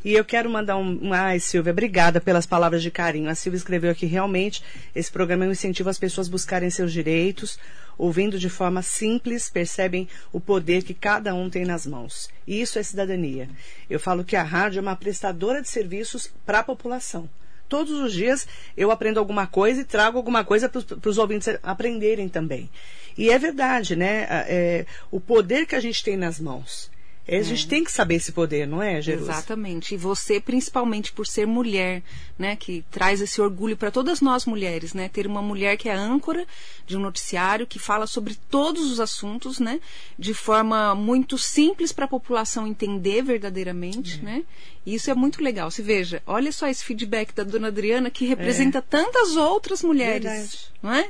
E 0.03 0.13
eu 0.13 0.26
quero 0.26 0.49
mandar 0.49 0.78
um. 0.78 1.13
Ai, 1.13 1.39
Silvia, 1.39 1.71
obrigada 1.71 2.19
pelas 2.19 2.47
palavras 2.47 2.82
de 2.82 2.89
carinho. 2.89 3.30
A 3.30 3.36
Silvia 3.36 3.57
escreveu 3.57 3.91
aqui 3.91 4.07
realmente 4.07 4.63
esse 4.95 5.11
programa 5.11 5.45
é 5.45 5.47
um 5.47 5.51
incentivo 5.51 5.89
às 5.89 5.99
pessoas 5.99 6.28
buscarem 6.28 6.71
seus 6.71 6.91
direitos, 6.91 7.59
ouvindo 7.97 8.39
de 8.39 8.49
forma 8.49 8.82
simples, 8.82 9.47
percebem 9.49 10.07
o 10.32 10.39
poder 10.39 10.84
que 10.84 10.95
cada 10.95 11.36
um 11.36 11.51
tem 11.51 11.65
nas 11.65 11.86
mãos. 11.86 12.30
E 12.47 12.59
isso 12.59 12.80
é 12.80 12.84
cidadania. 12.84 13.47
Eu 13.88 13.99
falo 13.99 14.24
que 14.24 14.36
a 14.36 14.43
rádio 14.43 14.80
é 14.80 14.82
uma 14.82 14.95
prestadora 14.95 15.61
de 15.61 15.69
serviços 15.69 16.32
para 16.45 16.59
a 16.59 16.63
população. 16.63 17.30
Todos 17.69 17.93
os 17.99 18.13
dias 18.13 18.47
eu 18.78 18.91
aprendo 18.91 19.19
alguma 19.19 19.47
coisa 19.47 19.82
e 19.82 19.86
trago 19.86 20.17
alguma 20.17 20.43
coisa 20.43 20.69
para 20.69 21.09
os 21.09 21.17
ouvintes 21.17 21.57
aprenderem 21.63 22.30
também. 22.30 22.69
E 23.18 23.30
é 23.30 23.38
verdade, 23.38 23.95
né? 23.95 24.26
É, 24.30 24.86
o 25.11 25.20
poder 25.20 25.66
que 25.66 25.76
a 25.76 25.80
gente 25.80 26.03
tem 26.03 26.18
nas 26.18 26.39
mãos. 26.39 26.91
É, 27.26 27.38
A 27.38 27.43
gente 27.43 27.68
tem 27.70 27.86
que 27.86 27.91
saber 27.91 28.16
esse 28.16 28.34
poder, 28.34 28.68
não 28.68 28.84
é, 28.84 29.01
Jerusa? 29.01 29.32
Exatamente. 29.32 29.93
E 29.93 29.97
você, 29.97 30.41
principalmente 30.41 31.14
por 31.14 31.26
ser 31.26 31.47
mulher, 31.47 32.03
né, 32.38 32.57
que 32.57 32.84
traz 32.91 33.22
esse 33.22 33.39
orgulho 33.39 33.78
para 33.78 33.89
todas 33.89 34.20
nós 34.20 34.45
mulheres, 34.45 34.93
né, 34.93 35.07
ter 35.07 35.26
uma 35.26 35.41
mulher 35.41 35.78
que 35.78 35.88
é 35.88 35.93
âncora 35.93 36.45
de 36.86 36.97
um 36.97 36.99
noticiário 36.99 37.66
que 37.66 37.80
fala 37.80 38.07
sobre 38.07 38.36
todos 38.49 38.91
os 38.91 38.99
assuntos, 38.99 39.57
né, 39.57 39.80
de 40.20 40.34
forma 40.34 40.93
muito 40.95 41.38
simples 41.38 41.93
para 41.93 42.05
a 42.05 42.09
população 42.09 42.68
entender 42.68 43.24
verdadeiramente, 43.24 44.22
né? 44.22 44.43
E 44.86 44.93
isso 44.93 45.09
é 45.09 45.16
muito 45.16 45.41
legal. 45.41 45.72
Se 45.72 45.82
veja, 45.82 46.22
olha 46.28 46.51
só 46.51 46.68
esse 46.68 46.84
feedback 46.84 47.34
da 47.34 47.43
dona 47.43 47.70
Adriana 47.70 48.11
que 48.11 48.26
representa 48.26 48.82
tantas 48.82 49.38
outras 49.38 49.82
mulheres, 49.82 50.24
Verdade. 50.24 50.57
não 50.82 50.93
é? 50.93 51.09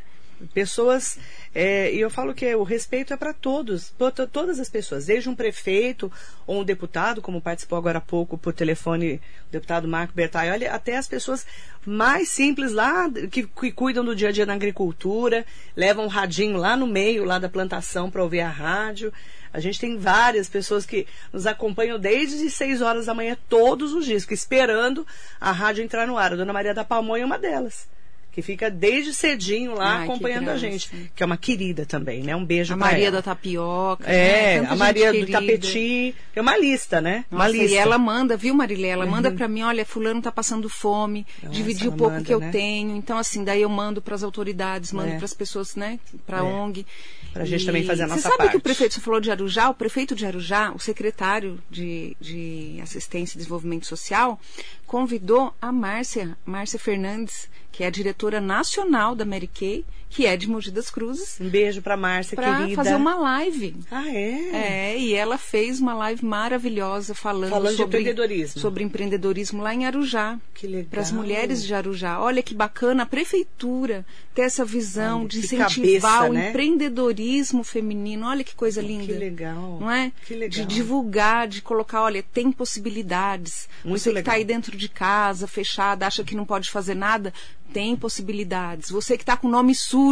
pessoas 0.54 1.18
é, 1.56 1.93
e 1.93 1.99
eu 1.99 2.10
falo 2.10 2.34
que 2.34 2.56
o 2.56 2.64
respeito 2.64 3.14
é 3.14 3.18
para 3.18 3.32
todos 3.34 3.89
to- 3.91 4.12
to- 4.12 4.28
todas 4.28 4.60
as 4.60 4.70
pessoas 4.70 5.06
desde 5.06 5.30
um 5.30 5.36
prefeito 5.36 6.12
ou 6.47 6.62
um 6.62 6.64
deputado 6.64 7.22
como 7.22 7.39
participou 7.39 7.78
agora 7.78 7.99
há 7.99 8.01
pouco 8.01 8.38
por 8.38 8.54
telefone 8.54 9.22
o 9.49 9.51
deputado 9.51 9.88
Marco 9.88 10.14
Bertai 10.16 10.49
olha 10.51 10.74
até 10.74 10.97
as 10.97 11.08
pessoas 11.08 11.45
mais 11.86 12.30
simples 12.30 12.72
lá 12.72 13.08
que, 13.32 13.43
que 13.43 13.72
cuidam 13.72 14.04
do 14.04 14.16
dia 14.16 14.30
a 14.30 14.32
dia 14.32 14.45
na 14.47 14.54
agricultura 14.54 15.45
levam 15.76 16.06
um 16.06 16.08
radinho 16.10 16.58
lá 16.58 16.76
no 16.76 16.88
meio 16.88 17.24
lá 17.24 17.38
da 17.38 17.47
plantação 17.49 18.10
para 18.10 18.24
ouvir 18.24 18.41
a 18.41 18.49
rádio 18.49 19.14
a 19.51 19.60
gente 19.60 19.80
tem 19.80 19.95
várias 19.97 20.49
pessoas 20.49 20.84
que 20.88 21.06
nos 21.32 21.45
acompanham 21.45 21.99
desde 21.99 22.49
6 22.49 22.82
horas 22.82 23.06
da 23.06 23.14
manhã 23.14 23.38
todos 23.47 23.93
os 23.93 24.04
dias, 24.04 24.26
esperando 24.32 25.06
a 25.39 25.51
rádio 25.51 25.84
entrar 25.84 26.08
no 26.08 26.18
ar. 26.18 26.34
A 26.34 26.36
Dona 26.36 26.51
Maria 26.51 26.74
da 26.74 26.84
Pamonha 26.84 27.22
é 27.22 27.26
uma 27.28 27.38
delas 27.38 27.88
que 28.34 28.41
fica 28.41 28.69
desde 28.69 29.13
cedinho 29.13 29.75
lá 29.75 29.99
Ai, 29.99 30.03
acompanhando 30.05 30.49
a 30.49 30.57
gente, 30.57 30.89
que 31.15 31.21
é 31.21 31.25
uma 31.25 31.38
querida 31.38 31.86
também, 31.86 32.23
né? 32.23 32.36
Um 32.36 32.43
beijo 32.43 32.73
A 32.73 32.77
pra 32.77 32.88
Maria 32.88 33.07
ela. 33.07 33.17
da 33.17 33.21
Tapioca, 33.21 34.09
É, 34.11 34.59
né? 34.61 34.67
A 34.69 34.75
Maria 34.75 35.11
do 35.13 35.19
querida. 35.19 35.39
Tapeti, 35.39 36.15
é 36.36 36.41
uma 36.41 36.57
lista, 36.57 36.99
né? 36.99 37.25
uma 37.31 37.45
Nossa, 37.45 37.51
lista. 37.51 37.67
Uhum. 37.67 37.73
E 37.75 37.77
ela 37.77 37.97
manda, 37.99 38.36
viu, 38.36 38.55
Marilé? 38.55 38.88
Ela 38.89 39.05
manda 39.05 39.31
pra 39.31 39.47
mim, 39.47 39.61
olha, 39.61 39.86
fulano 39.86 40.19
tá 40.21 40.31
passando 40.31 40.67
fome, 40.67 41.25
Nossa, 41.43 41.55
dividir 41.55 41.88
o 41.89 41.91
pouco 41.93 42.13
manda, 42.15 42.25
que 42.25 42.34
eu 42.34 42.39
né? 42.39 42.49
tenho. 42.51 42.95
Então, 42.95 43.17
assim, 43.19 43.43
daí 43.43 43.61
eu 43.61 43.69
mando 43.69 44.01
pras 44.01 44.23
autoridades, 44.23 44.91
mando 44.91 45.11
É. 45.13 45.17
pras 45.17 45.34
pessoas, 45.34 45.75
né? 45.75 45.99
Pra 46.25 46.39
É. 46.39 46.41
ONG. 46.41 46.86
Pra 47.34 47.45
gente 47.45 47.65
também 47.65 47.84
fazer 47.84 48.03
a 48.03 48.07
nossa 48.07 48.21
Você 48.21 48.27
sabe 48.27 48.38
parte. 48.38 48.51
que 48.51 48.57
o 48.57 48.61
prefeito, 48.61 48.93
você 48.95 48.99
falou 49.01 49.19
de 49.19 49.29
Arujá, 49.31 49.69
o 49.69 49.73
prefeito 49.73 50.13
de 50.15 50.23
Arujá, 50.25 50.71
o 50.71 50.79
secretário 50.79 51.59
de, 51.69 52.15
de 52.19 52.79
Assistência 52.81 53.36
e 53.36 53.38
Desenvolvimento 53.39 53.88
Social, 53.88 54.39
convidou 54.86 55.53
a 55.61 55.71
Márcia, 55.71 56.38
Márcia 56.45 56.77
Fernandes, 56.77 57.49
que 57.74 57.84
é 57.84 57.88
a 57.88 57.89
diretora 57.89 58.39
nacional 58.39 59.15
da 59.15 59.26
Mary 59.26 59.47
Kay, 59.47 59.84
que 60.14 60.26
é 60.28 60.38
de 60.38 60.47
Mogi 60.47 60.70
das 60.70 60.89
Cruzes, 60.89 61.38
Um 61.41 61.49
beijo 61.49 61.82
pra 61.82 61.97
Márcia, 61.97 62.36
para 62.36 62.57
querida. 62.57 62.76
fazer 62.76 62.95
uma 62.95 63.16
live. 63.16 63.76
Ah, 63.89 64.07
é? 64.07 64.91
É, 64.93 64.97
e 64.99 65.14
ela 65.14 65.38
fez 65.38 65.80
uma 65.80 65.93
live 65.95 66.24
maravilhosa 66.24 67.16
falando, 67.16 67.49
Falando 67.49 67.72
de 67.72 67.78
sobre 67.78 67.99
empreendedorismo. 67.99 68.61
sobre 68.61 68.84
empreendedorismo 68.84 69.61
lá 69.64 69.74
em 69.74 69.86
Arujá. 69.86 70.38
Que 70.53 70.68
legal. 70.68 70.88
Para 70.91 71.01
as 71.01 71.11
mulheres 71.11 71.64
de 71.64 71.74
Arujá. 71.74 72.20
Olha 72.22 72.43
que 72.43 72.53
bacana 72.53 73.03
a 73.03 73.05
prefeitura 73.05 74.05
ter 74.36 74.43
essa 74.43 74.64
visão 74.64 75.26
de 75.26 75.39
incentivar 75.39 76.20
cabeça, 76.20 76.30
o 76.30 76.34
né? 76.34 76.49
empreendedorismo 76.49 77.64
feminino. 77.64 78.28
Olha 78.28 78.43
que 78.43 78.55
coisa 78.55 78.82
linda. 78.82 79.05
Que 79.05 79.14
legal. 79.14 79.78
Não 79.80 79.89
é? 79.91 80.11
Que 80.26 80.36
legal. 80.36 80.49
De 80.49 80.76
divulgar, 80.76 81.47
de 81.47 81.61
colocar, 81.61 82.01
olha, 82.03 82.24
tem 82.34 82.51
possibilidades. 82.51 83.68
Muito 83.84 83.99
Você 84.01 84.11
que 84.14 84.20
está 84.20 84.34
aí 84.34 84.43
dentro 84.43 84.78
de 84.78 84.88
casa, 84.89 85.47
fechada, 85.47 86.05
acha 86.05 86.24
que 86.24 86.36
não 86.36 86.45
pode 86.45 86.70
fazer 86.70 86.95
nada, 86.95 87.34
tem 87.72 87.95
possibilidades. 87.95 88.89
Você 88.91 89.18
que 89.18 89.24
está 89.24 89.36
com 89.36 89.47
nome 89.49 89.74
sujo, 89.74 90.03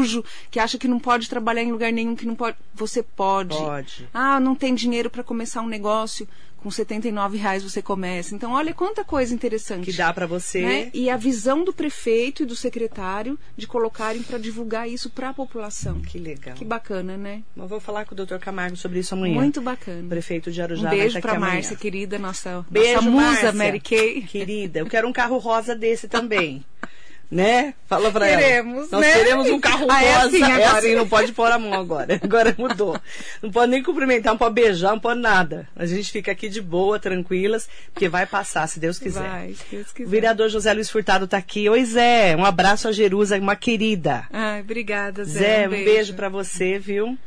que 0.49 0.59
acha 0.59 0.77
que 0.77 0.87
não 0.87 0.99
pode 0.99 1.29
trabalhar 1.29 1.63
em 1.63 1.71
lugar 1.71 1.91
nenhum, 1.91 2.15
que 2.15 2.25
não 2.25 2.35
pode, 2.35 2.57
você 2.73 3.01
pode. 3.03 3.55
Pode. 3.57 4.07
Ah, 4.13 4.39
não 4.39 4.55
tem 4.55 4.73
dinheiro 4.75 5.09
para 5.09 5.23
começar 5.23 5.61
um 5.61 5.67
negócio. 5.67 6.27
Com 6.57 6.69
79 6.69 7.39
reais 7.39 7.63
você 7.63 7.81
começa. 7.81 8.35
Então, 8.35 8.51
olha 8.51 8.71
quanta 8.71 9.03
coisa 9.03 9.33
interessante. 9.33 9.85
Que 9.85 9.93
dá 9.97 10.13
pra 10.13 10.27
você. 10.27 10.61
né? 10.61 10.91
E 10.93 11.09
a 11.09 11.17
visão 11.17 11.63
do 11.63 11.73
prefeito 11.73 12.43
e 12.43 12.45
do 12.45 12.55
secretário 12.55 13.35
de 13.57 13.65
colocarem 13.65 14.21
para 14.21 14.37
divulgar 14.37 14.87
isso 14.87 15.09
para 15.09 15.29
a 15.29 15.33
população. 15.33 15.99
Que 16.01 16.19
legal. 16.19 16.53
Que 16.53 16.63
bacana, 16.63 17.17
né? 17.17 17.41
Eu 17.57 17.67
vou 17.67 17.79
falar 17.79 18.05
com 18.05 18.13
o 18.13 18.15
doutor 18.15 18.37
Camargo 18.37 18.77
sobre 18.77 18.99
isso 18.99 19.15
amanhã. 19.15 19.33
Muito 19.33 19.59
bacana. 19.59 20.07
Prefeito 20.07 20.51
de 20.51 20.61
Arujá 20.61 20.87
Um 20.87 20.91
beijo 20.91 21.17
estar 21.17 21.29
para. 21.29 21.39
Márcia, 21.39 21.75
querida, 21.75 22.19
nossa, 22.19 22.63
Beijo, 22.69 22.93
nossa 22.93 23.09
musa 23.09 23.25
Márcia. 23.25 23.53
Mary 23.53 23.79
Kay. 23.79 24.21
Querida, 24.21 24.79
eu 24.81 24.85
quero 24.85 25.07
um 25.07 25.13
carro 25.13 25.39
rosa 25.39 25.75
desse 25.75 26.07
também. 26.07 26.63
Né? 27.31 27.73
Fala 27.87 28.11
pra 28.11 28.25
Teremos, 28.25 28.91
ela. 28.91 29.01
Nós 29.01 29.01
né? 29.01 29.13
teremos 29.13 29.47
um 29.49 29.57
carro 29.57 29.87
Ah, 29.89 30.03
é 30.03 30.15
rosa. 30.15 30.27
assim 30.27 30.43
é 30.51 30.65
assim, 30.65 30.95
não 30.95 31.07
pode 31.07 31.31
pôr 31.31 31.49
a 31.49 31.57
mão 31.57 31.73
agora. 31.73 32.19
Agora 32.21 32.53
mudou. 32.57 32.99
Não 33.41 33.49
pode 33.49 33.71
nem 33.71 33.81
cumprimentar, 33.81 34.33
não 34.33 34.37
pode 34.37 34.53
beijar, 34.55 34.91
não 34.91 34.99
pode 34.99 35.21
nada. 35.21 35.65
A 35.73 35.85
gente 35.85 36.11
fica 36.11 36.29
aqui 36.29 36.49
de 36.49 36.61
boa, 36.61 36.99
tranquilas, 36.99 37.69
porque 37.93 38.09
vai 38.09 38.25
passar, 38.25 38.67
se 38.67 38.81
Deus 38.81 38.99
quiser. 38.99 39.21
Vai, 39.21 39.53
se 39.53 39.63
Deus 39.71 39.89
O 39.91 39.93
quiser. 39.95 40.09
vereador 40.09 40.49
José 40.49 40.73
Luiz 40.73 40.89
Furtado 40.91 41.25
tá 41.25 41.37
aqui. 41.37 41.69
Oi, 41.69 41.85
Zé. 41.85 42.35
Um 42.35 42.43
abraço 42.43 42.89
a 42.89 42.91
Jerusa, 42.91 43.37
uma 43.37 43.55
querida. 43.55 44.25
Ai, 44.33 44.59
obrigada, 44.59 45.23
Zé. 45.23 45.39
Zé, 45.39 45.67
um 45.67 45.71
beijo, 45.71 46.13
pra 46.15 46.27
você, 46.27 46.77
viu? 46.77 47.17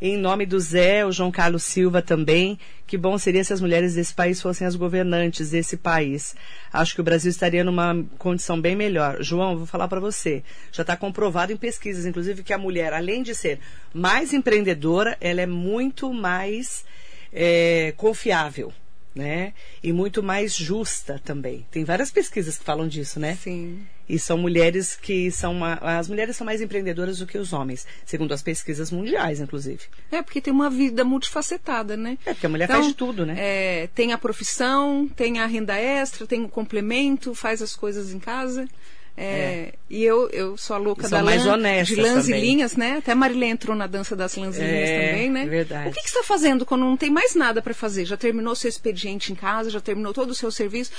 Em 0.00 0.16
nome 0.16 0.44
do 0.44 0.58
Zé, 0.58 1.04
o 1.04 1.12
João 1.12 1.30
Carlos 1.30 1.62
Silva 1.62 2.02
também. 2.02 2.58
Que 2.86 2.98
bom 2.98 3.16
seria 3.16 3.42
se 3.42 3.52
as 3.52 3.60
mulheres 3.60 3.94
desse 3.94 4.12
país 4.12 4.40
fossem 4.40 4.66
as 4.66 4.76
governantes 4.76 5.50
desse 5.50 5.76
país. 5.76 6.34
Acho 6.72 6.94
que 6.94 7.00
o 7.00 7.04
Brasil 7.04 7.30
estaria 7.30 7.64
numa 7.64 8.04
condição 8.18 8.60
bem 8.60 8.76
melhor. 8.76 9.22
João, 9.22 9.56
vou 9.56 9.66
falar 9.66 9.88
para 9.88 10.00
você. 10.00 10.42
Já 10.70 10.82
está 10.82 10.96
comprovado 10.96 11.52
em 11.52 11.56
pesquisas, 11.56 12.04
inclusive, 12.06 12.42
que 12.42 12.52
a 12.52 12.58
mulher, 12.58 12.92
além 12.92 13.22
de 13.22 13.34
ser 13.34 13.58
mais 13.92 14.32
empreendedora, 14.32 15.16
ela 15.20 15.40
é 15.40 15.46
muito 15.46 16.12
mais 16.12 16.84
é, 17.32 17.94
confiável. 17.96 18.72
Né? 19.14 19.54
E 19.80 19.92
muito 19.92 20.24
mais 20.24 20.56
justa 20.56 21.20
também. 21.24 21.64
Tem 21.70 21.84
várias 21.84 22.10
pesquisas 22.10 22.58
que 22.58 22.64
falam 22.64 22.88
disso, 22.88 23.20
né? 23.20 23.38
Sim. 23.40 23.86
E 24.08 24.18
são 24.18 24.36
mulheres 24.36 24.96
que 25.00 25.30
são. 25.30 25.54
ma- 25.54 25.78
As 25.80 26.08
mulheres 26.08 26.36
são 26.36 26.44
mais 26.44 26.60
empreendedoras 26.60 27.18
do 27.18 27.26
que 27.26 27.38
os 27.38 27.52
homens, 27.52 27.86
segundo 28.04 28.32
as 28.34 28.42
pesquisas 28.42 28.90
mundiais, 28.90 29.40
inclusive. 29.40 29.80
É, 30.12 30.20
porque 30.22 30.40
tem 30.42 30.52
uma 30.52 30.68
vida 30.68 31.04
multifacetada, 31.04 31.96
né? 31.96 32.18
É, 32.26 32.34
porque 32.34 32.46
a 32.46 32.48
mulher 32.50 32.64
Então, 32.64 32.76
faz 32.76 32.88
de 32.88 32.94
tudo, 32.94 33.24
né? 33.24 33.34
É, 33.38 33.88
tem 33.94 34.12
a 34.12 34.18
profissão, 34.18 35.08
tem 35.16 35.38
a 35.38 35.46
renda 35.46 35.74
extra, 35.76 36.26
tem 36.26 36.42
o 36.44 36.48
complemento, 36.48 37.34
faz 37.34 37.62
as 37.62 37.74
coisas 37.74 38.12
em 38.12 38.18
casa. 38.18 38.68
É, 39.16 39.72
E 39.88 40.02
eu, 40.02 40.28
eu 40.30 40.56
sou 40.56 40.74
a 40.74 40.78
louca 40.78 41.08
da 41.08 41.22
mais 41.22 41.44
lã, 41.46 41.52
honestas 41.52 41.86
de 41.96 42.02
lãs 42.02 42.24
também. 42.26 42.40
e 42.42 42.46
linhas, 42.46 42.76
né? 42.76 42.96
Até 42.98 43.12
a 43.12 43.14
Marilê 43.14 43.46
entrou 43.46 43.76
na 43.76 43.86
dança 43.86 44.16
das 44.16 44.34
lãs 44.36 44.56
e 44.56 44.60
linhas 44.60 44.90
É, 44.90 45.06
também, 45.10 45.30
né? 45.30 45.46
verdade. 45.46 45.88
O 45.88 45.92
que, 45.92 46.02
que 46.02 46.10
você 46.10 46.18
está 46.18 46.26
fazendo 46.26 46.66
quando 46.66 46.80
não 46.82 46.96
tem 46.96 47.10
mais 47.10 47.34
nada 47.36 47.62
para 47.62 47.72
fazer? 47.72 48.04
Já 48.04 48.16
terminou 48.16 48.54
seu 48.56 48.68
expediente 48.68 49.30
em 49.32 49.36
casa, 49.36 49.70
já 49.70 49.80
terminou 49.80 50.12
todo 50.12 50.30
o 50.30 50.34
seu 50.34 50.50
serviço? 50.50 50.90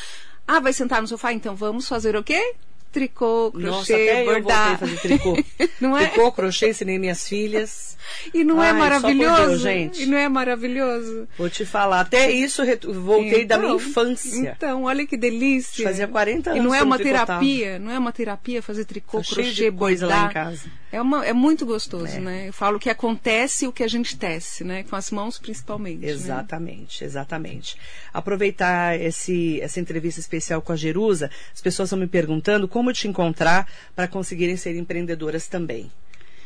Ah, 0.47 0.61
vai 0.61 0.71
sentar 0.71 1.01
no 1.01 1.07
sofá? 1.09 1.33
Então 1.33 1.55
vamos 1.55 1.87
fazer 1.89 2.15
o 2.15 2.23
quê? 2.23 2.53
Tricô, 2.95 3.51
crochê, 3.51 3.67
Nossa, 3.67 3.93
até 3.93 4.21
eu 4.21 4.25
bordar. 4.25 4.71
a 4.73 4.77
fazer 4.77 4.97
tricô. 5.01 5.37
Não 5.81 5.97
é? 5.97 6.07
Tricô, 6.07 6.31
crochê, 6.31 6.69
ensinei 6.69 6.97
minhas 6.97 7.27
filhas. 7.27 7.95
E 8.33 8.43
não 8.43 8.61
é 8.63 8.67
Ai, 8.67 8.73
por 8.73 8.79
maravilhoso? 8.79 9.47
Deus, 9.47 9.61
gente. 9.61 10.03
E 10.03 10.05
não 10.05 10.17
é 10.17 10.29
maravilhoso? 10.29 11.27
Vou 11.39 11.49
te 11.49 11.65
falar, 11.65 12.01
até 12.01 12.29
isso 12.31 12.61
voltei 13.03 13.45
da 13.45 13.57
minha 13.57 13.73
Então, 13.73 13.87
infância. 13.89 14.53
Então, 14.55 14.83
olha 14.83 15.07
que 15.07 15.17
delícia. 15.17 15.83
Fazia 15.87 16.07
40 16.07 16.51
E 16.51 16.59
anos 16.59 16.63
não 16.63 16.69
que 16.71 16.75
é 16.77 16.79
eu 16.79 16.85
não 16.85 16.87
uma 16.91 16.97
terapia, 16.99 17.79
não 17.79 17.91
é 17.91 17.97
uma 17.99 18.11
terapia 18.13 18.61
fazer 18.61 18.85
tricô, 18.85 19.17
Tá 19.17 19.23
cheio 19.23 19.45
crochê, 19.47 19.71
coisa 19.71 20.05
bordar. 20.05 20.23
lá 20.25 20.29
em 20.29 20.33
casa. 20.33 20.71
É, 20.91 21.01
uma, 21.01 21.25
é 21.25 21.33
muito 21.33 21.65
gostoso, 21.65 22.19
né? 22.21 22.47
Eu 22.47 22.53
falo 22.53 22.79
que 22.79 22.89
acontece 22.89 23.67
o 23.67 23.71
que 23.73 23.83
a 23.83 23.87
gente 23.87 24.15
tece, 24.17 24.63
né? 24.63 24.83
Com 24.83 24.95
as 24.95 25.09
mãos 25.11 25.37
principalmente. 25.39 25.99
né? 26.05 26.09
Exatamente, 26.11 27.03
exatamente. 27.03 27.75
Aproveitar 28.13 28.99
esse, 28.99 29.59
essa 29.61 29.79
entrevista 29.79 30.19
especial 30.21 30.61
com 30.61 30.71
a 30.71 30.75
Jerusa, 30.75 31.29
as 31.53 31.59
pessoas 31.59 31.87
estão 31.89 31.99
me 31.99 32.07
perguntando 32.07 32.67
como 32.67 32.84
te 32.93 33.07
encontrar 33.07 33.67
para 33.95 34.07
conseguirem 34.07 34.57
ser 34.57 34.75
empreendedoras 34.75 35.47
também. 35.47 35.91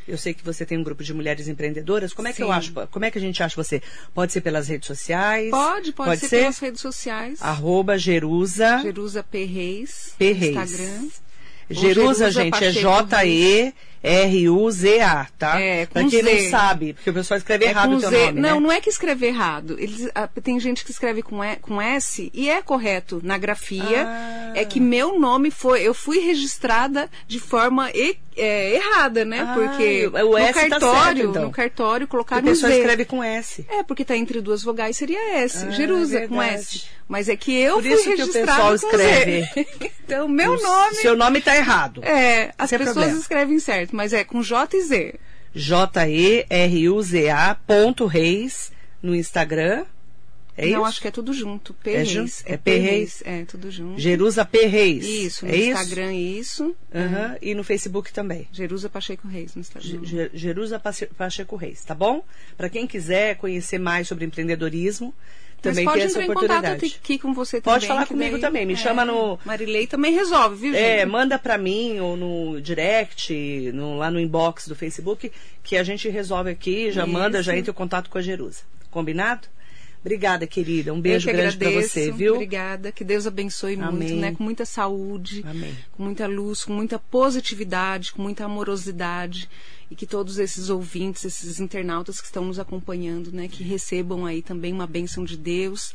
Eu 0.07 0.17
sei 0.17 0.33
que 0.33 0.43
você 0.43 0.65
tem 0.65 0.77
um 0.77 0.83
grupo 0.83 1.03
de 1.03 1.13
mulheres 1.13 1.47
empreendedoras. 1.47 2.13
Como 2.13 2.27
é 2.27 2.33
que 2.33 2.41
eu 2.41 2.47
Sim. 2.47 2.53
acho? 2.53 2.73
Como 2.87 3.05
é 3.05 3.11
que 3.11 3.19
a 3.19 3.21
gente 3.21 3.43
acha 3.43 3.55
você? 3.55 3.81
Pode 4.13 4.33
ser 4.33 4.41
pelas 4.41 4.67
redes 4.67 4.87
sociais? 4.87 5.51
Pode, 5.51 5.93
pode, 5.93 6.19
ser, 6.21 6.39
pelas 6.39 6.57
redes 6.57 6.81
sociais. 6.81 7.39
Arroba 7.41 7.95
Jerusa 7.97 8.79
Jerusa 8.81 9.21
P. 9.21 9.45
Reis. 9.45 10.15
Instagram. 10.19 11.09
Ou 11.69 11.75
Jerusa, 11.75 12.31
gente, 12.31 12.63
é 12.63 12.71
Pacheco 12.71 12.81
J-E-R-U-Z-A, 14.03 15.27
tá? 15.37 15.59
É, 15.59 15.85
com 15.85 15.93
pra 15.93 16.01
quem 16.03 16.23
Z. 16.23 16.23
não 16.43 16.49
sabe, 16.49 16.93
porque 16.93 17.09
o 17.09 17.13
pessoal 17.13 17.37
escreve 17.37 17.65
É 17.65 17.69
errado 17.69 17.95
o 17.95 17.99
teu 17.99 18.09
Z. 18.09 18.17
nome, 18.27 18.41
não, 18.41 18.55
né? 18.55 18.59
não 18.59 18.71
é 18.71 18.79
que 18.81 18.89
escreve 18.89 19.27
errado. 19.27 19.75
Eles, 19.79 20.09
ah, 20.15 20.27
tem 20.41 20.59
gente 20.59 20.83
que 20.85 20.91
escreve 20.91 21.21
com, 21.21 21.43
e, 21.43 21.55
com 21.57 21.81
S 21.81 22.29
e 22.33 22.49
é 22.49 22.61
correto 22.61 23.19
na 23.23 23.37
grafia. 23.37 24.05
Ah. 24.07 24.51
É 24.55 24.65
que 24.65 24.79
meu 24.79 25.19
nome 25.19 25.51
foi. 25.51 25.81
Eu 25.81 25.93
fui 25.93 26.19
registrada 26.19 27.09
de 27.27 27.39
forma 27.39 27.89
e- 27.93 28.17
é, 28.41 28.75
errada, 28.75 29.25
né? 29.25 29.41
Ah, 29.41 29.53
porque 29.53 30.07
o 30.07 30.11
no 30.11 30.37
S 30.37 30.53
tá 30.53 30.59
certo, 30.59 30.69
cartório, 30.79 31.29
então. 31.29 31.41
no 31.43 31.51
cartório 31.51 32.05
O 32.05 32.07
colocaram 32.07 32.41
um 32.43 32.45
pessoal 32.45 32.71
escreve 32.71 33.03
com 33.05 33.21
S. 33.23 33.65
É, 33.69 33.83
porque 33.83 34.05
tá 34.05 34.15
entre 34.15 34.39
duas 34.39 34.63
vogais 34.63 34.95
seria 34.95 35.39
S. 35.39 35.65
Ah, 35.67 35.71
Jerusa 35.71 36.19
é 36.19 36.27
com. 36.27 36.41
S. 36.41 36.83
Mas 37.07 37.27
é 37.27 37.35
que 37.35 37.53
eu 37.53 37.75
Por 37.75 37.83
fui 37.83 37.93
isso 37.93 38.15
que 38.15 38.23
o 38.23 38.31
pessoal 38.31 38.75
escreve. 38.75 39.45
Então, 40.09 40.27
meu 40.27 40.53
O 40.53 40.61
nome. 40.61 40.95
Seu 40.95 41.15
nome 41.15 41.39
tá 41.39 41.55
errado. 41.55 42.03
É, 42.03 42.51
as 42.57 42.67
Sem 42.69 42.79
pessoas 42.79 42.95
problema. 42.95 43.19
escrevem 43.19 43.59
certo, 43.59 43.88
mas 43.95 44.13
é 44.13 44.23
com 44.23 44.41
J 44.41 44.77
e 44.77 44.81
Z. 44.81 45.15
J-E-R-U-Z-A 45.55 47.55
ponto 47.65 48.05
Reis 48.05 48.71
no 49.01 49.15
Instagram. 49.15 49.85
É 50.57 50.65
não, 50.67 50.79
isso? 50.79 50.85
acho 50.89 51.01
que 51.01 51.07
é 51.07 51.11
tudo 51.11 51.31
junto. 51.31 51.73
P. 51.73 51.91
É 51.91 51.97
Reis. 51.99 52.09
junto? 52.09 52.33
É 52.45 52.57
P. 52.57 52.77
Reis. 52.77 53.23
É, 53.25 53.45
tudo 53.45 53.71
junto. 53.71 53.97
Jerusa 53.99 54.43
P. 54.43 54.65
Reis. 54.65 55.05
Isso, 55.05 55.45
no 55.45 55.53
é 55.53 55.57
Instagram, 55.57 56.13
isso. 56.13 56.63
Isso? 56.65 56.75
Aham, 56.93 57.37
E 57.41 57.55
no 57.55 57.63
Facebook 57.63 58.11
também. 58.11 58.45
Jerusa 58.51 58.89
Pacheco 58.89 59.25
Reis 59.27 59.55
no 59.55 59.61
Instagram. 59.61 60.29
Jerusa 60.33 60.77
Pache- 60.77 61.05
Pacheco 61.17 61.55
Reis, 61.55 61.83
tá 61.85 61.95
bom? 61.95 62.23
Para 62.57 62.69
quem 62.69 62.85
quiser 62.85 63.37
conhecer 63.37 63.79
mais 63.79 64.07
sobre 64.09 64.25
empreendedorismo, 64.25 65.13
também 65.62 65.86
pode 65.86 65.97
tem 65.97 66.05
essa 66.05 66.22
entrar 66.22 66.24
em 66.24 66.28
contato 66.36 66.51
oportunidade. 66.57 66.99
aqui 67.03 67.20
com 67.20 67.34
você 67.34 67.62
Pode 67.62 67.82
também. 67.86 67.88
falar 67.88 68.01
que 68.07 68.14
comigo 68.14 68.32
daí- 68.34 68.41
também, 68.41 68.66
me 68.66 68.76
chama 68.76 69.05
no- 69.05 69.39
Marilei 69.45 69.88
também 69.88 70.14
resolve, 70.14 70.55
viu, 70.55 70.74
gente? 70.74 70.82
É, 70.84 71.05
manda 71.05 71.38
pra 71.39 71.57
mim 71.57 71.99
ou 71.99 72.16
no 72.18 72.62
direct, 72.62 73.72
no- 73.74 73.97
lá 73.97 74.10
no 74.10 74.20
inbox 74.20 74.68
do 74.68 74.76
Facebook, 74.76 75.32
que 75.64 75.78
a 75.78 75.84
gente 75.84 76.07
resolve 76.10 76.49
aqui, 76.49 76.91
já 76.91 77.03
Isso. 77.03 77.12
manda, 77.14 77.43
já 77.43 77.55
entra 77.55 77.72
em 77.72 77.74
contato 77.74 78.10
com 78.10 78.18
a 78.18 78.22
Jerusa. 78.22 78.62
Combinado? 78.89 79.47
Obrigada, 80.01 80.47
querida. 80.47 80.93
Um 80.93 81.01
beijo 81.01 81.28
que 81.28 81.34
grande 81.34 81.57
pra 81.57 81.68
agradeço, 81.68 81.93
você, 81.93 82.10
viu? 82.10 82.36
Obrigada. 82.36 82.89
Que 82.89 83.03
Deus 83.03 83.28
abençoe 83.28 83.74
Amém. 83.76 83.91
muito, 83.91 84.16
né? 84.16 84.34
Com 84.34 84.43
muita 84.45 84.64
saúde, 84.66 85.43
Amém. 85.45 85.76
com 85.91 86.03
muita 86.03 86.26
luz, 86.26 86.64
com 86.64 86.72
muita 86.72 86.97
positividade, 86.97 88.14
com 88.14 88.22
muita 88.22 88.45
amorosidade. 88.45 89.49
E 89.89 89.95
que 89.95 90.05
todos 90.05 90.37
esses 90.37 90.69
ouvintes, 90.69 91.25
esses 91.25 91.59
internautas 91.59 92.19
que 92.19 92.27
estão 92.27 92.45
nos 92.45 92.59
acompanhando, 92.59 93.31
né? 93.31 93.47
Que 93.47 93.63
recebam 93.63 94.25
aí 94.25 94.41
também 94.41 94.71
uma 94.71 94.85
bênção 94.85 95.23
de 95.23 95.35
Deus, 95.35 95.93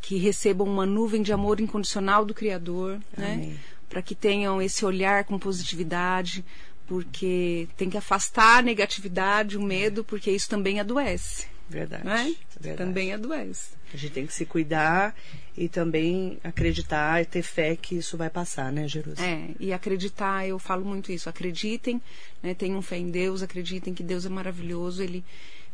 que 0.00 0.16
recebam 0.16 0.66
uma 0.66 0.84
nuvem 0.86 1.22
de 1.22 1.32
amor 1.32 1.60
incondicional 1.60 2.24
do 2.24 2.34
Criador, 2.34 3.00
né? 3.16 3.56
Para 3.88 4.02
que 4.02 4.14
tenham 4.14 4.60
esse 4.60 4.84
olhar 4.84 5.24
com 5.24 5.38
positividade, 5.38 6.44
porque 6.86 7.68
tem 7.76 7.90
que 7.90 7.96
afastar 7.96 8.58
a 8.58 8.62
negatividade, 8.62 9.56
o 9.56 9.62
medo, 9.62 10.04
porque 10.04 10.30
isso 10.30 10.48
também 10.48 10.80
adoece, 10.80 11.46
Verdade. 11.68 12.04
né? 12.04 12.34
verdade. 12.60 12.88
Também 12.88 13.12
adoece. 13.12 13.70
A 13.92 13.96
gente 13.96 14.12
tem 14.12 14.26
que 14.26 14.32
se 14.32 14.44
cuidar 14.44 15.14
e 15.56 15.68
também 15.68 16.38
acreditar 16.44 17.22
e 17.22 17.24
ter 17.24 17.42
fé 17.42 17.76
que 17.76 17.96
isso 17.96 18.16
vai 18.16 18.28
passar, 18.28 18.70
né, 18.72 18.86
Jerusa? 18.86 19.24
É, 19.24 19.50
e 19.58 19.72
acreditar, 19.72 20.46
eu 20.46 20.58
falo 20.58 20.84
muito 20.84 21.10
isso, 21.10 21.28
acreditem, 21.28 22.00
né, 22.42 22.54
tenham 22.54 22.80
fé 22.82 22.98
em 22.98 23.10
Deus, 23.10 23.42
acreditem 23.42 23.94
que 23.94 24.02
Deus 24.02 24.26
é 24.26 24.28
maravilhoso, 24.28 25.02
ele 25.02 25.24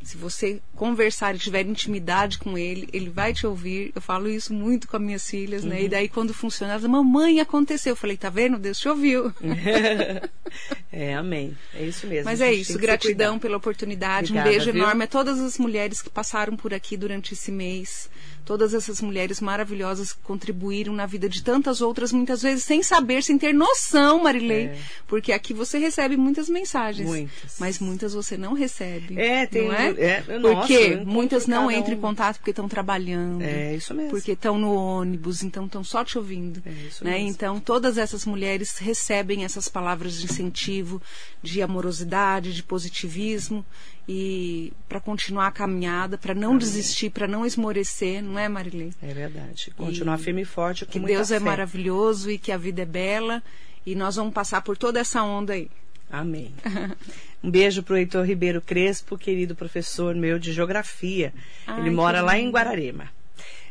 se 0.05 0.17
você 0.17 0.61
conversar 0.75 1.35
e 1.35 1.39
tiver 1.39 1.65
intimidade 1.67 2.39
com 2.39 2.59
ele, 2.59 2.89
ele 2.93 3.09
vai 3.11 3.33
te 3.33 3.47
ouvir. 3.47 3.93
Eu 3.95 4.01
falo 4.03 4.29
isso 4.29 4.53
muito 4.53 4.89
com 4.89 4.97
as 4.97 5.03
minhas 5.03 5.29
filhas, 5.29 5.65
né? 5.65 5.83
E 5.83 5.89
daí 5.89 6.09
quando 6.09 6.35
funciona, 6.35 6.73
elas, 6.73 6.85
mamãe, 6.85 7.41
aconteceu. 7.41 7.93
Eu 7.93 7.97
falei, 7.97 8.17
tá 8.17 8.29
vendo? 8.31 8.59
Deus 8.59 8.79
te 8.79 8.89
ouviu. 8.89 9.33
é, 10.93 11.15
amém. 11.15 11.57
É 11.75 11.85
isso 11.85 12.07
mesmo. 12.07 12.25
Mas 12.25 12.41
A 12.41 12.47
é 12.47 12.53
isso, 12.53 12.79
gratidão 12.79 13.39
pela 13.39 13.57
oportunidade. 13.57 14.27
Obrigada, 14.27 14.49
um 14.49 14.53
beijo 14.53 14.73
viu? 14.73 14.83
enorme 14.83 15.05
a 15.05 15.07
todas 15.07 15.41
as 15.41 15.59
mulheres 15.59 16.03
que 16.03 16.11
passaram 16.11 16.57
por 16.57 16.75
aqui 16.75 16.97
durante 16.97 17.35
esse 17.35 17.51
mês. 17.51 18.11
Todas 18.45 18.75
essas 18.75 19.01
mulheres 19.01 19.41
maravilhosas 19.41 20.13
que 20.13 20.21
contribuíram 20.23 20.93
na 20.93 21.07
vida 21.07 21.29
de 21.29 21.45
tantas 21.45 21.81
outras, 21.81 22.13
muitas 22.13 22.43
vezes 22.43 22.65
sem 22.65 22.83
saber, 22.83 23.23
sem 23.23 23.39
ter 23.39 23.55
noção, 23.55 24.25
Marilei. 24.25 24.67
É. 24.67 24.79
Porque 25.07 25.33
aqui 25.33 25.55
você 25.55 25.79
recebe 25.79 26.17
muitas 26.17 26.49
mensagens. 26.49 27.09
Muitas. 27.09 27.57
Mas 27.61 27.79
muitas 27.79 28.15
você 28.15 28.37
não 28.37 28.53
recebe. 28.53 29.19
É, 29.19 29.47
tem- 29.47 29.69
Não 29.69 29.75
é? 29.75 29.92
É, 29.99 30.39
nossa, 30.39 30.57
porque 30.57 30.73
eu 30.73 30.87
encontro 30.87 31.07
muitas 31.13 31.47
não 31.47 31.71
entram 31.71 31.95
em 31.95 32.01
contato 32.01 32.39
porque 32.39 32.51
estão 32.51 32.69
trabalhando. 32.69 33.43
É 33.43 33.75
isso 33.75 33.95
mesmo. 33.95 34.11
Porque 34.11 34.33
estão 34.33 34.59
no 34.59 34.75
ônibus, 34.75 35.43
então 35.43 35.67
estão 35.67 35.83
só 35.83 36.05
te 36.05 36.19
ouvindo. 36.19 36.63
É 36.65 36.71
isso 36.71 37.05
né? 37.05 37.13
mesmo. 37.13 37.29
Então, 37.29 37.61
todas 37.61 37.99
essas 37.99 38.25
mulheres 38.25 38.79
recebem 38.79 39.45
essas 39.45 39.69
palavras 39.69 40.15
de 40.19 40.25
incentivo, 40.25 41.01
de 41.43 41.63
amorosidade, 41.63 42.53
de 42.53 42.63
positivismo 42.63 43.65
e 44.09 44.73
para 44.89 45.01
continuar 45.01 45.47
a 45.47 45.53
caminhada, 45.53 46.19
para 46.19 46.35
não 46.35 46.59
desistir, 46.59 47.11
para 47.11 47.29
não 47.29 47.47
esmorecer, 47.47 48.23
não 48.23 48.39
é, 48.39 48.49
Marilei? 48.49 48.93
É 49.03 49.15
verdade. 49.15 49.73
Continuar 49.77 50.19
E 50.19 50.23
firme 50.23 50.43
e 50.43 50.45
forte 50.45 50.85
com 50.85 50.93
Que 50.93 51.01
Deus 51.01 51.31
é 51.31 51.39
fé. 51.39 51.45
maravilhoso 51.45 52.31
e 52.31 52.39
que 52.39 52.51
a 52.51 52.57
vida 52.57 52.83
é 52.83 52.87
bela 52.87 53.43
e 53.87 53.95
nós 53.95 54.17
vamos 54.17 54.35
passar 54.35 54.63
por 54.63 54.77
toda 54.77 55.01
essa 55.01 55.23
onda 55.23 55.53
aí. 55.53 55.71
Amém. 56.11 56.53
Um 57.43 57.51
beijo 57.51 57.83
pro 57.83 57.97
Heitor 57.97 58.25
Ribeiro 58.25 58.61
Crespo, 58.61 59.19
querido 59.19 59.55
professor 59.55 60.15
meu 60.15 60.39
de 60.39 60.53
geografia. 60.53 61.33
Ai, 61.67 61.81
Ele 61.81 61.91
mora 61.91 62.21
lá 62.23 62.39
em. 62.39 62.51
Guararema. 62.51 63.11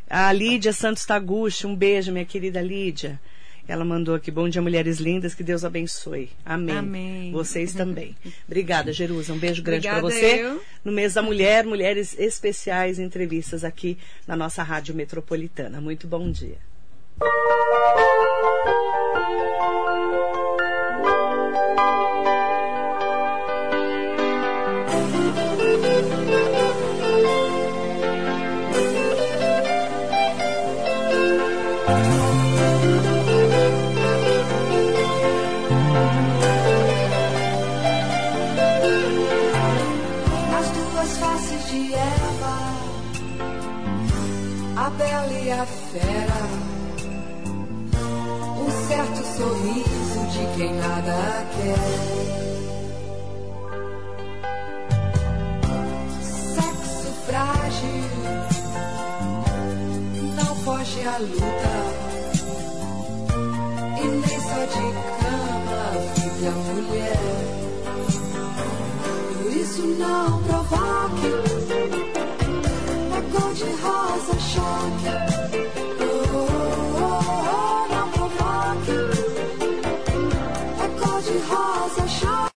A 0.08 0.30
Lídia 0.32 0.72
Santos 0.72 1.06
Taguchi, 1.06 1.66
um 1.66 1.74
beijo, 1.74 2.12
minha 2.12 2.24
querida 2.24 2.60
Lídia. 2.60 3.18
Ela 3.66 3.84
mandou 3.84 4.14
aqui, 4.14 4.30
bom 4.30 4.48
dia, 4.48 4.60
mulheres 4.60 4.98
lindas, 4.98 5.34
que 5.34 5.42
Deus 5.42 5.64
abençoe. 5.64 6.28
Amém. 6.44 6.76
Amém. 6.76 7.32
Vocês 7.32 7.72
também. 7.72 8.14
Obrigada, 8.46 8.92
Jerusa. 8.92 9.32
Um 9.32 9.38
beijo 9.38 9.62
grande 9.62 9.88
para 9.88 10.00
você. 10.00 10.42
eu. 10.42 10.60
No 10.84 10.92
mês 10.92 11.14
da 11.14 11.22
mulher, 11.22 11.64
mulheres 11.64 12.18
especiais, 12.18 12.98
entrevistas 12.98 13.64
aqui 13.64 13.96
na 14.26 14.36
nossa 14.36 14.62
Rádio 14.62 14.94
Metropolitana. 14.94 15.80
Muito 15.80 16.06
bom 16.06 16.30
dia. 16.30 16.58